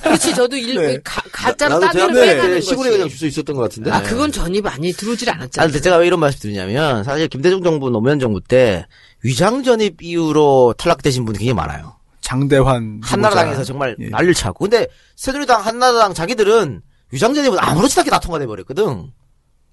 그렇지, 0.03 0.35
저도 0.35 0.57
일, 0.57 0.75
네. 0.75 0.99
가, 1.03 1.23
가짜로 1.33 1.79
나도 1.79 1.99
따기를 1.99 2.15
때 2.15 2.49
거지. 2.55 2.67
시골에 2.67 2.91
그냥 2.91 3.09
주소 3.09 3.27
있었던 3.27 3.57
것 3.57 3.63
같은데. 3.63 3.91
아, 3.91 4.03
그건 4.03 4.31
전입 4.31 4.67
아니, 4.67 4.93
들어오질 4.93 5.31
아, 5.31 5.35
않았잖아. 5.35 5.67
근데 5.67 5.81
제가 5.81 5.97
왜 5.97 6.07
이런 6.07 6.21
말씀 6.21 6.41
드리냐면, 6.41 7.05
사실 7.05 7.29
김대중 7.29 7.63
정부, 7.63 7.89
노무현 7.91 8.19
정부 8.19 8.41
때, 8.41 8.85
위장 9.23 9.63
전입 9.63 10.03
이후로 10.03 10.75
탈락되신 10.77 11.25
분이 11.25 11.39
굉장히 11.39 11.55
많아요. 11.57 11.95
장대환 12.21 13.01
한나라당에서. 13.03 13.65
정말 13.65 13.97
예. 14.01 14.09
난리를 14.11 14.35
쳤고. 14.35 14.65
근데, 14.69 14.87
새누리당, 15.17 15.65
한나라당 15.65 16.13
자기들은 16.13 16.83
위장 17.11 17.33
전입은 17.33 17.57
아무렇지도 17.59 18.03
않게 18.03 18.11
다 18.11 18.21
통과돼 18.21 18.47
버렸거든. 18.47 19.11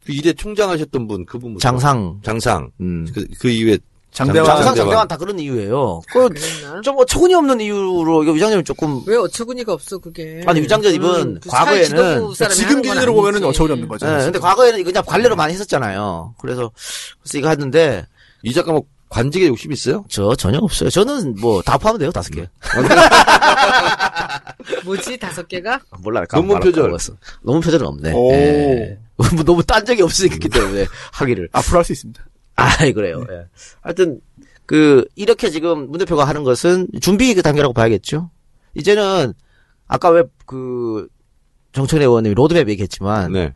그 0.06 0.12
이대 0.12 0.32
총장 0.34 0.70
하셨던 0.70 1.08
분, 1.08 1.26
그분 1.26 1.53
뭐. 1.53 1.60
장상. 1.60 2.20
장상. 2.24 2.70
음. 2.80 3.08
그, 3.14 3.26
그 3.39 3.49
이후에 3.49 3.78
장대환 4.12 4.45
장상, 4.45 4.66
장대환. 4.68 4.76
장대환 4.88 5.08
다 5.10 5.18
그런 5.18 5.38
이유예요. 5.39 6.01
그, 6.08 6.30
그랬나? 6.30 6.80
좀 6.82 6.95
어처구니 6.99 7.34
없는 7.34 7.60
이유로, 7.60 8.24
이거 8.24 8.32
위장 8.32 8.49
전입 8.51 8.66
조금, 8.66 9.01
왜 9.08 9.18
어처구니가 9.18 9.74
없어, 9.74 9.97
그게. 9.97 10.41
아니, 10.45 10.62
위장 10.62 10.82
전입은 10.82 11.22
음, 11.22 11.39
그 11.41 11.49
과거에는 11.49 12.34
지금 12.53 12.82
기준으로 12.82 13.14
보면은. 13.14 13.43
어처구니 13.43 13.74
없는 13.74 13.88
거죠. 13.89 14.08
예, 14.08 14.24
근데 14.24 14.39
과거에는 14.39 14.80
이거 14.80 14.91
그냥 14.91 15.03
관례로 15.06 15.36
많이 15.36 15.53
했었잖아요. 15.53 16.36
그래서, 16.39 16.72
그래서 17.22 17.38
이거 17.38 17.49
했는데, 17.49 18.06
이 18.43 18.53
작가 18.53 18.72
뭐 18.72 18.84
관직에 19.10 19.47
욕심 19.47 19.72
있어요? 19.74 20.06
저 20.08 20.34
전혀 20.36 20.60
없어요. 20.60 20.89
저는 20.89 21.36
뭐 21.41 21.62
다 21.62 21.78
포함 21.78 21.97
돼요, 21.97 22.10
돼요, 22.10 22.12
다섯 22.12 22.32
개. 22.32 22.47
뭐지, 24.84 25.18
다섯 25.18 25.47
개가? 25.47 25.80
몰라. 25.99 26.24
논문 26.32 26.60
표절. 26.60 26.95
논문 27.41 27.62
표절은 27.62 27.86
없네. 27.86 28.12
오. 28.14 28.32
예. 28.34 28.97
뭐 29.18 29.43
너무 29.43 29.63
딴 29.63 29.86
적이 29.86 30.01
없으니까 30.03 30.38
기 30.38 30.49
때문에 30.49 30.86
하기를. 31.13 31.49
앞으로 31.51 31.78
할 31.78 31.86
수 31.86 31.91
있습니다. 31.93 32.24
아, 32.57 32.78
그래요. 32.93 33.24
예. 33.32 33.45
하여튼 33.82 34.20
그 34.66 35.05
이렇게 35.16 35.49
지금 35.49 35.89
문 35.89 35.99
대표가 35.99 36.26
하는 36.26 36.43
것은 36.43 36.88
준비 37.01 37.34
그 37.34 37.41
단계라고 37.41 37.74
봐야겠죠. 37.74 38.30
이제는 38.74 39.34
아까 39.88 40.09
왜 40.09 40.24
그 40.45 41.07
정천혜 41.74 42.05
의원님이 42.05 42.36
로드맵 42.36 42.70
얘기했지만 42.70 43.32
네. 43.34 43.53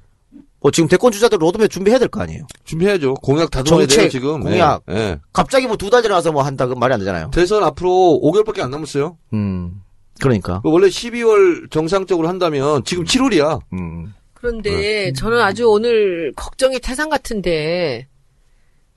뭐 0.59 0.71
지금 0.71 0.89
대권 0.89 1.11
주자들 1.11 1.37
로드맵 1.41 1.69
준비해야 1.69 1.99
될 1.99 2.09
거 2.09 2.21
아니에요. 2.21 2.45
준비해야죠. 2.65 3.13
공약 3.15 3.49
다 3.51 3.63
들어야 3.63 3.79
돼요, 3.85 3.87
정책, 3.87 4.09
지금. 4.11 4.41
공약. 4.41 4.81
예, 4.89 4.93
예. 4.95 5.19
갑자기 5.31 5.67
뭐 5.67 5.77
두 5.77 5.89
달 5.89 6.01
지나서 6.01 6.31
뭐 6.33 6.43
한다 6.43 6.65
그 6.67 6.73
말이 6.73 6.93
안 6.93 6.99
되잖아요. 6.99 7.29
대선 7.31 7.63
앞으로 7.63 8.19
5개월밖에 8.23 8.59
안 8.61 8.69
남았어요. 8.71 9.17
음. 9.33 9.81
그러니까. 10.19 10.59
그 10.61 10.69
원래 10.69 10.87
12월 10.87 11.71
정상적으로 11.71 12.27
한다면 12.27 12.83
지금 12.83 13.05
7월이야. 13.05 13.61
음. 13.73 14.13
그런데 14.39 15.11
저는 15.13 15.39
아주 15.41 15.67
오늘 15.69 16.31
걱정이 16.35 16.79
태산 16.79 17.09
같은데 17.09 18.07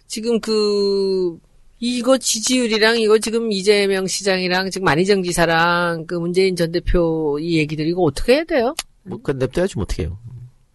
지금 0.06 0.40
그 0.40 1.36
이거 1.80 2.16
지지율이랑 2.16 3.00
이거 3.00 3.18
지금 3.18 3.50
이재명 3.50 4.06
시장이랑 4.06 4.70
지금 4.70 4.86
안희정 4.86 5.22
지사랑 5.24 6.06
그 6.06 6.14
문재인 6.14 6.54
전 6.54 6.70
대표 6.70 7.38
이 7.40 7.56
얘기들 7.58 7.86
이거 7.88 8.02
어떻게 8.02 8.34
해야 8.34 8.44
돼요? 8.44 8.74
뭐 9.02 9.18
그건 9.18 9.38
냅둬야지 9.38 9.74
뭐 9.76 9.82
어떻게 9.82 10.04
해요. 10.04 10.18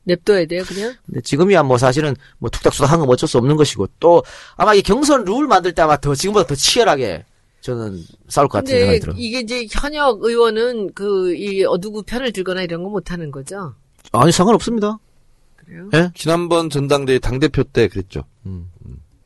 냅둬야 0.04 0.46
돼요 0.46 0.64
그냥? 0.66 0.96
근데 1.06 1.22
지금이야 1.22 1.64
뭐 1.64 1.78
사실은 1.78 2.16
뭐 2.40 2.50
툭닥수닥 2.50 2.92
한건 2.92 3.10
어쩔 3.10 3.28
수 3.28 3.38
없는 3.38 3.56
것이고 3.58 3.88
또 4.00 4.24
아마 4.56 4.74
이 4.74 4.82
경선 4.82 5.24
룰 5.26 5.48
만들 5.48 5.74
때 5.74 5.82
아마 5.82 5.98
더 5.98 6.14
지금보다 6.16 6.46
더 6.48 6.56
치열하게 6.56 7.26
저는 7.62 8.02
싸울 8.30 8.48
것 8.48 8.60
같은 8.60 8.78
생각이 8.80 9.00
들어요. 9.00 9.16
이게 9.18 9.40
이제 9.42 9.66
현역 9.70 10.24
의원은 10.24 10.94
그이 10.94 11.64
누구 11.82 12.04
편을 12.04 12.32
들거나 12.34 12.62
이런 12.64 12.84
거 12.84 12.90
못 12.90 13.12
하는 13.12 13.32
거죠? 13.32 13.76
아니 14.22 14.32
상관없습니다. 14.32 15.00
그래요? 15.56 15.90
지난번 16.16 16.70
전당대회 16.70 17.20
당 17.20 17.40
대표 17.40 17.64
때 17.64 17.88
그랬죠. 17.88 18.24
음. 18.46 18.70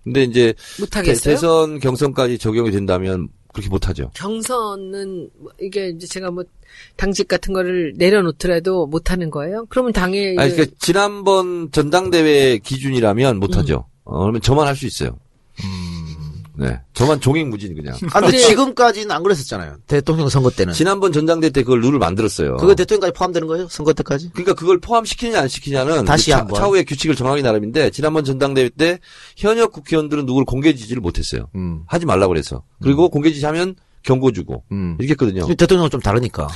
근데 0.04 0.24
이제 0.24 0.54
못 0.80 0.90
대, 0.90 1.00
하겠어요? 1.00 1.38
선 1.38 1.80
경선까지 1.80 2.40
적용이 2.40 2.72
된다면 2.72 3.28
그렇게 3.54 3.70
못하죠. 3.70 4.10
경선은 4.16 5.30
뭐 5.40 5.52
이게 5.62 5.90
이제 5.90 6.08
제가 6.08 6.32
뭐 6.32 6.44
당직 6.96 7.28
같은 7.28 7.54
거를 7.54 7.94
내려놓더라도 7.98 8.88
못 8.88 9.12
하는 9.12 9.30
거예요? 9.30 9.66
그러면 9.70 9.94
당에 9.94 10.36
아니, 10.38 10.52
그러니까 10.52 10.76
지난번 10.80 11.70
전당대회 11.72 12.58
기준이라면 12.60 13.40
못하죠. 13.40 13.86
어, 14.04 14.22
그러면 14.22 14.42
저만 14.42 14.66
할 14.68 14.76
수 14.76 14.88
있어요. 14.88 15.20
네. 16.62 16.80
저만 16.94 17.20
종횡무진 17.20 17.76
그냥. 17.76 17.96
아, 18.14 18.22
근데 18.22 18.38
지금까지는 18.38 19.12
안 19.12 19.24
그랬었잖아요. 19.24 19.78
대통령 19.88 20.30
선거 20.30 20.50
때는. 20.50 20.74
지난번 20.74 21.12
전당대회 21.12 21.50
때 21.50 21.64
그걸 21.64 21.82
룰을 21.82 21.98
만들었어요. 22.00 22.58
그거 22.58 22.76
대통령까지 22.76 23.14
포함되는 23.18 23.48
거예요? 23.48 23.68
선거 23.70 23.94
때까지? 23.94 24.30
그러니까 24.34 24.54
그걸 24.54 24.80
포함시키느냐 24.80 25.42
안 25.42 25.48
시키냐는 25.48 26.06
다시 26.06 26.26
그 26.26 26.32
차, 26.32 26.38
한번. 26.40 26.56
차후의 26.56 26.86
규칙을 26.86 27.16
정하기 27.16 27.42
나름인데 27.42 27.90
지난번 27.90 28.24
전당대회 28.24 28.70
때 28.70 29.00
현역 29.38 29.72
국회의원들은 29.72 30.26
누구를 30.26 30.46
공개 30.46 30.76
지지를 30.76 31.02
못했어요. 31.02 31.50
음. 31.56 31.82
하지 31.88 32.06
말라고 32.06 32.30
그래서. 32.30 32.64
그리고 32.82 33.10
공개 33.10 33.34
지지하면 33.34 33.76
경고 34.04 34.32
주고 34.32 34.64
음. 34.72 34.98
이렇게 35.00 35.12
했거든요. 35.12 35.48
대통령은 35.56 35.90
좀 35.90 36.00
다르니까. 36.00 36.48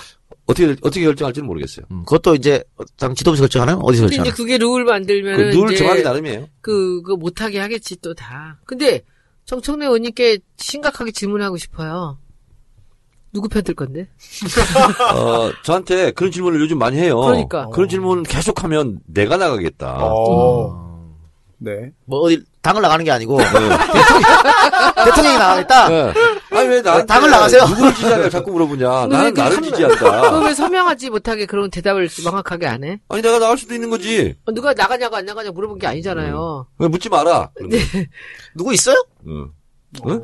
어떻게 0.47 0.75
어떻게 0.81 1.01
결정할지는 1.01 1.47
모르겠어요. 1.47 1.85
음. 1.91 2.03
그것도 2.05 2.35
이제 2.35 2.63
당 2.97 3.15
지도부에서 3.15 3.43
결정하나요? 3.43 3.77
어디서 3.77 4.03
근데 4.03 4.15
이제 4.15 4.23
결정하나요? 4.23 4.35
그게 4.35 4.57
룰그 4.57 4.89
만들면은 4.89 5.49
룰 5.51 5.75
정하기 5.75 6.03
나름이에요. 6.03 6.47
그, 6.61 7.01
그 7.01 7.13
못하게 7.13 7.59
하겠지, 7.59 7.99
또 8.01 8.13
다. 8.13 8.59
근데, 8.65 9.01
정청래 9.45 9.85
의원님께 9.85 10.39
심각하게 10.57 11.11
질문하고 11.11 11.57
싶어요. 11.57 12.17
누구 13.31 13.49
편 13.49 13.63
들 13.63 13.75
건데? 13.75 14.07
어, 15.13 15.51
저한테 15.63 16.11
그런 16.11 16.31
질문을 16.31 16.59
요즘 16.61 16.77
많이 16.79 16.97
해요. 16.97 17.19
그러니까. 17.19 17.67
그런 17.67 17.89
질문 17.89 18.23
계속하면 18.23 18.99
내가 19.07 19.35
나가겠다. 19.37 19.97
어. 19.99 20.85
네. 21.57 21.91
뭐 22.05 22.19
어디 22.21 22.43
당을 22.61 22.81
나가는 22.81 23.03
게 23.03 23.11
아니고 23.11 23.37
대통령, 23.37 23.77
대통령이 25.05 25.37
나가겠다. 25.37 25.89
네. 25.89 26.13
아니 26.51 26.69
왜 26.69 26.81
나한테 26.81 27.05
당을 27.07 27.29
나가세요. 27.29 27.65
누구를 27.65 27.93
지지하냐 27.93 28.29
자꾸 28.29 28.51
물어보냐. 28.51 29.07
나는 29.07 29.33
그 29.33 29.39
나를 29.39 29.57
한- 29.57 29.63
지지한다. 29.63 30.31
그왜 30.39 30.53
서명하지 30.53 31.09
못하게 31.09 31.45
그런 31.45 31.69
대답을 31.69 32.09
명확하게 32.23 32.67
안 32.67 32.83
해? 32.83 32.99
아니 33.09 33.21
내가 33.21 33.39
나갈 33.39 33.57
수도 33.57 33.73
있는 33.73 33.89
거지. 33.89 34.35
어, 34.45 34.51
누가 34.53 34.73
나가냐고 34.73 35.15
안 35.15 35.25
나가냐고 35.25 35.53
물어본 35.55 35.79
게 35.79 35.87
아니잖아요. 35.87 36.67
왜 36.77 36.87
묻지 36.87 37.09
마라. 37.09 37.49
누구 38.55 38.73
있어요? 38.73 38.95
응. 39.27 39.51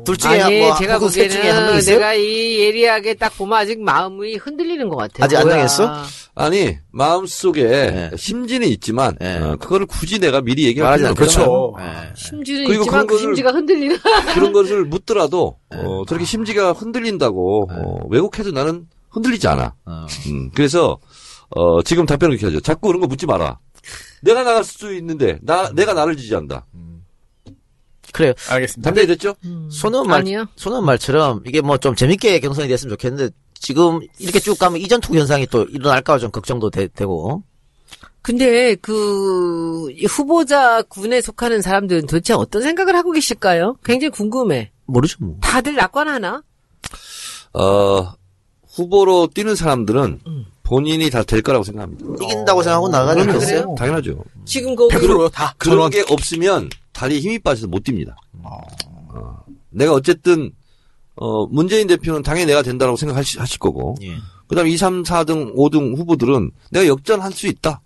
둘 0.04 0.16
중에 0.16 0.40
아니, 0.42 0.58
뭐 0.60 0.74
제가 0.74 0.98
보기에는 0.98 1.78
있어요? 1.78 1.96
내가 1.96 2.14
이 2.14 2.58
예리하게 2.58 3.14
딱 3.14 3.36
보면 3.36 3.58
아직 3.58 3.80
마음이 3.80 4.36
흔들리는 4.36 4.88
것 4.88 4.96
같아요. 4.96 5.24
아직 5.24 5.36
안 5.36 5.44
뭐야. 5.44 5.66
정했어? 5.66 6.04
아니 6.34 6.76
마음 6.90 7.26
속에 7.26 7.64
네. 7.64 8.10
심지는 8.16 8.68
있지만 8.68 9.16
네. 9.20 9.38
어, 9.38 9.56
그거를 9.56 9.86
굳이 9.86 10.18
내가 10.18 10.40
미리 10.40 10.64
얘기할 10.64 10.96
필요는 10.96 11.10
않겠죠. 11.10 11.42
없잖아요. 11.42 12.08
예. 12.08 12.12
심지는 12.14 12.64
그리고 12.66 12.82
있지만 12.82 13.06
그런 13.06 13.18
그 13.18 13.18
심지가 13.18 13.50
흔들리는. 13.52 13.98
그런 14.34 14.52
것을 14.52 14.84
묻더라도 14.84 15.58
어, 15.70 16.04
저렇게 16.06 16.24
심지가 16.24 16.72
흔들린다고 16.72 17.68
어, 17.70 18.06
왜곡해도 18.10 18.50
나는 18.52 18.86
흔들리지 19.10 19.46
않아. 19.48 19.74
어. 19.86 20.06
음, 20.26 20.50
그래서 20.54 20.98
어, 21.50 21.82
지금 21.82 22.06
답변을 22.06 22.34
이렇게 22.34 22.46
하죠. 22.46 22.60
자꾸 22.60 22.88
그런 22.88 23.00
거 23.00 23.06
묻지 23.06 23.26
마라. 23.26 23.58
내가 24.22 24.42
나갈 24.44 24.64
수 24.64 24.94
있는데 24.94 25.38
나 25.42 25.70
내가 25.72 25.92
나를 25.92 26.16
지지한다. 26.16 26.66
그래요. 28.12 28.32
알겠습니다. 28.48 28.90
답변이 28.90 29.06
됐죠? 29.06 29.34
손은 29.70 30.06
말, 30.06 30.20
아니요. 30.20 30.46
손은 30.56 30.84
말처럼 30.84 31.42
이게 31.46 31.60
뭐 31.60 31.78
좀 31.78 31.94
재밌게 31.96 32.40
경선이 32.40 32.68
됐으면 32.68 32.90
좋겠는데 32.96 33.30
지금 33.54 34.00
이렇게 34.18 34.38
쭉 34.40 34.58
가면 34.58 34.80
이전투구 34.80 35.14
현상이 35.16 35.46
또 35.46 35.64
일어날까 35.64 36.18
좀 36.18 36.30
걱정도 36.30 36.70
되, 36.70 36.86
고 36.88 37.42
근데 38.20 38.74
그 38.76 39.88
후보자 40.08 40.82
군에 40.82 41.20
속하는 41.20 41.60
사람들은 41.62 42.06
도대체 42.06 42.34
어떤 42.34 42.62
생각을 42.62 42.94
하고 42.94 43.10
계실까요? 43.12 43.76
굉장히 43.84 44.10
궁금해. 44.10 44.70
모르죠 44.86 45.16
뭐. 45.20 45.36
다들 45.40 45.74
낙관하나? 45.74 46.42
어, 47.54 48.12
후보로 48.74 49.28
뛰는 49.34 49.54
사람들은 49.54 50.20
음. 50.26 50.44
본인이 50.62 51.10
다 51.10 51.22
될 51.24 51.42
거라고 51.42 51.64
생각합니다. 51.64 52.04
이긴다고 52.24 52.62
생각하고 52.62 52.88
나가지 52.88 53.20
그럼요. 53.20 53.32
않겠어요? 53.40 53.74
당연하죠. 53.76 54.24
지금 54.44 54.74
거기 54.74 54.94
100%요, 54.96 55.28
다. 55.28 55.54
그런 55.58 55.76
전원. 55.76 55.90
게 55.90 56.04
없으면 56.08 56.70
다리에 56.92 57.18
힘이 57.20 57.38
빠져서 57.38 57.68
못 57.68 57.82
뜁니다. 57.84 58.14
어, 58.42 58.58
내가 59.70 59.92
어쨌든 59.92 60.52
어, 61.16 61.46
문재인 61.46 61.86
대표는 61.86 62.22
당연히 62.22 62.46
내가 62.46 62.62
된다고 62.62 62.96
생각하실 62.96 63.40
하실 63.40 63.58
거고 63.58 63.94
예. 64.02 64.14
그 64.48 64.54
다음에 64.56 64.70
2, 64.70 64.76
3, 64.76 65.02
4등, 65.02 65.54
5등 65.54 65.96
후보들은 65.96 66.50
내가 66.70 66.86
역전할 66.86 67.32
수 67.32 67.46
있다. 67.46 67.80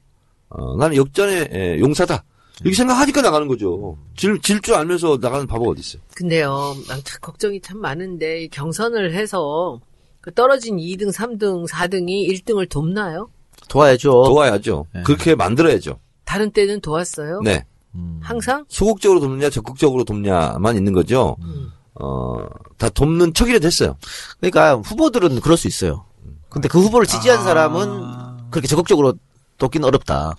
어, 0.49 0.77
나는 0.77 0.97
역전의 0.97 1.49
에, 1.53 1.79
용사다. 1.81 2.25
이렇게 2.61 2.75
생각하니까 2.77 3.21
나가는 3.21 3.47
거죠. 3.49 3.99
질, 4.17 4.41
질 4.41 4.61
줄 4.63 4.75
알면서 4.75 5.19
나가는 5.21 5.47
바보가 5.47 5.73
어디 5.73 5.81
있어요. 5.81 6.03
근데요, 6.15 6.75
난 6.89 7.01
참 7.05 7.21
걱정이 7.21 7.61
참 7.61 7.79
많은데 7.79 8.43
이 8.45 8.49
경선을 8.49 9.13
해서 9.15 9.81
그 10.23 10.33
떨어진 10.33 10.77
2등, 10.79 11.13
3등, 11.13 11.69
4등이 11.69 12.29
1등을 12.31 12.69
돕나요? 12.69 13.29
도와야죠. 13.69 14.11
도와야죠. 14.11 14.87
네. 14.95 15.03
그렇게 15.03 15.35
만들어야죠. 15.35 15.99
다른 16.25 16.51
때는 16.51 16.81
도왔어요? 16.81 17.41
네. 17.43 17.65
음. 17.97 18.21
항상? 18.23 18.65
소극적으로 18.69 19.21
돕느냐, 19.21 19.51
적극적으로 19.51 20.05
돕냐만 20.05 20.77
있는 20.77 20.93
거죠. 20.93 21.37
음. 21.41 21.71
어, 21.95 22.47
다 22.77 22.89
돕는 22.89 23.35
척이라도 23.35 23.67
했어요. 23.67 23.97
그러니까 24.39 24.77
후보들은 24.77 25.41
그럴 25.41 25.57
수 25.57 25.67
있어요. 25.67 26.05
근데 26.49 26.69
그 26.69 26.79
후보를 26.81 27.07
지지한 27.07 27.43
사람은 27.43 28.51
그렇게 28.51 28.69
적극적으로 28.69 29.15
돕기는 29.59 29.87
어렵다. 29.87 30.37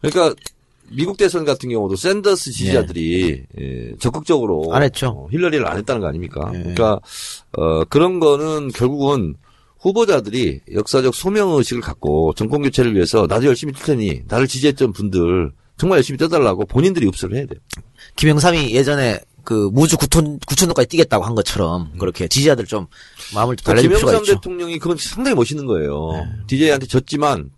그러니까 0.00 0.34
미국 0.90 1.16
대선 1.16 1.44
같은 1.44 1.70
경우도 1.70 1.96
샌더스 1.96 2.52
지지자들이 2.52 3.44
예, 3.58 3.94
적극적으로 3.98 4.74
안 4.74 4.82
했죠. 4.82 5.08
어, 5.08 5.28
힐러리를 5.30 5.66
안 5.66 5.78
했다는 5.78 6.00
거 6.02 6.08
아닙니까? 6.08 6.50
예. 6.54 6.58
그러니까 6.58 7.00
어, 7.52 7.84
그런 7.84 8.20
거는 8.20 8.68
결국은 8.68 9.34
후보자들이 9.80 10.60
역사적 10.72 11.14
소명 11.14 11.50
의식을 11.52 11.82
갖고 11.82 12.32
정권 12.34 12.62
교체를 12.62 12.94
위해서 12.94 13.26
나도 13.28 13.46
열심히 13.46 13.72
뛸 13.72 13.84
테니 13.84 14.22
나를 14.28 14.46
지지했던 14.46 14.92
분들 14.92 15.52
정말 15.76 15.98
열심히 15.98 16.18
떠달라고 16.18 16.66
본인들이 16.66 17.06
읍소를 17.08 17.36
해야 17.36 17.46
돼요. 17.46 17.58
김영삼이 18.16 18.74
예전에 18.74 19.20
그 19.42 19.68
무주 19.72 19.96
구천 19.98 20.38
구천도까지 20.46 20.88
뛰겠다고 20.88 21.24
한 21.24 21.34
것처럼 21.34 21.92
그렇게 21.98 22.28
지지자들 22.28 22.64
좀 22.66 22.86
마음을 23.34 23.56
좀 23.56 23.64
달래줄 23.64 23.90
필요가 23.90 24.06
김영삼 24.06 24.22
있죠. 24.24 24.34
대통령이 24.36 24.78
그건 24.78 24.96
상당히 24.98 25.34
멋있는 25.34 25.66
거예요. 25.66 26.12
DJ한테 26.46 26.86
졌지만 26.86 27.50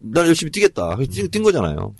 난 0.00 0.26
열심히 0.26 0.50
뛰겠다. 0.52 0.96
그래서 0.96 1.12
뛴, 1.12 1.28
뛴 1.30 1.42
거잖아요. 1.42 1.94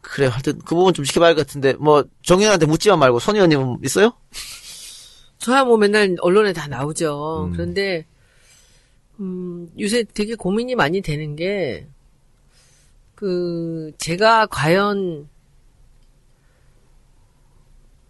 그래 0.00 0.26
하여튼 0.28 0.58
그 0.64 0.74
부분 0.74 0.92
좀 0.94 1.04
지켜봐야 1.04 1.28
할 1.28 1.34
것 1.34 1.46
같은데 1.46 1.72
뭐 1.74 2.04
정의원한테 2.22 2.66
묻지만 2.66 2.98
말고 2.98 3.18
손 3.18 3.34
의원님은 3.36 3.78
있어요? 3.84 4.12
저야 5.38 5.64
뭐 5.64 5.76
맨날 5.76 6.16
언론에 6.20 6.52
다 6.52 6.66
나오죠. 6.68 7.46
음. 7.48 7.52
그런데 7.52 8.06
음, 9.20 9.68
요새 9.80 10.04
되게 10.14 10.34
고민이 10.34 10.74
많이 10.74 11.00
되는 11.00 11.34
게 11.36 11.86
그 13.16 13.90
제가 13.98 14.46
과연 14.46 15.28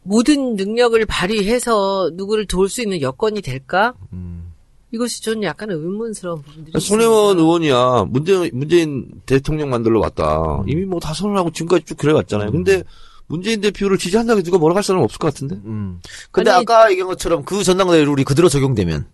모든 0.02 0.54
능력을 0.56 1.04
발휘해서 1.06 2.10
누구를 2.14 2.46
도울 2.46 2.68
수 2.68 2.82
있는 2.82 3.00
여건이 3.00 3.40
될까? 3.40 3.94
이것이 4.92 5.22
저는 5.22 5.42
약간 5.42 5.70
의문스러운 5.70 6.42
부분들이 6.42 6.80
손혜원. 6.80 7.38
의원이야 7.38 8.06
문재인, 8.08 8.50
문재인 8.52 9.10
대통령 9.26 9.70
만들러 9.70 9.98
왔다. 10.00 10.62
이미 10.66 10.84
뭐 10.84 11.00
다 11.00 11.12
선언하고 11.12 11.50
지금까지 11.50 11.84
쭉 11.84 11.96
그래왔잖아요. 11.96 12.52
근데 12.52 12.82
문재인 13.26 13.60
대표를 13.60 13.98
지지한다고 13.98 14.42
누가 14.42 14.58
뭐라 14.58 14.76
할 14.76 14.84
사람 14.84 15.02
없을 15.02 15.18
것 15.18 15.32
같은데? 15.34 15.56
음. 15.64 16.00
근데 16.30 16.50
아니- 16.50 16.62
아까 16.62 16.88
얘기한 16.90 17.08
것처럼 17.08 17.44
그 17.44 17.64
전당대회 17.64 18.04
룰이 18.04 18.22
그대로 18.24 18.48
적용되면 18.48 19.06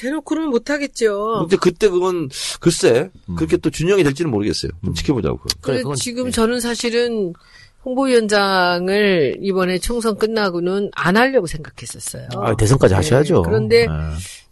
대놓고는 0.00 0.48
못하겠죠. 0.48 1.40
근데 1.40 1.56
그때 1.56 1.88
그건 1.88 2.28
글쎄 2.60 3.10
그렇게 3.36 3.56
또 3.58 3.70
준영이 3.70 4.02
될지는 4.02 4.30
모르겠어요. 4.30 4.72
좀 4.84 4.94
지켜보자고. 4.94 5.38
그건. 5.38 5.52
그래, 5.60 5.82
그래, 5.82 5.94
지금 5.96 6.26
예. 6.28 6.30
저는 6.30 6.60
사실은 6.60 7.32
홍보위원장을 7.84 9.38
이번에 9.40 9.78
총선 9.78 10.16
끝나고는 10.18 10.90
안 10.94 11.16
하려고 11.16 11.46
생각했었어요. 11.46 12.28
아, 12.36 12.54
대선까지 12.54 12.94
하셔야죠. 12.94 13.36
네, 13.36 13.42
그런데 13.44 13.80
예. 13.82 13.86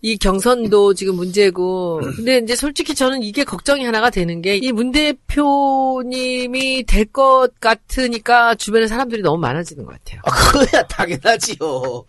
이 0.01 0.17
경선도 0.17 0.95
지금 0.95 1.17
문제고, 1.17 2.01
근데 2.17 2.39
이제 2.39 2.55
솔직히 2.55 2.95
저는 2.95 3.23
이게 3.23 3.43
걱정이 3.45 3.85
하나가 3.85 4.11
되는 4.11 4.41
게, 4.41 4.57
이 4.57 4.71
문 4.73 4.93
대표님이 4.93 6.85
될 6.87 7.05
것 7.07 7.49
같으니까 7.61 8.55
주변에 8.55 8.87
사람들이 8.87 9.23
너무 9.23 9.39
많아지는 9.39 9.85
것 9.85 9.93
같아요. 9.93 10.21
아, 10.25 10.31
그거야 10.31 10.87
당연하지요. 10.87 12.05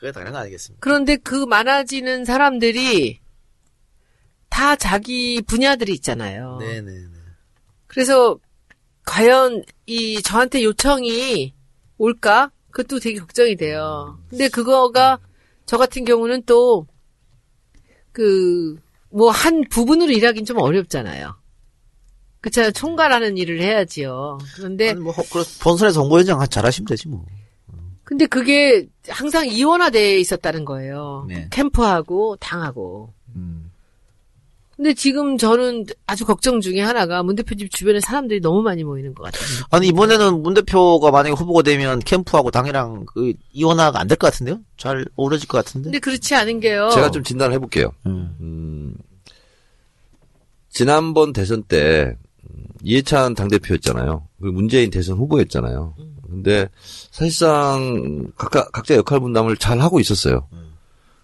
그게 0.00 0.12
당연한 0.12 0.32
거 0.32 0.38
아니겠습니까? 0.40 0.80
그런데 0.80 1.16
그 1.16 1.44
많아지는 1.44 2.24
사람들이 2.24 3.20
다 4.48 4.74
자기 4.76 5.40
분야들이 5.42 5.92
있잖아요. 5.94 6.56
네네. 6.60 6.90
그래서 7.86 8.38
과연 9.04 9.62
이 9.86 10.22
저한테 10.22 10.62
요청이 10.64 11.54
올까? 11.98 12.50
그것도 12.70 13.00
되게 13.00 13.18
걱정이 13.18 13.56
돼요. 13.56 14.18
근데 14.30 14.48
그거가 14.48 15.18
저 15.66 15.76
같은 15.78 16.04
경우는 16.04 16.42
또 16.44 16.86
그 18.12 18.76
뭐 19.12 19.30
한 19.30 19.64
부분으로 19.68 20.12
일하긴 20.12 20.44
좀 20.44 20.58
어렵잖아요. 20.58 21.34
그렇잖아요. 22.40 22.70
총괄하는 22.72 23.36
일을 23.38 23.60
해야지요. 23.60 24.38
그런데 24.54 24.90
아니, 24.90 25.00
뭐 25.00 25.12
허- 25.12 25.22
그렇- 25.24 25.44
본선에서 25.60 26.00
홍보위원장 26.00 26.44
잘하시면 26.48 26.86
되지 26.86 27.08
뭐. 27.08 27.24
근데 28.10 28.26
그게 28.26 28.88
항상 29.08 29.46
이원화돼 29.46 30.18
있었다는 30.18 30.64
거예요. 30.64 31.26
네. 31.28 31.46
캠프하고 31.50 32.34
당하고. 32.40 33.12
음. 33.36 33.70
근데 34.74 34.94
지금 34.94 35.38
저는 35.38 35.86
아주 36.08 36.24
걱정 36.26 36.60
중에 36.60 36.80
하나가 36.80 37.22
문 37.22 37.36
대표님 37.36 37.68
주변에 37.68 38.00
사람들이 38.00 38.40
너무 38.40 38.62
많이 38.62 38.82
모이는 38.82 39.14
것 39.14 39.22
같아요. 39.24 39.42
아니 39.70 39.86
이번에는 39.86 40.42
문 40.42 40.54
대표가 40.54 41.12
만약에 41.12 41.34
후보가 41.36 41.62
되면 41.62 42.00
캠프하고 42.00 42.50
당이랑 42.50 43.04
그 43.06 43.32
이원화가 43.52 44.00
안 44.00 44.08
될 44.08 44.16
것 44.16 44.32
같은데요? 44.32 44.58
잘 44.76 45.04
어우러질 45.14 45.46
것 45.46 45.58
같은데. 45.64 45.84
근데 45.84 45.98
그렇지 46.00 46.34
않은 46.34 46.58
게요. 46.58 46.90
제가 46.92 47.12
좀 47.12 47.22
진단을 47.22 47.54
해볼게요. 47.54 47.92
음. 48.06 48.34
음, 48.40 48.94
지난번 50.68 51.32
대선 51.32 51.62
때 51.62 52.16
음, 52.50 52.64
이해찬 52.82 53.34
당대표였잖아요. 53.34 54.26
그리고 54.40 54.54
문재인 54.54 54.90
대선 54.90 55.16
후보였잖아요. 55.18 55.94
근데 56.30 56.68
사실상 57.10 58.26
각각, 58.36 58.70
각자 58.72 58.94
역할 58.94 59.20
분담을 59.20 59.56
잘 59.56 59.80
하고 59.80 60.00
있었어요. 60.00 60.46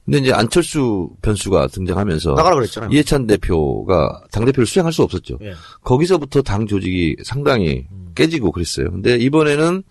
근데 0.04 0.18
이제 0.18 0.32
안철수 0.32 1.10
변수가 1.20 1.66
등장하면서 1.68 2.34
나가라 2.34 2.54
그랬잖아요. 2.54 2.90
이해찬 2.92 3.26
대표가 3.26 4.22
당 4.30 4.44
대표를 4.44 4.64
수행할 4.66 4.92
수 4.92 5.02
없었죠. 5.02 5.38
예. 5.42 5.54
거기서부터 5.82 6.42
당 6.42 6.66
조직이 6.66 7.16
상당히 7.24 7.86
깨지고 8.14 8.52
그랬어요. 8.52 8.90
근데 8.92 9.16
이번에는 9.16 9.82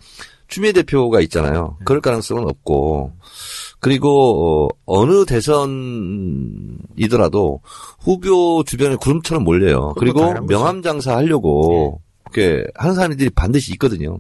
추미애 0.48 0.72
대표가 0.72 1.20
있잖아요. 1.22 1.78
그럴 1.84 2.00
가능성은 2.02 2.44
없고 2.44 3.12
그리고 3.80 4.70
어, 4.86 5.06
느 5.06 5.26
대선이더라도 5.26 7.02
후보 8.00 8.64
주변에 8.64 8.96
구름처럼 8.96 9.44
몰려요. 9.44 9.94
그리고. 9.98 10.34
명함 10.48 10.82
장사 10.82 11.18
하려고 11.18 12.02
이렇게 12.32 12.64
하는 12.76 12.96
사람들이 12.96 13.30
반드시 13.32 13.74
있거든요. 13.74 14.20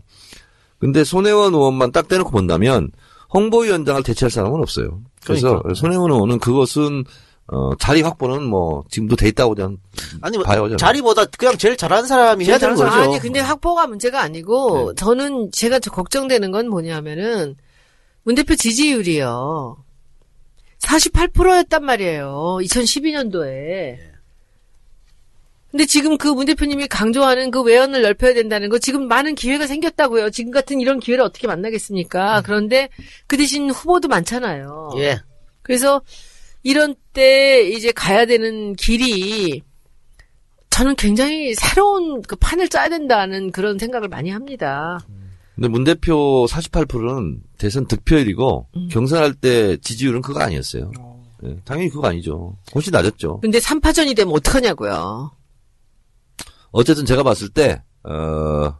근데 0.80 1.04
손혜원 1.04 1.54
의원만 1.54 1.92
딱 1.92 2.08
떼놓고 2.08 2.32
본다면 2.32 2.92
홍보위원장을 3.34 4.04
대체할 4.04 4.30
사람은 4.30 4.62
없어요. 4.62 5.02
그래서 5.26 5.60
그러니까. 5.60 5.74
손혜원 5.74 6.12
의원은 6.12 6.40
그것은 6.40 7.04
어, 7.48 7.76
자리 7.76 8.02
확보는 8.02 8.44
뭐 8.44 8.84
지금도 8.90 9.16
돼 9.16 9.28
있다고 9.28 9.54
저는 9.56 9.78
아니 10.22 10.38
뭐 10.38 10.46
봐요, 10.46 10.64
저는. 10.64 10.78
자리보다 10.78 11.26
그냥 11.26 11.58
제일 11.58 11.78
잘하는 11.78 12.08
사람이 12.08 12.44
해야 12.46 12.58
되는 12.58 12.76
제일 12.76 12.90
거죠. 12.90 13.02
아니 13.02 13.20
근데 13.20 13.40
확보가 13.40 13.86
문제가 13.88 14.22
아니고 14.22 14.90
네. 14.92 14.96
저는 14.96 15.52
제가 15.52 15.80
저 15.80 15.92
걱정되는 15.92 16.52
건 16.52 16.70
뭐냐면은 16.70 17.56
문 18.24 18.34
대표 18.36 18.56
지지율이요. 18.56 19.78
48%였단 20.82 21.84
말이에요. 21.86 22.58
2012년도에. 22.62 23.98
근데 25.76 25.86
지금 25.86 26.18
그 26.18 26.34
문 26.34 26.46
대표님이 26.46 26.88
강조하는 26.88 27.52
그 27.52 27.62
외연을 27.62 28.02
넓혀야 28.02 28.34
된다는 28.34 28.70
거 28.70 28.80
지금 28.80 29.10
많은 29.10 29.36
기회가 29.36 29.68
생겼다고요. 29.68 30.30
지금 30.30 30.52
같은 30.52 30.80
이런 30.80 31.02
기회를 31.02 31.22
어떻게 31.22 31.48
만나겠습니까? 31.48 32.44
그런데 32.46 32.88
그 33.28 33.36
대신 33.36 33.70
후보도 33.70 34.08
많잖아요. 34.08 34.92
예. 35.00 35.20
그래서 35.64 36.02
이런 36.64 36.96
때 37.12 37.62
이제 37.70 37.92
가야 37.92 38.26
되는 38.26 38.74
길이 38.78 39.62
저는 40.70 40.96
굉장히 40.96 41.54
새로운 41.56 42.22
그 42.22 42.38
판을 42.38 42.70
짜야 42.70 42.88
된다는 42.88 43.52
그런 43.52 43.78
생각을 43.78 44.08
많이 44.08 44.30
합니다. 44.30 45.00
근데 45.56 45.68
문 45.68 45.84
대표 45.84 46.46
48%는 46.50 47.42
대선 47.58 47.86
득표율이고 47.86 48.68
음. 48.78 48.88
경선할 48.90 49.34
때 49.34 49.76
지지율은 49.76 50.22
그거 50.22 50.40
아니었어요. 50.40 50.90
예, 51.44 51.58
당연히 51.66 51.90
그거 51.90 52.08
아니죠. 52.08 52.56
훨씬 52.74 52.92
낮았죠. 52.92 53.42
근데 53.42 53.60
3파전이 53.60 54.16
되면 54.16 54.34
어떡하냐고요. 54.34 55.32
어쨌든 56.76 57.06
제가 57.06 57.24
봤을 57.24 57.48
때 57.50 57.82
어, 58.04 58.78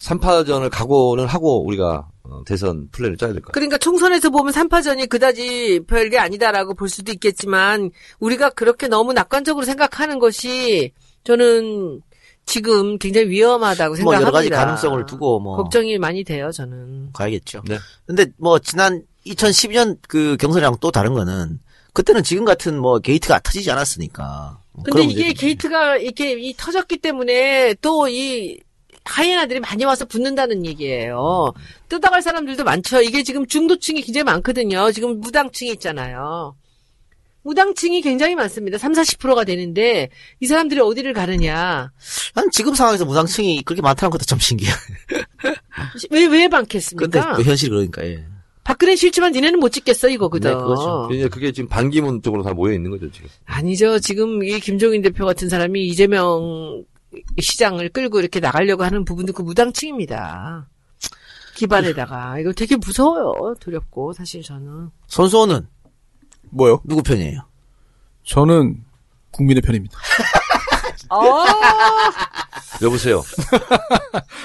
3파전을 0.00 0.70
각오는 0.70 1.24
하고 1.26 1.64
우리가 1.64 2.08
어, 2.24 2.42
대선 2.44 2.88
플랜을 2.90 3.16
짜야 3.16 3.32
될 3.32 3.40
것 3.40 3.46
같아요. 3.46 3.52
그러니까 3.52 3.78
총선에서 3.78 4.30
보면 4.30 4.52
3파전이 4.52 5.08
그다지 5.08 5.80
별게 5.86 6.18
아니다라고 6.18 6.74
볼 6.74 6.88
수도 6.88 7.12
있겠지만 7.12 7.90
우리가 8.18 8.50
그렇게 8.50 8.88
너무 8.88 9.12
낙관적으로 9.12 9.64
생각하는 9.64 10.18
것이 10.18 10.92
저는 11.24 12.00
지금 12.44 12.98
굉장히 12.98 13.28
위험하다고 13.28 13.88
뭐 13.90 13.96
생각합니다. 13.96 14.26
여러 14.26 14.32
가지 14.32 14.50
가능성을 14.50 15.06
두고 15.06 15.38
뭐 15.38 15.56
걱정이 15.56 15.96
많이 15.98 16.24
돼요, 16.24 16.50
저는. 16.50 17.10
가야겠죠. 17.12 17.62
네. 17.66 17.78
근데 18.06 18.26
뭐 18.36 18.58
지난 18.58 19.02
2012년 19.26 19.98
그 20.08 20.36
경선이랑 20.40 20.76
또 20.80 20.90
다른 20.90 21.14
거는 21.14 21.60
그때는 21.92 22.22
지금 22.24 22.44
같은 22.44 22.78
뭐 22.78 22.98
게이트가 22.98 23.40
터지지 23.40 23.70
않았으니까. 23.70 24.58
뭐 24.78 24.84
근데 24.84 25.02
이게. 25.04 25.32
게이트가 25.32 25.96
이렇게 25.96 26.32
이 26.32 26.54
터졌기 26.56 26.98
때문에 26.98 27.74
또이 27.74 28.58
하이에나들이 29.04 29.60
많이 29.60 29.84
와서 29.84 30.04
붙는다는 30.04 30.66
얘기예요. 30.66 31.52
뜯어갈 31.88 32.22
사람들도 32.22 32.64
많죠. 32.64 33.00
이게 33.02 33.22
지금 33.22 33.46
중도층이 33.46 34.02
굉장히 34.02 34.24
많거든요. 34.24 34.92
지금 34.92 35.20
무당층이 35.20 35.70
있잖아요. 35.72 36.54
무당층이 37.42 38.02
굉장히 38.02 38.34
많습니다. 38.34 38.76
3, 38.76 38.92
40%가 38.92 39.44
되는데 39.44 40.10
이 40.40 40.46
사람들이 40.46 40.80
어디를 40.80 41.14
가느냐. 41.14 41.90
난 42.34 42.50
지금 42.52 42.74
상황에서 42.74 43.06
무상층이 43.06 43.62
그렇게 43.62 43.80
많다는 43.80 44.10
것도 44.10 44.24
참 44.24 44.38
신기해. 44.38 44.70
왜, 46.10 46.20
왜 46.20 46.28
근데 46.28 46.48
많겠습니까? 46.48 47.34
뭐 47.34 47.42
현실이 47.42 47.70
그러니까 47.70 48.04
예. 48.04 48.24
박근혜 48.68 48.96
싫지만 48.96 49.32
니네는 49.32 49.60
못 49.60 49.70
찍겠어, 49.70 50.10
이거거든. 50.10 50.50
네, 50.50 50.54
그렇죠. 50.54 51.08
이제 51.10 51.26
그게 51.26 51.52
지금 51.52 51.70
반기문 51.70 52.20
쪽으로 52.20 52.42
다 52.42 52.52
모여 52.52 52.74
있는 52.74 52.90
거죠 52.90 53.10
지금. 53.10 53.30
아니죠. 53.46 53.98
지금 53.98 54.44
이 54.44 54.60
김종인 54.60 55.00
대표 55.00 55.24
같은 55.24 55.48
사람이 55.48 55.86
이재명 55.86 56.84
시장을 57.40 57.88
끌고 57.88 58.20
이렇게 58.20 58.40
나가려고 58.40 58.84
하는 58.84 59.06
부분도 59.06 59.32
그 59.32 59.40
무당층입니다. 59.40 60.68
기반에다가. 61.54 62.40
이거 62.40 62.52
되게 62.52 62.76
무서워요. 62.76 63.54
두렵고, 63.58 64.12
사실 64.12 64.42
저는. 64.42 64.90
손수호는 65.06 65.66
뭐요? 66.50 66.82
누구 66.84 67.02
편이에요? 67.02 67.40
저는 68.24 68.84
국민의 69.30 69.62
편입니다. 69.62 69.98
아, 71.10 71.44
여보세요. 72.82 73.24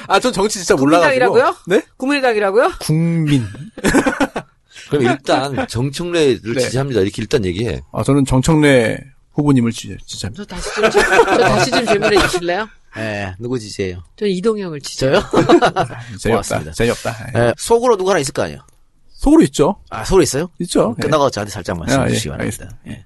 아, 0.08 0.20
전 0.20 0.34
정치 0.34 0.60
진짜 0.60 0.76
몰라가지고. 0.76 1.32
국민당이라고요? 1.32 1.56
네? 1.68 1.82
국민의당이라고요? 1.98 2.72
국민. 2.80 3.46
그럼 4.90 5.04
일단 5.04 5.68
정청래를 5.68 6.54
네. 6.56 6.60
지지합니다. 6.62 7.02
이렇게 7.02 7.22
일단 7.22 7.46
얘기해. 7.46 7.82
아, 7.92 8.04
저는 8.04 8.26
정청래 8.26 8.98
후보님을 9.34 9.72
지, 9.72 9.96
지지합니다. 10.06 10.44
저 10.44 10.56
다시 10.56 10.74
좀, 10.76 10.90
저, 10.90 11.00
저 11.02 11.38
다시 11.38 11.72
좀 11.72 11.86
질문해 11.86 12.20
주실래요? 12.28 12.68
예, 12.98 13.34
누구 13.40 13.58
지지해요? 13.58 14.04
저 14.16 14.26
이동형을. 14.28 14.80
저요? 14.82 15.14
재미없다. 16.20 16.30
고맙습니다. 16.30 16.72
재미없다. 16.74 17.16
예. 17.36 17.40
예, 17.40 17.54
속으로 17.58 17.98
누구 17.98 18.12
하나 18.12 18.20
있을 18.20 18.34
거 18.34 18.44
아니에요? 18.44 18.60
속으로 19.10 19.42
있죠. 19.44 19.78
아, 19.90 20.04
속으로 20.04 20.22
있어요? 20.22 20.50
있죠. 20.60 20.96
예. 21.00 21.02
끝나고 21.02 21.32
저한테 21.32 21.52
살짝 21.52 21.78
말씀해 21.80 22.04
아, 22.04 22.06
예, 22.08 22.10
주시기 22.12 22.30
바랍니다. 22.30 22.70
예. 22.88 23.06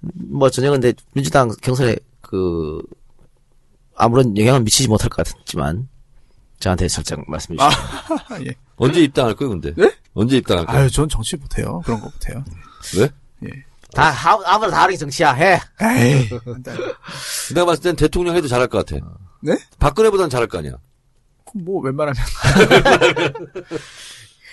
뭐, 0.00 0.48
전혀 0.50 0.70
근데 0.70 0.92
민주당 1.14 1.50
경선에 1.60 1.96
그, 2.28 2.78
아무런 3.96 4.36
영향은 4.36 4.64
미치지 4.64 4.86
못할 4.86 5.08
것 5.08 5.26
같지만, 5.26 5.88
저한테 6.60 6.88
살짝 6.88 7.20
말씀해 7.26 7.56
주시죠. 7.56 8.14
아, 8.34 8.38
예. 8.44 8.54
언제 8.76 9.00
입당할 9.00 9.34
거예요, 9.34 9.48
근데? 9.50 9.72
네? 9.74 9.90
언제 10.12 10.36
입당할 10.36 10.66
거예요? 10.66 10.82
아유, 10.82 10.90
전 10.90 11.08
정치 11.08 11.36
못해요. 11.36 11.80
그런 11.86 12.00
거 12.00 12.06
못해요. 12.06 12.44
왜? 12.98 13.10
다, 13.94 14.10
하- 14.10 14.38
아무나 14.44 14.70
다 14.70 14.82
하는 14.82 14.92
게 14.92 14.98
정치야, 14.98 15.32
해! 15.32 15.58
에이. 15.80 16.28
내가 17.54 17.64
봤을 17.64 17.82
땐 17.82 17.96
대통령 17.96 18.36
해도 18.36 18.46
잘할 18.46 18.68
것 18.68 18.84
같아. 18.84 19.02
네? 19.40 19.56
박근혜보단 19.78 20.28
잘할 20.28 20.48
거 20.48 20.58
아니야. 20.58 20.72
그럼 21.46 21.64
뭐, 21.64 21.80
웬만하면. 21.80 22.22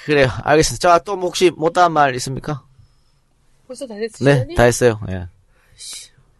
그래요. 0.05 0.29
알겠습니다. 0.43 0.97
자, 0.97 0.99
또뭐 0.99 1.25
혹시 1.25 1.51
못다한 1.51 1.91
말 1.91 2.15
있습니까? 2.15 2.63
벌써 3.67 3.85
다 3.85 3.95
됐어요? 3.95 4.45
네? 4.45 4.55
다 4.55 4.63
했어요. 4.63 4.97
예. 5.09 5.27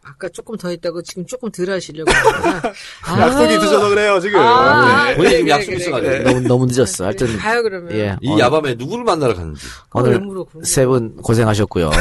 아까 0.07 0.29
조금 0.29 0.55
더 0.55 0.69
했다고 0.69 1.01
지금 1.01 1.25
조금 1.25 1.49
덜 1.51 1.71
하시려고. 1.71 2.11
아. 3.05 3.19
약속이 3.21 3.57
늦어서 3.57 3.89
그래요, 3.89 4.19
지금. 4.19 4.39
아, 4.39 5.05
네. 5.09 5.15
본인이 5.15 5.31
그래, 5.31 5.37
지금 5.37 5.45
그래, 5.45 5.51
약속 5.51 5.65
그래, 5.65 5.77
있어가지고. 5.77 6.11
그래. 6.11 6.23
너무, 6.23 6.39
너무 6.47 6.65
늦었어. 6.67 7.05
하여튼, 7.05 7.37
가요, 7.37 7.63
그러면. 7.63 7.91
예. 7.93 8.15
이 8.21 8.29
오늘 8.29 8.43
야밤에 8.43 8.75
누구를 8.75 9.03
만나러 9.03 9.33
갔는지. 9.33 9.65
왜 9.95 10.01
오늘 10.15 10.45
세 10.63 10.85
분 10.85 11.15
고생하셨고요. 11.17 11.89
네. 11.89 11.97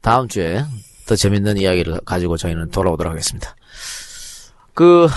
다음 0.00 0.28
주에 0.28 0.64
더 1.06 1.14
재밌는 1.14 1.58
이야기를 1.58 2.00
가지고 2.06 2.36
저희는 2.38 2.70
돌아오도록 2.70 3.12
하겠습니다. 3.12 3.54
그, 4.74 5.08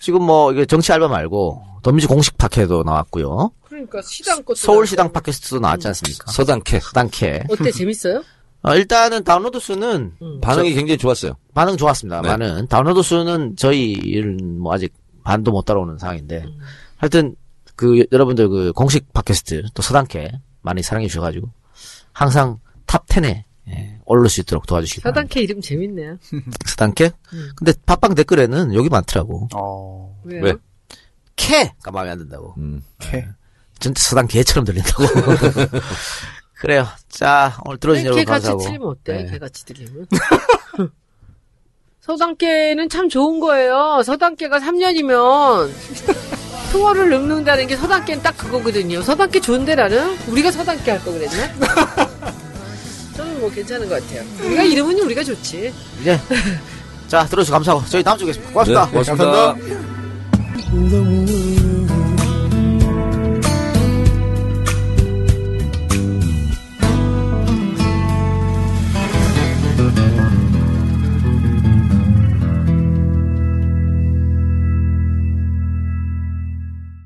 지금 0.00 0.22
뭐, 0.22 0.52
이게 0.52 0.66
정치 0.66 0.92
알바 0.92 1.06
말고, 1.08 1.62
더민주 1.82 2.08
공식 2.08 2.36
팟캐도 2.36 2.82
나왔고요. 2.82 3.52
그러니까 3.68 4.02
시당 4.02 4.42
것도 4.42 4.56
서울시당. 4.56 5.12
팟캐스트도 5.12 5.60
나왔지 5.60 5.86
않습니까? 5.88 6.32
서당캐. 6.32 6.80
서당캐. 6.80 7.44
어때 7.48 7.70
재밌어요? 7.70 8.22
어, 8.66 8.74
일단은 8.74 9.22
다운로드 9.22 9.60
수는 9.60 10.14
반응이 10.42 10.74
굉장히 10.74 10.98
좋았어요. 10.98 11.36
반응 11.54 11.76
좋았습니다. 11.76 12.20
네. 12.22 12.28
많은 12.28 12.66
다운로드 12.66 13.00
수는 13.02 13.54
저희는 13.56 14.58
뭐 14.58 14.74
아직 14.74 14.92
반도 15.22 15.52
못 15.52 15.64
따라오는 15.64 15.98
상황인데 15.98 16.44
음. 16.44 16.58
하여튼 16.96 17.36
그 17.76 18.04
여러분들 18.10 18.48
그 18.48 18.72
공식 18.72 19.12
팟캐스트 19.12 19.66
또 19.72 19.82
서당캐 19.82 20.32
많이 20.62 20.82
사랑해 20.82 21.06
주셔가지고 21.06 21.48
항상 22.12 22.58
top 22.86 23.06
10에 23.06 23.44
예, 23.68 23.98
오를 24.04 24.28
수 24.28 24.40
있도록 24.40 24.66
도와주시기 24.66 25.02
바랍니다. 25.02 25.20
사단캐 25.22 25.40
이름 25.42 25.60
재밌네요. 25.60 26.16
서당캐? 26.66 27.10
음. 27.32 27.50
근데 27.56 27.72
팟빵 27.84 28.14
댓글에는 28.14 28.74
여기 28.74 28.88
많더라고. 28.88 29.48
어, 29.54 30.20
왜요? 30.24 30.42
왜? 30.42 30.54
캐가 31.36 31.90
마음에 31.92 32.10
안 32.10 32.18
든다고. 32.18 32.54
음. 32.58 32.82
캐. 32.98 33.26
진짜 33.78 34.02
서당캐처럼 34.02 34.64
들린다고. 34.64 35.04
그래요. 36.58 36.86
자 37.08 37.56
오늘 37.64 37.78
들어주신 37.78 38.06
여러분 38.06 38.24
개같이 38.24 38.46
감사하고. 38.46 38.62
틀리면 38.64 38.88
어때? 38.88 39.22
네. 39.24 39.30
개같이 39.30 39.64
들리면. 39.66 40.06
서당캐는 42.00 42.88
참 42.88 43.08
좋은 43.08 43.40
거예요. 43.40 44.02
서당캐가 44.04 44.60
3년이면 44.60 45.70
통화를 46.72 47.12
읊는다는 47.12 47.66
게 47.66 47.76
서당캐는 47.76 48.22
딱 48.22 48.36
그거거든요. 48.38 49.02
서당캐 49.02 49.40
좋은데 49.40 49.74
나는 49.74 50.16
우리가 50.28 50.50
서당캐 50.52 50.90
할거 50.92 51.10
그랬나? 51.12 51.48
저는 53.16 53.40
뭐 53.40 53.50
괜찮은 53.50 53.88
것 53.88 54.00
같아요. 54.02 54.22
우리가 54.44 54.62
이름은 54.62 54.98
우리가 55.00 55.24
좋지. 55.24 55.74
네. 56.04 56.20
자 57.08 57.24
들어주셔서 57.26 57.52
감사하고 57.52 57.84
저희 57.86 58.02
다음 58.04 58.18
주에 58.18 58.26
뵙겠습니다. 58.26 58.52
고맙습니다. 58.52 58.84
네, 58.86 58.90
고맙습니다. 58.92 59.54
감사합니다. 60.76 61.85